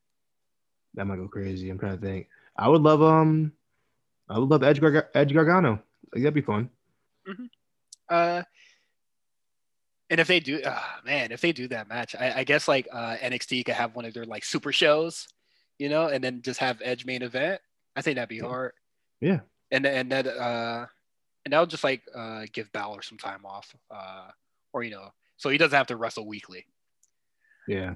That 0.94 1.06
might 1.06 1.16
go 1.16 1.28
crazy. 1.28 1.68
I'm 1.68 1.78
trying 1.78 1.98
to 1.98 2.04
think. 2.04 2.28
I 2.56 2.68
would 2.68 2.82
love 2.82 3.02
um, 3.02 3.52
I 4.28 4.38
would 4.38 4.48
love 4.48 4.62
Edge 4.62 4.80
Gar- 4.80 5.10
Edge 5.14 5.32
Gargano. 5.32 5.82
Like, 6.12 6.22
that'd 6.22 6.34
be 6.34 6.40
fun. 6.40 6.70
Mm-hmm. 7.28 7.44
Uh, 8.08 8.42
and 10.08 10.20
if 10.20 10.28
they 10.28 10.40
do, 10.40 10.60
uh, 10.62 10.80
man, 11.04 11.32
if 11.32 11.40
they 11.40 11.52
do 11.52 11.68
that 11.68 11.88
match, 11.88 12.14
I, 12.14 12.40
I 12.40 12.44
guess 12.44 12.68
like 12.68 12.88
uh, 12.92 13.16
NXT 13.16 13.64
could 13.64 13.74
have 13.74 13.96
one 13.96 14.04
of 14.04 14.14
their 14.14 14.24
like 14.24 14.44
super 14.44 14.72
shows, 14.72 15.26
you 15.78 15.88
know, 15.88 16.06
and 16.06 16.22
then 16.22 16.42
just 16.42 16.60
have 16.60 16.80
Edge 16.84 17.04
main 17.04 17.22
event. 17.22 17.60
I 17.96 18.02
think 18.02 18.16
that'd 18.16 18.28
be 18.28 18.36
yeah. 18.36 18.42
hard. 18.42 18.72
Yeah. 19.20 19.40
And 19.72 19.84
and 19.84 20.12
that 20.12 20.26
uh, 20.28 20.86
and 21.44 21.52
that 21.52 21.60
would 21.60 21.70
just 21.70 21.82
like 21.82 22.02
uh, 22.14 22.46
give 22.52 22.70
Balor 22.72 23.02
some 23.02 23.18
time 23.18 23.44
off, 23.44 23.74
uh, 23.90 24.28
or 24.72 24.84
you 24.84 24.90
know, 24.92 25.10
so 25.36 25.48
he 25.48 25.58
doesn't 25.58 25.76
have 25.76 25.88
to 25.88 25.96
wrestle 25.96 26.26
weekly. 26.26 26.66
Yeah. 27.66 27.94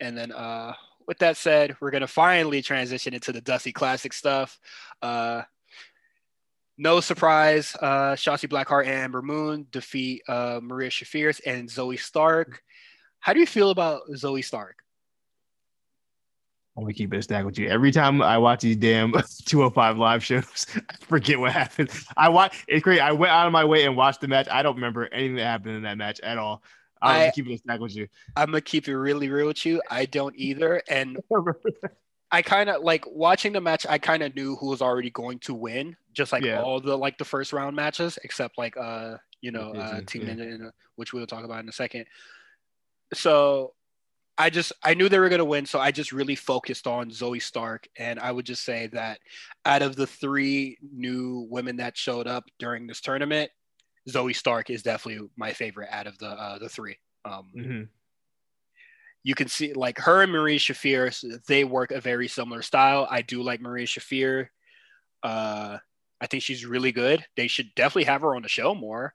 And 0.00 0.18
then 0.18 0.32
uh, 0.32 0.74
with 1.06 1.18
that 1.18 1.36
said, 1.36 1.76
we're 1.80 1.92
gonna 1.92 2.08
finally 2.08 2.60
transition 2.60 3.14
into 3.14 3.30
the 3.30 3.40
Dusty 3.40 3.70
Classic 3.70 4.12
stuff. 4.12 4.58
Uh, 5.00 5.42
no 6.78 7.00
surprise, 7.00 7.76
uh, 7.80 8.12
Shotzi 8.12 8.48
Blackheart 8.48 8.86
and 8.86 8.94
Ember 8.94 9.22
Moon 9.22 9.66
defeat 9.70 10.22
uh, 10.28 10.60
Marina 10.62 10.90
Shafir 10.90 11.38
and 11.46 11.68
Zoey 11.68 11.98
Stark. 11.98 12.62
How 13.20 13.32
do 13.32 13.40
you 13.40 13.46
feel 13.46 13.70
about 13.70 14.02
Zoey 14.14 14.44
Stark? 14.44 14.82
I'm 16.76 16.84
gonna 16.84 16.94
keep 16.94 17.12
it 17.12 17.18
a 17.18 17.22
stack 17.22 17.44
with 17.44 17.58
you. 17.58 17.68
Every 17.68 17.92
time 17.92 18.22
I 18.22 18.38
watch 18.38 18.62
these 18.62 18.76
damn 18.76 19.12
205 19.44 19.98
live 19.98 20.24
shows, 20.24 20.66
I 20.90 21.04
forget 21.04 21.38
what 21.38 21.52
happened. 21.52 21.90
I 22.16 22.30
watch 22.30 22.64
it's 22.66 22.82
great. 22.82 23.00
I 23.00 23.12
went 23.12 23.30
out 23.30 23.46
of 23.46 23.52
my 23.52 23.64
way 23.64 23.84
and 23.84 23.94
watched 23.94 24.22
the 24.22 24.28
match. 24.28 24.48
I 24.50 24.62
don't 24.62 24.76
remember 24.76 25.06
anything 25.12 25.36
that 25.36 25.44
happened 25.44 25.76
in 25.76 25.82
that 25.82 25.98
match 25.98 26.20
at 26.20 26.38
all. 26.38 26.62
I'm 27.02 27.28
I, 27.28 27.30
keep 27.34 27.46
it 27.48 27.54
a 27.54 27.58
stack 27.58 27.80
with 27.80 27.94
you. 27.94 28.08
I'm 28.36 28.46
gonna 28.46 28.62
keep 28.62 28.88
it 28.88 28.96
really 28.96 29.28
real 29.28 29.48
with 29.48 29.66
you. 29.66 29.82
I 29.90 30.06
don't 30.06 30.34
either. 30.36 30.82
And 30.88 31.18
I 32.32 32.40
kind 32.40 32.70
of 32.70 32.82
like 32.82 33.04
watching 33.06 33.52
the 33.52 33.60
match. 33.60 33.84
I 33.86 33.98
kind 33.98 34.22
of 34.22 34.34
knew 34.34 34.56
who 34.56 34.68
was 34.68 34.80
already 34.80 35.10
going 35.10 35.38
to 35.40 35.54
win, 35.54 35.94
just 36.14 36.32
like 36.32 36.42
yeah. 36.42 36.62
all 36.62 36.80
the 36.80 36.96
like 36.96 37.18
the 37.18 37.26
first 37.26 37.52
round 37.52 37.76
matches, 37.76 38.18
except 38.24 38.56
like 38.56 38.74
uh 38.78 39.18
you 39.42 39.50
know 39.50 39.74
uh, 39.74 40.00
Team 40.06 40.26
yeah. 40.26 40.34
Ninja, 40.34 40.70
which 40.96 41.12
we'll 41.12 41.26
talk 41.26 41.44
about 41.44 41.62
in 41.62 41.68
a 41.68 41.72
second. 41.72 42.06
So 43.12 43.74
I 44.38 44.48
just 44.48 44.72
I 44.82 44.94
knew 44.94 45.10
they 45.10 45.18
were 45.18 45.28
gonna 45.28 45.44
win, 45.44 45.66
so 45.66 45.78
I 45.78 45.92
just 45.92 46.10
really 46.10 46.34
focused 46.34 46.86
on 46.86 47.10
Zoey 47.10 47.42
Stark, 47.42 47.86
and 47.98 48.18
I 48.18 48.32
would 48.32 48.46
just 48.46 48.64
say 48.64 48.86
that 48.88 49.18
out 49.66 49.82
of 49.82 49.94
the 49.94 50.06
three 50.06 50.78
new 50.90 51.46
women 51.50 51.76
that 51.76 51.98
showed 51.98 52.26
up 52.26 52.44
during 52.58 52.86
this 52.86 53.02
tournament, 53.02 53.50
Zoey 54.08 54.34
Stark 54.34 54.70
is 54.70 54.82
definitely 54.82 55.28
my 55.36 55.52
favorite 55.52 55.90
out 55.92 56.06
of 56.06 56.16
the 56.16 56.28
uh, 56.28 56.58
the 56.58 56.70
three. 56.70 56.96
Um, 57.26 57.50
mm-hmm 57.54 57.82
you 59.24 59.34
can 59.34 59.48
see 59.48 59.72
like 59.72 59.98
her 59.98 60.22
and 60.22 60.32
Marina 60.32 60.58
Shafir, 60.58 61.44
they 61.46 61.64
work 61.64 61.92
a 61.92 62.00
very 62.00 62.28
similar 62.28 62.62
style. 62.62 63.06
I 63.10 63.22
do 63.22 63.42
like 63.42 63.60
Marina 63.60 63.86
Shafir. 63.86 64.48
Uh, 65.22 65.78
I 66.20 66.26
think 66.26 66.42
she's 66.42 66.66
really 66.66 66.92
good. 66.92 67.24
They 67.36 67.48
should 67.48 67.74
definitely 67.74 68.04
have 68.04 68.22
her 68.22 68.34
on 68.34 68.42
the 68.42 68.48
show 68.48 68.74
more. 68.74 69.14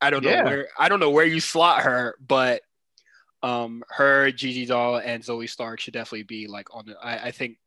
I 0.00 0.10
don't 0.10 0.22
yeah. 0.22 0.42
know 0.42 0.44
where 0.44 0.68
I 0.78 0.88
don't 0.88 1.00
know 1.00 1.10
where 1.10 1.24
you 1.24 1.40
slot 1.40 1.82
her, 1.82 2.16
but 2.26 2.62
um, 3.42 3.82
her, 3.90 4.30
Gigi 4.30 4.66
Doll, 4.66 4.96
and 4.96 5.22
Zoey 5.22 5.48
Stark 5.48 5.80
should 5.80 5.94
definitely 5.94 6.24
be 6.24 6.46
like 6.46 6.74
on 6.74 6.86
the. 6.86 6.96
I, 7.02 7.26
I 7.26 7.30
think 7.30 7.58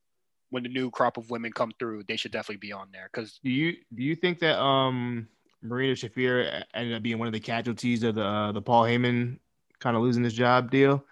when 0.50 0.64
the 0.64 0.70
new 0.70 0.92
crop 0.92 1.18
of 1.18 1.30
women 1.30 1.52
come 1.52 1.72
through, 1.80 2.04
they 2.08 2.18
should 2.18 2.32
definitely 2.32 2.58
be 2.58 2.74
on 2.74 2.90
there. 2.92 3.10
Because 3.12 3.40
do 3.44 3.50
you 3.50 3.74
do 3.94 4.04
you 4.04 4.16
think 4.16 4.40
that 4.40 4.60
um 4.60 5.28
Marina 5.62 5.94
Shafir 5.94 6.64
ended 6.74 6.96
up 6.96 7.04
being 7.04 7.18
one 7.18 7.28
of 7.28 7.34
the 7.34 7.40
casualties 7.40 8.04
of 8.04 8.16
the 8.16 8.24
uh, 8.24 8.52
the 8.52 8.62
Paul 8.62 8.84
Heyman 8.84 9.40
kind 9.80 9.96
of 9.96 10.04
losing 10.04 10.24
his 10.24 10.34
job 10.34 10.70
deal? 10.70 11.04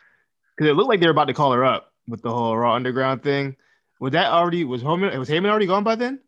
Because 0.58 0.70
it 0.70 0.74
looked 0.74 0.90
like 0.90 1.00
they 1.00 1.06
were 1.06 1.12
about 1.12 1.26
to 1.26 1.34
call 1.34 1.52
her 1.52 1.64
up 1.64 1.94
with 2.08 2.22
the 2.22 2.32
whole 2.32 2.58
Raw 2.58 2.74
Underground 2.74 3.22
thing. 3.22 3.56
Was 4.00 4.14
that 4.14 4.32
already 4.32 4.64
was 4.64 4.82
Heyman 4.82 5.18
was 5.18 5.30
Heyman 5.30 5.50
already 5.50 5.68
gone 5.68 5.84
by 5.84 5.96
then? 5.96 6.20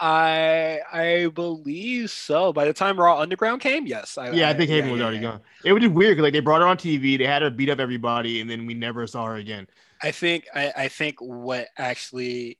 I 0.00 0.80
I 0.92 1.26
believe 1.34 2.10
so. 2.10 2.52
By 2.52 2.64
the 2.66 2.72
time 2.72 2.98
Raw 2.98 3.18
Underground 3.20 3.60
came, 3.60 3.86
yes. 3.86 4.18
I, 4.18 4.30
yeah, 4.30 4.48
I, 4.48 4.50
I 4.50 4.54
think 4.54 4.70
Heyman 4.70 4.86
yeah, 4.86 4.92
was 4.92 5.00
already 5.00 5.16
yeah. 5.18 5.22
gone. 5.22 5.40
It 5.64 5.72
was 5.72 5.82
just 5.82 5.94
weird 5.94 6.12
because 6.12 6.24
like 6.24 6.32
they 6.32 6.40
brought 6.40 6.60
her 6.60 6.66
on 6.66 6.76
TV, 6.76 7.18
they 7.18 7.26
had 7.26 7.42
her 7.42 7.50
beat 7.50 7.70
up 7.70 7.78
everybody, 7.78 8.40
and 8.40 8.50
then 8.50 8.66
we 8.66 8.74
never 8.74 9.06
saw 9.06 9.26
her 9.26 9.36
again. 9.36 9.66
I 10.02 10.10
think 10.10 10.46
I, 10.54 10.72
I 10.76 10.88
think 10.88 11.20
what 11.20 11.68
actually 11.78 12.58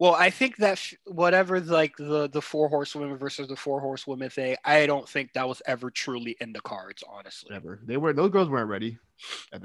well, 0.00 0.14
I 0.14 0.30
think 0.30 0.56
that 0.56 0.82
whatever 1.04 1.60
like 1.60 1.96
the 1.96 2.28
the 2.28 2.40
four 2.40 2.68
horsewomen 2.68 3.18
versus 3.18 3.48
the 3.48 3.56
four 3.56 3.80
horsewomen 3.80 4.30
thing, 4.30 4.56
I 4.64 4.86
don't 4.86 5.06
think 5.06 5.34
that 5.34 5.46
was 5.46 5.60
ever 5.66 5.90
truly 5.90 6.36
in 6.40 6.54
the 6.54 6.60
cards, 6.60 7.04
honestly. 7.06 7.50
Never. 7.50 7.80
They 7.84 7.98
were 7.98 8.14
those 8.14 8.30
girls 8.30 8.48
weren't 8.48 8.70
ready. 8.70 8.98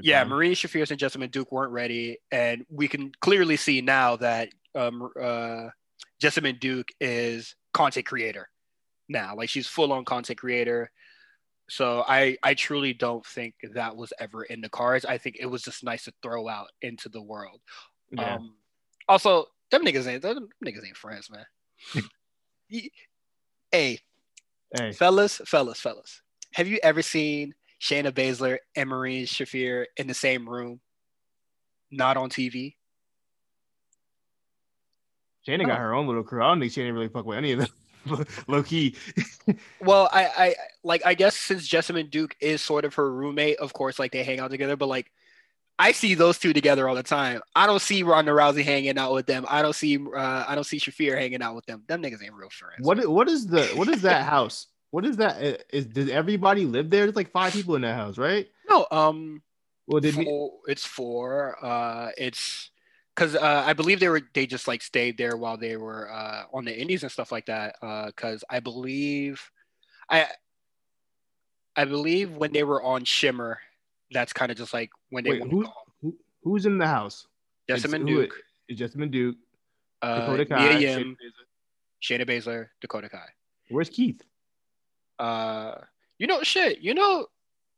Yeah, 0.01 0.19
time. 0.19 0.29
Marina 0.29 0.55
Shafir 0.55 0.89
and 0.89 0.99
Jessamyn 0.99 1.31
Duke 1.31 1.51
weren't 1.51 1.71
ready, 1.71 2.17
and 2.31 2.65
we 2.69 2.87
can 2.87 3.11
clearly 3.21 3.57
see 3.57 3.81
now 3.81 4.15
that 4.17 4.49
um, 4.73 5.09
uh, 5.19 5.69
Jessamyn 6.21 6.59
Duke 6.59 6.89
is 6.99 7.55
content 7.73 8.05
creator 8.05 8.49
now. 9.07 9.35
Like 9.35 9.49
she's 9.49 9.67
full 9.67 9.93
on 9.93 10.05
content 10.05 10.39
creator. 10.39 10.91
So 11.69 12.03
I 12.07 12.37
I 12.43 12.53
truly 12.53 12.93
don't 12.93 13.25
think 13.25 13.55
that 13.73 13.95
was 13.95 14.13
ever 14.19 14.43
in 14.43 14.61
the 14.61 14.69
cards. 14.69 15.05
I 15.05 15.17
think 15.17 15.37
it 15.39 15.47
was 15.47 15.63
just 15.63 15.83
nice 15.83 16.03
to 16.05 16.13
throw 16.21 16.47
out 16.47 16.69
into 16.81 17.09
the 17.09 17.21
world. 17.21 17.61
Yeah. 18.11 18.35
Um, 18.35 18.55
also, 19.07 19.45
them 19.71 19.83
niggas 19.83 20.07
ain't 20.07 20.21
them 20.21 20.49
niggas 20.63 20.85
ain't 20.85 20.97
friends, 20.97 21.29
man. 21.31 22.03
hey, 23.71 23.99
hey, 24.77 24.91
fellas, 24.93 25.41
fellas, 25.45 25.79
fellas. 25.79 26.21
Have 26.53 26.67
you 26.67 26.79
ever 26.83 27.01
seen 27.01 27.53
Shayna 27.81 28.11
Baszler 28.11 28.57
and 28.75 28.89
Marina 28.89 29.25
Shafir 29.25 29.85
in 29.97 30.07
the 30.07 30.13
same 30.13 30.47
room, 30.47 30.79
not 31.91 32.17
on 32.17 32.29
TV? 32.29 32.75
Shayna 35.47 35.59
no. 35.59 35.65
got 35.65 35.79
her 35.79 35.93
own 35.93 36.07
little 36.07 36.23
crew. 36.23 36.43
I 36.43 36.47
don't 36.47 36.59
think 36.59 36.71
Shayna 36.71 36.93
really 36.93 37.09
fuck 37.09 37.25
with 37.25 37.37
any 37.37 37.51
of 37.51 37.59
them. 37.59 37.69
low 38.47 38.63
key. 38.63 38.95
well, 39.79 40.09
I, 40.11 40.25
I 40.25 40.55
like 40.83 41.05
I 41.05 41.13
guess 41.13 41.35
since 41.35 41.67
Jessamyn 41.67 42.09
Duke 42.09 42.35
is 42.39 42.61
sort 42.61 42.85
of 42.85 42.93
her 42.95 43.11
roommate, 43.11 43.57
of 43.57 43.73
course, 43.73 43.99
like 43.99 44.11
they 44.11 44.23
hang 44.23 44.39
out 44.39 44.51
together, 44.51 44.75
but 44.75 44.87
like 44.87 45.11
I 45.77 45.91
see 45.91 46.13
those 46.13 46.39
two 46.39 46.53
together 46.53 46.87
all 46.87 46.95
the 46.95 47.03
time. 47.03 47.41
I 47.55 47.65
don't 47.67 47.81
see 47.81 48.03
Ronda 48.03 48.31
Rousey 48.31 48.63
hanging 48.63 48.97
out 48.97 49.13
with 49.13 49.25
them. 49.25 49.45
I 49.49 49.61
don't 49.61 49.75
see 49.75 49.97
uh, 49.97 50.45
I 50.47 50.55
don't 50.55 50.63
see 50.63 50.79
Shafir 50.79 51.17
hanging 51.17 51.41
out 51.41 51.55
with 51.55 51.65
them. 51.65 51.83
Them 51.87 52.01
niggas 52.01 52.23
ain't 52.23 52.33
real 52.33 52.49
friends. 52.49 52.79
What 52.85 53.07
what 53.07 53.27
is 53.27 53.47
the 53.47 53.65
what 53.75 53.87
is 53.89 54.01
that 54.03 54.25
house? 54.29 54.67
What 54.91 55.05
is 55.05 55.17
that? 55.17 55.65
Is 55.73 55.85
does 55.85 56.09
everybody 56.09 56.65
live 56.65 56.89
there? 56.89 57.05
There's 57.05 57.15
like 57.15 57.31
five 57.31 57.53
people 57.53 57.75
in 57.75 57.81
that 57.81 57.95
house, 57.95 58.17
right? 58.17 58.47
No, 58.69 58.87
um, 58.91 59.41
well, 59.87 59.99
did 59.99 60.15
four, 60.15 60.51
we... 60.65 60.71
it's 60.71 60.85
four. 60.85 61.57
Uh, 61.63 62.11
it's 62.17 62.71
because 63.15 63.35
uh, 63.35 63.63
I 63.65 63.73
believe 63.73 63.99
they 63.99 64.09
were 64.09 64.21
they 64.33 64.45
just 64.45 64.67
like 64.67 64.81
stayed 64.81 65.17
there 65.17 65.37
while 65.37 65.57
they 65.57 65.77
were 65.77 66.11
uh 66.11 66.43
on 66.53 66.65
the 66.65 66.77
Indies 66.77 67.03
and 67.03 67.11
stuff 67.11 67.31
like 67.31 67.47
that. 67.47 67.75
Uh, 67.81 68.07
because 68.07 68.43
I 68.49 68.59
believe, 68.59 69.51
I 70.09 70.27
I 71.75 71.85
believe 71.85 72.31
when 72.31 72.53
they 72.53 72.63
were 72.63 72.81
on 72.81 73.03
Shimmer, 73.03 73.59
that's 74.11 74.33
kind 74.33 74.51
of 74.51 74.57
just 74.57 74.73
like 74.73 74.91
when 75.09 75.23
they 75.23 75.31
Wait, 75.31 75.43
who, 75.43 75.65
who, 76.01 76.15
who's 76.43 76.65
in 76.65 76.77
the 76.77 76.87
house? 76.87 77.27
Jessamyn 77.69 78.05
Duke. 78.05 78.33
It's 78.67 78.79
Jessamyn 78.79 79.11
Duke. 79.11 79.35
Uh, 80.01 80.21
Dakota 80.21 80.45
Kai. 80.45 80.77
Mia 80.77 80.97
Yim, 80.97 81.17
Shayna 82.01 82.27
Baszler, 82.27 82.67
Dakota 82.81 83.09
Kai. 83.09 83.27
Where's 83.69 83.89
Keith? 83.89 84.21
Uh, 85.19 85.75
you 86.17 86.27
know, 86.27 86.43
shit. 86.43 86.79
You 86.79 86.93
know, 86.93 87.27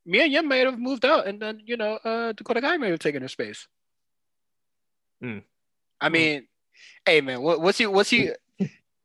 me 0.05 0.21
and 0.21 0.31
Yim 0.31 0.47
may 0.47 0.59
have 0.59 0.79
moved 0.79 1.05
out, 1.05 1.27
and 1.27 1.41
then 1.41 1.61
you 1.65 1.77
know, 1.77 1.95
uh, 2.03 2.33
Dakota 2.33 2.61
Kai 2.61 2.77
may 2.77 2.89
have 2.89 2.99
taken 2.99 3.21
her 3.21 3.27
space. 3.27 3.67
Hmm. 5.21 5.39
I 5.99 6.09
mean, 6.09 6.47
hey 7.05 7.21
man, 7.21 7.41
what, 7.41 7.61
what's 7.61 7.79
you 7.79 7.89
what's 7.91 8.11
you? 8.11 8.35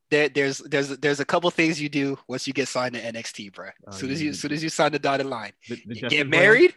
there, 0.09 0.29
there's 0.29 0.59
there's 0.59 0.89
there's 0.89 1.19
a 1.19 1.25
couple 1.25 1.49
things 1.49 1.81
you 1.81 1.89
do 1.89 2.17
once 2.27 2.45
you 2.45 2.53
get 2.53 2.67
signed 2.67 2.93
to 2.93 3.01
NXT, 3.01 3.53
bro. 3.53 3.69
As 3.87 3.97
soon 3.97 4.11
as 4.11 4.21
you 4.21 4.29
as 4.29 4.39
soon 4.39 4.51
as 4.51 4.61
you 4.61 4.69
sign 4.69 4.91
the 4.91 4.99
dotted 4.99 5.25
line, 5.25 5.53
the, 5.67 5.75
the 5.87 5.95
you 5.95 6.09
get 6.09 6.29
married, 6.29 6.75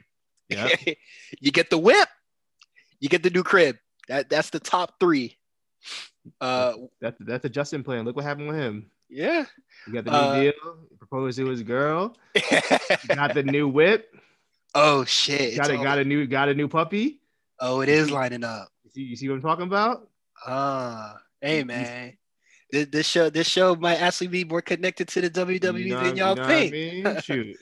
yeah. 0.48 0.68
you 1.40 1.50
get 1.52 1.68
the 1.68 1.78
whip, 1.78 2.08
you 2.98 3.08
get 3.08 3.22
the 3.22 3.30
new 3.30 3.42
crib. 3.42 3.76
That 4.08 4.30
that's 4.30 4.50
the 4.50 4.60
top 4.60 4.98
three. 4.98 5.36
Uh, 6.40 6.72
that's 7.00 7.16
that's 7.20 7.44
a 7.44 7.48
Justin 7.48 7.84
plan. 7.84 8.04
Look 8.04 8.16
what 8.16 8.24
happened 8.24 8.48
with 8.48 8.56
him. 8.56 8.90
Yeah, 9.08 9.44
You 9.86 9.92
got 9.92 10.04
the 10.04 10.10
new 10.10 10.16
uh, 10.16 10.40
deal. 10.40 10.76
He 10.90 10.96
proposed 10.96 11.38
to 11.38 11.46
his 11.46 11.62
girl. 11.62 12.16
got 13.08 13.34
the 13.34 13.42
new 13.44 13.68
whip. 13.68 14.12
Oh 14.74 15.04
shit! 15.04 15.56
Got 15.56 15.70
a, 15.70 15.76
got 15.76 15.98
a 15.98 16.04
new 16.04 16.26
got 16.26 16.48
a 16.48 16.54
new 16.54 16.68
puppy. 16.68 17.20
Oh, 17.60 17.80
it 17.80 17.88
is 17.88 18.10
lining 18.10 18.44
up. 18.44 18.68
You 18.84 18.90
see, 18.90 19.00
you 19.02 19.16
see 19.16 19.28
what 19.28 19.36
I'm 19.36 19.42
talking 19.42 19.66
about? 19.66 20.08
Ah, 20.46 21.14
uh, 21.14 21.18
hey 21.40 21.64
man, 21.64 22.16
this, 22.70 22.86
this, 22.88 23.06
show 23.06 23.30
this 23.30 23.48
show 23.48 23.74
might 23.76 24.00
actually 24.00 24.26
be 24.26 24.44
more 24.44 24.60
connected 24.60 25.08
to 25.08 25.20
the 25.22 25.30
WWE 25.30 25.84
you 25.84 25.90
know, 25.90 26.02
than 26.02 26.16
y'all 26.16 26.36
you 26.36 26.44
think. 26.44 26.74
I 26.74 27.10
mean? 27.12 27.20
Shoot, 27.22 27.56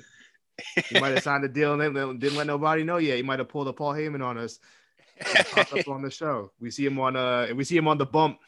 you 0.91 1.01
might 1.01 1.15
have 1.15 1.23
signed 1.23 1.45
a 1.45 1.49
deal 1.49 1.79
and 1.79 2.21
didn't 2.21 2.37
let 2.37 2.47
nobody 2.47 2.85
know 2.85 2.97
yet. 2.97 3.19
You 3.19 3.25
might 3.25 3.39
have 3.39 3.49
pulled 3.49 3.69
a 3.69 3.73
Paul 3.73 3.93
Heyman 3.93 4.25
on 4.25 4.39
us. 4.39 4.59
up 5.57 5.89
on 5.89 6.03
the 6.03 6.11
show. 6.11 6.51
We 6.59 6.71
see 6.71 6.87
him 6.87 6.99
on 6.99 7.17
uh, 7.17 7.49
we 7.55 7.65
see 7.65 7.77
him 7.77 7.87
on 7.87 7.99
the 7.99 8.07
bump 8.07 8.39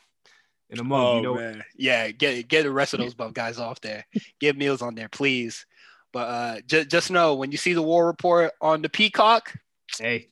in 0.70 0.80
a 0.80 0.84
month. 0.84 1.02
Oh 1.02 1.16
you 1.16 1.22
know? 1.22 1.34
man, 1.34 1.64
yeah, 1.76 2.10
get 2.10 2.48
get 2.48 2.62
the 2.64 2.70
rest 2.70 2.94
of 2.94 3.00
those 3.00 3.14
bump 3.14 3.34
guys 3.34 3.58
off 3.58 3.80
there. 3.80 4.06
Get 4.40 4.56
meals 4.56 4.82
on 4.82 4.94
there, 4.94 5.08
please. 5.08 5.66
But 6.12 6.28
uh, 6.28 6.60
just 6.66 6.88
just 6.88 7.10
know 7.10 7.34
when 7.34 7.52
you 7.52 7.58
see 7.58 7.72
the 7.72 7.82
war 7.82 8.06
report 8.06 8.52
on 8.60 8.82
the 8.82 8.88
Peacock, 8.88 9.54
hey, 9.98 10.28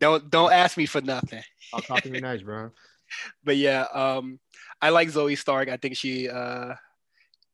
don't 0.00 0.30
don't 0.30 0.52
ask 0.52 0.76
me 0.76 0.86
for 0.86 1.00
nothing. 1.00 1.42
I'll 1.72 1.80
talk 1.80 2.02
to 2.02 2.08
you 2.08 2.20
nice, 2.20 2.42
bro. 2.42 2.70
But 3.42 3.56
yeah, 3.56 3.86
um, 3.94 4.38
I 4.82 4.90
like 4.90 5.08
Zoey 5.08 5.38
Stark. 5.38 5.70
I 5.70 5.78
think 5.78 5.96
she 5.96 6.28
uh, 6.28 6.74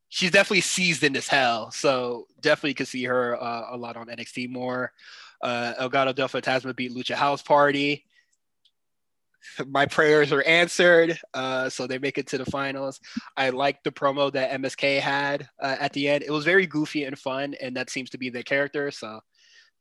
she's 0.09 0.32
definitely 0.32 0.62
seasoned 0.62 1.16
as 1.16 1.28
hell. 1.28 1.70
So 1.70 2.26
definitely 2.41 2.74
could 2.74 2.89
see 2.89 3.05
her 3.05 3.41
uh, 3.41 3.68
a 3.70 3.76
lot 3.76 3.97
on 3.97 4.09
NXT 4.09 4.51
more. 4.51 4.93
Uh, 5.41 5.74
Legado 5.80 6.14
del 6.14 6.28
Fantasma 6.28 6.74
beat 6.74 6.93
Lucha 6.93 7.14
House 7.14 7.43
Party. 7.43 8.05
My 9.66 9.86
prayers 9.86 10.32
are 10.32 10.42
answered, 10.42 11.18
uh, 11.32 11.68
so 11.68 11.86
they 11.86 11.99
make 11.99 12.18
it 12.18 12.26
to 12.28 12.38
the 12.38 12.47
finals. 12.47 13.01
I 13.36 13.51
like 13.51 13.82
the 13.82 13.92
promo 13.92 14.32
that 14.32 14.53
MSK 14.61 15.01
had 15.01 15.49
uh, 15.61 15.76
at 15.78 15.92
the 15.92 16.09
end. 16.09 16.24
It 16.24 16.30
was 16.30 16.45
very 16.45 16.66
goofy 16.66 17.05
and 17.05 17.18
fun, 17.18 17.55
and 17.61 17.76
that 17.76 17.90
seems 17.90 18.11
to 18.11 18.18
be 18.18 18.30
their 18.30 18.42
character, 18.42 18.90
so 18.90 19.20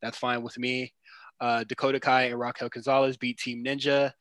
that's 0.02 0.18
fine 0.18 0.42
with 0.42 0.58
me. 0.58 0.92
Uh, 1.40 1.64
Dakota 1.64 2.00
Kai 2.00 2.24
and 2.24 2.38
Raquel 2.38 2.68
Gonzalez 2.68 3.16
beat 3.16 3.38
Team 3.38 3.64
Ninja. 3.64 4.12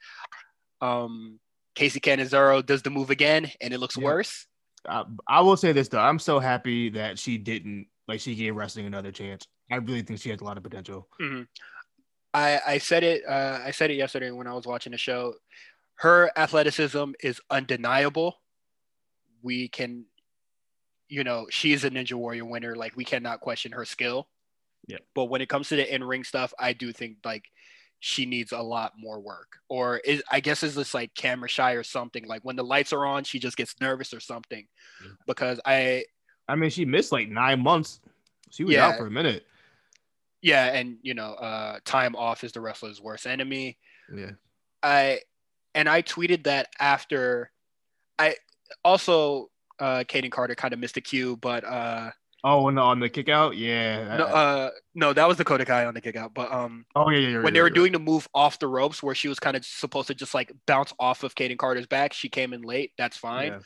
Um, 0.81 1.39
Kacy 1.75 2.01
Catanzaro 2.01 2.61
does 2.61 2.81
the 2.81 2.89
move 2.89 3.09
again, 3.09 3.49
and 3.61 3.73
it 3.73 3.79
looks 3.79 3.97
yeah. 3.97 4.03
worse. 4.03 4.45
Uh, 4.87 5.05
I 5.27 5.41
will 5.41 5.57
say 5.57 5.71
this 5.71 5.87
though, 5.87 5.99
I'm 5.99 6.19
so 6.19 6.39
happy 6.39 6.89
that 6.89 7.17
she 7.17 7.37
didn't 7.37 7.87
like 8.07 8.19
she 8.19 8.35
gave 8.35 8.55
wrestling 8.55 8.85
another 8.85 9.11
chance. 9.11 9.47
I 9.71 9.77
really 9.77 10.01
think 10.01 10.19
she 10.19 10.29
has 10.29 10.41
a 10.41 10.43
lot 10.43 10.57
of 10.57 10.63
potential. 10.63 11.07
Mm-hmm. 11.21 11.43
I 12.34 12.59
I 12.65 12.77
said 12.77 13.03
it 13.03 13.23
uh, 13.27 13.59
I 13.63 13.71
said 13.71 13.91
it 13.91 13.95
yesterday 13.95 14.31
when 14.31 14.47
I 14.47 14.53
was 14.53 14.65
watching 14.65 14.91
the 14.91 14.97
show. 14.97 15.36
Her 15.95 16.31
athleticism 16.36 17.11
is 17.21 17.39
undeniable. 17.49 18.39
We 19.41 19.67
can, 19.67 20.05
you 21.07 21.23
know, 21.23 21.47
she's 21.49 21.84
a 21.84 21.89
Ninja 21.89 22.13
Warrior 22.13 22.45
winner. 22.45 22.75
Like 22.75 22.95
we 22.95 23.05
cannot 23.05 23.41
question 23.41 23.71
her 23.73 23.86
skill. 23.86 24.27
Yeah. 24.88 24.97
But 25.15 25.25
when 25.25 25.41
it 25.41 25.49
comes 25.49 25.69
to 25.69 25.75
the 25.75 25.93
in 25.93 26.03
ring 26.03 26.23
stuff, 26.23 26.53
I 26.59 26.73
do 26.73 26.91
think 26.91 27.17
like 27.23 27.45
she 27.99 28.25
needs 28.25 28.51
a 28.51 28.59
lot 28.59 28.93
more 28.97 29.19
work. 29.19 29.59
Or 29.69 29.97
is 29.99 30.23
I 30.29 30.39
guess 30.39 30.63
is 30.63 30.75
this 30.75 30.93
like 30.93 31.13
camera 31.15 31.47
shy 31.47 31.73
or 31.73 31.84
something? 31.84 32.27
Like 32.27 32.43
when 32.43 32.55
the 32.55 32.63
lights 32.63 32.91
are 32.91 33.05
on, 33.05 33.23
she 33.23 33.39
just 33.39 33.55
gets 33.55 33.79
nervous 33.79 34.13
or 34.13 34.19
something. 34.19 34.67
Yeah. 35.01 35.11
Because 35.27 35.59
I 35.65 36.05
I 36.47 36.55
mean 36.55 36.69
she 36.69 36.86
missed 36.86 37.11
like 37.11 37.29
nine 37.29 37.61
months. 37.61 38.01
She 38.49 38.63
was 38.63 38.73
yeah. 38.73 38.88
out 38.88 38.97
for 38.97 39.05
a 39.05 39.11
minute. 39.11 39.45
Yeah, 40.43 40.65
and 40.65 40.97
you 41.01 41.13
know, 41.13 41.33
uh, 41.33 41.79
time 41.85 42.15
off 42.15 42.43
is 42.43 42.51
the 42.51 42.61
wrestler's 42.61 43.01
worst 43.01 43.25
enemy. 43.25 43.77
Yeah. 44.13 44.31
I 44.83 45.21
and 45.73 45.87
I 45.87 46.01
tweeted 46.01 46.43
that 46.43 46.67
after 46.79 47.49
I 48.19 48.35
also 48.83 49.49
uh 49.79 50.03
Kayden 50.07 50.31
Carter 50.31 50.53
kind 50.53 50.73
of 50.73 50.79
missed 50.79 50.97
a 50.97 51.01
cue, 51.01 51.37
but 51.37 51.63
uh 51.63 52.11
Oh, 52.45 52.67
on 52.67 52.75
the, 52.75 52.81
on 52.81 52.99
the 52.99 53.07
kick 53.07 53.29
out, 53.29 53.55
yeah. 53.55 54.17
No, 54.17 54.25
uh, 54.25 54.69
no, 54.93 55.13
that 55.13 55.25
was 55.29 55.37
the 55.37 55.45
Dakota 55.45 55.63
Kai 55.63 55.85
on 55.85 55.93
the 55.93 56.01
kick 56.01 56.17
out. 56.17 56.33
But 56.33 56.51
um, 56.51 56.85
oh 56.93 57.09
yeah, 57.09 57.19
yeah. 57.19 57.27
yeah 57.27 57.35
when 57.35 57.45
right, 57.45 57.53
they 57.53 57.61
were 57.61 57.69
doing 57.69 57.93
the 57.93 57.99
move 57.99 58.27
off 58.33 58.59
the 58.59 58.67
ropes, 58.67 59.01
where 59.01 59.15
she 59.15 59.29
was 59.29 59.39
kind 59.39 59.55
of 59.55 59.63
supposed 59.63 60.07
to 60.07 60.13
just 60.13 60.33
like 60.33 60.51
bounce 60.67 60.91
off 60.99 61.23
of 61.23 61.35
Kayden 61.35 61.57
Carter's 61.57 61.87
back, 61.87 62.11
she 62.11 62.27
came 62.27 62.51
in 62.51 62.61
late. 62.61 62.91
That's 62.97 63.15
fine. 63.15 63.53
Yeah. 63.53 63.59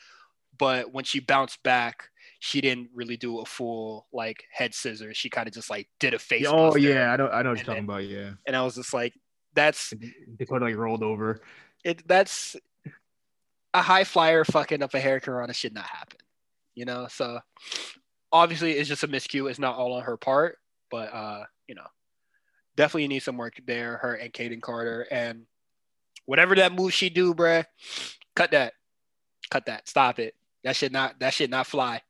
But 0.60 0.94
when 0.94 1.06
she 1.06 1.20
bounced 1.20 1.64
back, 1.64 2.10
she 2.40 2.62
didn't 2.62 2.90
really 2.94 3.18
do 3.18 3.40
a 3.40 3.46
full 3.46 4.08
like 4.14 4.46
head 4.52 4.74
scissors. 4.74 5.18
She 5.18 5.30
kind 5.30 5.48
of 5.48 5.54
just 5.54 5.70
like 5.70 5.90
did 6.00 6.14
a 6.14 6.20
face. 6.20 6.46
Oh 6.48 6.76
yeah, 6.76 7.12
I 7.12 7.16
know, 7.18 7.30
I 7.30 7.42
know 7.42 7.50
what 7.50 7.58
you're 7.60 7.66
talking 7.66 7.84
about. 7.84 8.06
Yeah. 8.06 8.32
And 8.46 8.56
I 8.56 8.62
was 8.64 8.76
just 8.76 8.94
like, 8.94 9.14
that's 9.54 9.94
Dakota 10.38 10.66
like 10.66 10.76
rolled 10.76 11.04
over. 11.04 11.42
It 11.84 12.08
that's 12.08 12.56
a 13.74 13.82
high 13.82 14.04
flyer 14.04 14.44
fucking 14.44 14.84
up 14.84 14.94
a 14.94 15.00
hurricanrana 15.00 15.54
should 15.54 15.74
not 15.74 15.86
happen. 15.86 16.20
You 16.76 16.86
know, 16.86 17.08
so 17.10 17.40
obviously 18.32 18.74
it's 18.74 18.90
just 18.90 19.04
a 19.04 19.08
miscue. 19.08 19.50
It's 19.50 19.60
not 19.60 19.78
all 19.78 19.94
on 19.94 20.04
her 20.04 20.18
part, 20.18 20.60
but 20.92 21.14
uh, 21.14 21.44
you 21.68 21.76
know, 21.76 21.88
definitely 22.76 23.08
need 23.08 23.24
some 23.24 23.38
work 23.38 23.56
there. 23.66 23.98
Her 23.98 24.14
and 24.14 24.32
Kayden 24.32 24.62
Carter 24.62 25.08
and 25.10 25.46
whatever 26.26 26.56
that 26.56 26.74
move 26.74 26.94
she 26.94 27.10
do, 27.10 27.34
bruh, 27.34 27.66
cut 28.36 28.52
that, 28.52 28.74
cut 29.50 29.66
that, 29.66 29.88
stop 29.88 30.20
it. 30.20 30.36
That 30.64 30.76
should 30.76 30.92
not 30.92 31.20
that 31.20 31.34
should 31.34 31.50
not 31.50 31.66
fly. 31.66 32.02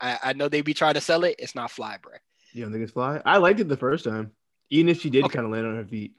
I, 0.00 0.18
I 0.22 0.32
know 0.32 0.48
they 0.48 0.60
be 0.60 0.74
trying 0.74 0.94
to 0.94 1.00
sell 1.00 1.24
it. 1.24 1.36
It's 1.38 1.54
not 1.54 1.70
fly, 1.70 1.98
bruh. 2.00 2.18
You 2.52 2.62
don't 2.62 2.72
think 2.72 2.84
it's 2.84 2.92
fly? 2.92 3.20
I 3.24 3.36
liked 3.38 3.60
it 3.60 3.68
the 3.68 3.76
first 3.76 4.04
time, 4.04 4.32
even 4.70 4.88
if 4.88 5.00
she 5.00 5.10
did 5.10 5.24
okay. 5.24 5.34
kind 5.34 5.46
of 5.46 5.52
land 5.52 5.66
on 5.66 5.76
her 5.76 5.84
feet. 5.84 6.12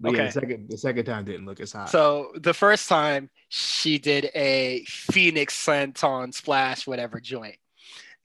But 0.00 0.10
okay. 0.10 0.18
yeah, 0.18 0.26
the 0.26 0.32
second 0.32 0.70
the 0.70 0.78
second 0.78 1.04
time 1.04 1.24
didn't 1.24 1.46
look 1.46 1.60
as 1.60 1.72
hot. 1.72 1.88
So 1.88 2.32
the 2.34 2.54
first 2.54 2.88
time 2.88 3.30
she 3.48 3.98
did 3.98 4.30
a 4.34 4.84
Phoenix 4.86 5.54
Senton 5.64 6.34
splash, 6.34 6.86
whatever 6.86 7.20
joint. 7.20 7.56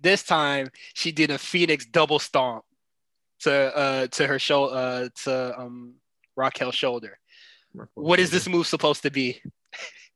This 0.01 0.23
time 0.23 0.69
she 0.93 1.11
did 1.11 1.29
a 1.29 1.37
Phoenix 1.37 1.85
double 1.85 2.19
stomp 2.19 2.63
to 3.41 3.77
uh 3.77 4.07
to 4.07 4.27
her 4.27 4.39
shoulder 4.39 4.75
uh 4.75 5.09
to 5.23 5.59
um 5.59 5.93
Raquel's 6.35 6.75
shoulder. 6.75 7.19
what 7.93 8.19
is 8.19 8.31
this 8.31 8.47
move 8.47 8.65
supposed 8.65 9.03
to 9.03 9.11
be? 9.11 9.41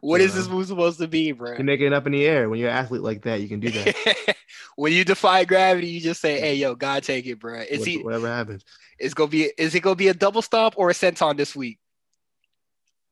What 0.00 0.20
is 0.20 0.34
this 0.34 0.48
move 0.48 0.66
supposed 0.66 0.98
to 0.98 1.08
be, 1.08 1.32
bro? 1.32 1.56
You 1.56 1.64
make 1.64 1.80
it 1.80 1.92
up 1.92 2.06
in 2.06 2.12
the 2.12 2.24
air. 2.24 2.48
When 2.48 2.58
you're 2.58 2.70
an 2.70 2.76
athlete 2.76 3.02
like 3.02 3.22
that, 3.22 3.40
you 3.40 3.48
can 3.48 3.60
do 3.60 3.70
that. 3.70 4.36
when 4.76 4.92
you 4.92 5.04
defy 5.04 5.44
gravity, 5.44 5.88
you 5.88 6.00
just 6.00 6.20
say, 6.20 6.38
"Hey, 6.38 6.54
yo, 6.54 6.74
God, 6.74 7.02
take 7.02 7.26
it, 7.26 7.40
bro." 7.40 7.60
Is 7.60 7.84
he 7.84 7.98
whatever 7.98 8.28
happens? 8.28 8.64
Is 8.98 9.14
gonna 9.14 9.28
be 9.28 9.50
is 9.58 9.74
it 9.74 9.80
gonna 9.80 9.96
be 9.96 10.08
a 10.08 10.14
double 10.14 10.42
stomp 10.42 10.74
or 10.76 10.90
a 10.90 10.92
senton 10.92 11.36
this 11.36 11.56
week? 11.56 11.78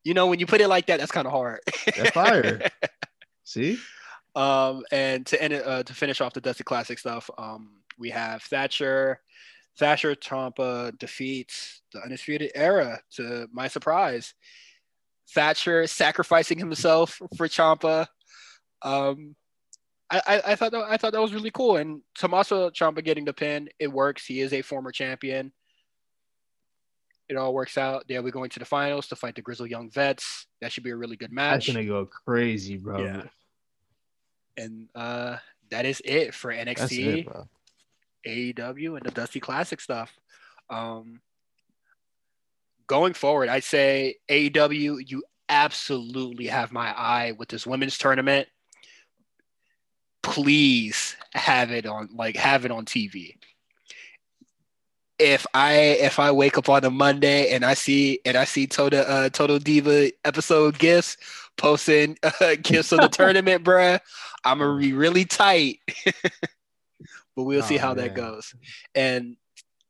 You 0.04 0.14
know, 0.14 0.26
when 0.28 0.38
you 0.38 0.46
put 0.46 0.60
it 0.60 0.68
like 0.68 0.86
that, 0.86 1.00
that's 1.00 1.12
kind 1.12 1.26
of 1.26 1.32
hard. 1.32 1.60
That's 1.96 2.10
fire. 2.10 2.62
See. 3.44 3.78
Um, 4.34 4.84
and 4.92 5.26
to 5.26 5.42
end 5.42 5.52
it, 5.52 5.66
uh, 5.66 5.82
to 5.82 5.94
finish 5.94 6.20
off 6.20 6.32
the 6.32 6.40
Dusty 6.40 6.62
Classic 6.62 6.98
stuff, 6.98 7.28
um, 7.38 7.80
we 7.98 8.10
have 8.10 8.42
Thatcher. 8.42 9.20
Thatcher 9.78 10.14
Ciampa 10.14 10.96
defeats 10.98 11.82
the 11.92 12.00
Undisputed 12.02 12.50
Era 12.54 13.00
to 13.12 13.48
my 13.52 13.68
surprise. 13.68 14.34
Thatcher 15.34 15.86
sacrificing 15.86 16.58
himself 16.58 17.20
for 17.36 17.48
Ciampa. 17.48 18.06
Um, 18.82 19.36
I, 20.10 20.22
I, 20.26 20.42
I, 20.46 20.54
thought 20.54 20.72
that, 20.72 20.84
I 20.88 20.96
thought 20.96 21.12
that 21.12 21.20
was 21.20 21.34
really 21.34 21.50
cool. 21.50 21.76
And 21.76 22.00
Tommaso 22.14 22.70
Ciampa 22.70 23.04
getting 23.04 23.24
the 23.24 23.32
pin, 23.32 23.68
it 23.78 23.92
works. 23.92 24.24
He 24.24 24.40
is 24.40 24.52
a 24.52 24.62
former 24.62 24.90
champion. 24.90 25.52
It 27.28 27.36
all 27.36 27.52
works 27.52 27.76
out. 27.76 28.04
They'll 28.08 28.22
be 28.22 28.30
going 28.30 28.48
to 28.50 28.58
the 28.58 28.64
finals 28.64 29.08
to 29.08 29.16
fight 29.16 29.34
the 29.34 29.42
Grizzle 29.42 29.66
Young 29.66 29.90
Vets. 29.90 30.46
That 30.62 30.72
should 30.72 30.84
be 30.84 30.90
a 30.90 30.96
really 30.96 31.16
good 31.16 31.30
match. 31.30 31.66
That's 31.66 31.76
gonna 31.76 31.86
go 31.86 32.06
crazy, 32.06 32.78
bro. 32.78 33.04
Yeah. 33.04 33.22
And 34.56 34.88
uh, 34.94 35.36
that 35.70 35.84
is 35.84 36.00
it 36.06 36.34
for 36.34 36.50
NXT, 36.50 37.28
it, 38.24 38.56
AEW, 38.56 38.96
and 38.96 39.04
the 39.04 39.10
Dusty 39.10 39.40
Classic 39.40 39.78
stuff. 39.78 40.10
Um, 40.70 41.20
going 42.88 43.14
forward, 43.14 43.48
I'd 43.48 43.64
say 43.64 44.16
AEW, 44.28 45.08
you 45.08 45.22
absolutely 45.48 46.46
have 46.46 46.72
my 46.72 46.88
eye 46.98 47.32
with 47.38 47.48
this 47.48 47.66
women's 47.66 47.96
tournament. 47.96 48.48
Please 50.22 51.16
have 51.34 51.70
it 51.70 51.86
on, 51.86 52.08
like, 52.12 52.36
have 52.36 52.64
it 52.64 52.72
on 52.72 52.84
TV. 52.84 53.36
If 55.20 55.46
I 55.52 55.72
if 55.72 56.20
I 56.20 56.30
wake 56.30 56.58
up 56.58 56.68
on 56.68 56.84
a 56.84 56.90
Monday 56.90 57.50
and 57.50 57.64
I 57.64 57.74
see 57.74 58.20
and 58.24 58.36
I 58.36 58.44
see 58.44 58.68
Total 58.68 59.04
uh, 59.04 59.28
Total 59.28 59.58
Diva 59.58 60.12
episode 60.24 60.78
gifts 60.78 61.16
posting 61.56 62.16
uh, 62.40 62.54
gifts 62.62 62.92
of 62.92 63.00
the 63.00 63.08
tournament, 63.12 63.64
bruh, 63.64 63.98
I'm 64.44 64.58
gonna 64.60 64.78
be 64.78 64.92
really 64.92 65.24
tight. 65.24 65.80
but 67.34 67.42
we'll 67.42 67.64
oh, 67.64 67.66
see 67.66 67.78
how 67.78 67.94
man. 67.94 68.04
that 68.04 68.14
goes. 68.14 68.54
And 68.94 69.36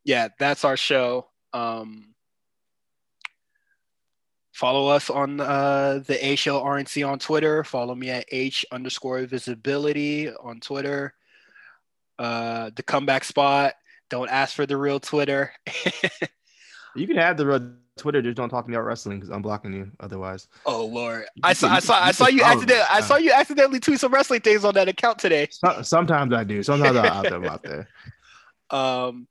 yeah, 0.03 0.29
that's 0.39 0.65
our 0.65 0.77
show. 0.77 1.27
Um, 1.53 2.08
follow 4.59 4.89
us 4.89 5.09
on 5.09 5.39
uh, 5.39 6.03
the 6.05 6.25
A 6.25 6.35
Show 6.35 6.61
RNC 6.61 7.07
on 7.07 7.17
Twitter. 7.17 7.63
Follow 7.63 7.95
me 7.95 8.09
at 8.09 8.25
H 8.29 8.65
underscore 8.71 9.21
visibility 9.25 10.29
on 10.29 10.59
Twitter. 10.59 11.13
Uh, 12.17 12.69
the 12.75 12.83
comeback 12.83 13.23
spot. 13.23 13.75
Don't 14.09 14.29
ask 14.29 14.55
for 14.55 14.65
the 14.65 14.75
real 14.75 14.99
Twitter. 14.99 15.53
You 16.95 17.07
can 17.07 17.17
have 17.17 17.37
the 17.37 17.45
real 17.45 17.71
Twitter. 17.97 18.21
Just 18.21 18.35
don't 18.35 18.49
talk 18.49 18.65
to 18.65 18.69
me 18.69 18.75
about 18.75 18.85
wrestling 18.85 19.19
because 19.19 19.29
I'm 19.29 19.41
blocking 19.41 19.73
you 19.73 19.91
otherwise. 19.99 20.47
Oh 20.65 20.85
lord, 20.85 21.25
I 21.43 21.53
saw, 21.53 21.69
I 21.69 21.79
saw, 21.79 22.03
I 22.03 22.11
saw 22.11 22.27
you 22.27 22.41
accidentally. 22.43 22.85
I 22.89 23.01
saw 23.01 23.17
you 23.17 23.31
accidentally 23.31 23.79
tweet 23.79 23.99
some 23.99 24.11
wrestling 24.11 24.41
things 24.41 24.65
on 24.65 24.73
that 24.73 24.87
account 24.89 25.19
today. 25.19 25.47
Sometimes 25.83 26.33
I 26.33 26.43
do. 26.43 26.63
Sometimes 26.63 26.97
I 26.97 27.07
out 27.07 27.29
them 27.29 27.45
out 27.45 27.63
there. 27.63 27.87
Um, 28.71 29.27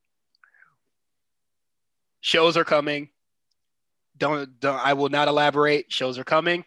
shows 2.20 2.56
are 2.56 2.64
coming. 2.64 3.08
Don't, 4.18 4.60
don't 4.60 4.84
I 4.84 4.94
will 4.94 5.08
not 5.08 5.28
elaborate. 5.28 5.92
Shows 5.92 6.18
are 6.18 6.24
coming, 6.24 6.64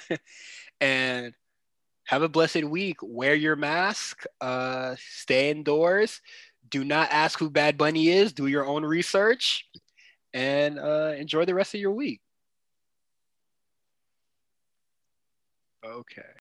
and 0.80 1.34
have 2.06 2.22
a 2.22 2.28
blessed 2.28 2.64
week. 2.64 2.98
Wear 3.02 3.34
your 3.34 3.56
mask. 3.56 4.24
Uh, 4.40 4.96
stay 4.98 5.50
indoors. 5.50 6.20
Do 6.68 6.84
not 6.84 7.10
ask 7.10 7.38
who 7.38 7.50
Bad 7.50 7.78
Bunny 7.78 8.08
is. 8.08 8.32
Do 8.32 8.46
your 8.46 8.66
own 8.66 8.84
research 8.84 9.66
and 10.32 10.78
uh, 10.78 11.14
enjoy 11.16 11.44
the 11.44 11.54
rest 11.54 11.74
of 11.74 11.80
your 11.80 11.92
week. 11.92 12.20
Okay. 15.84 16.33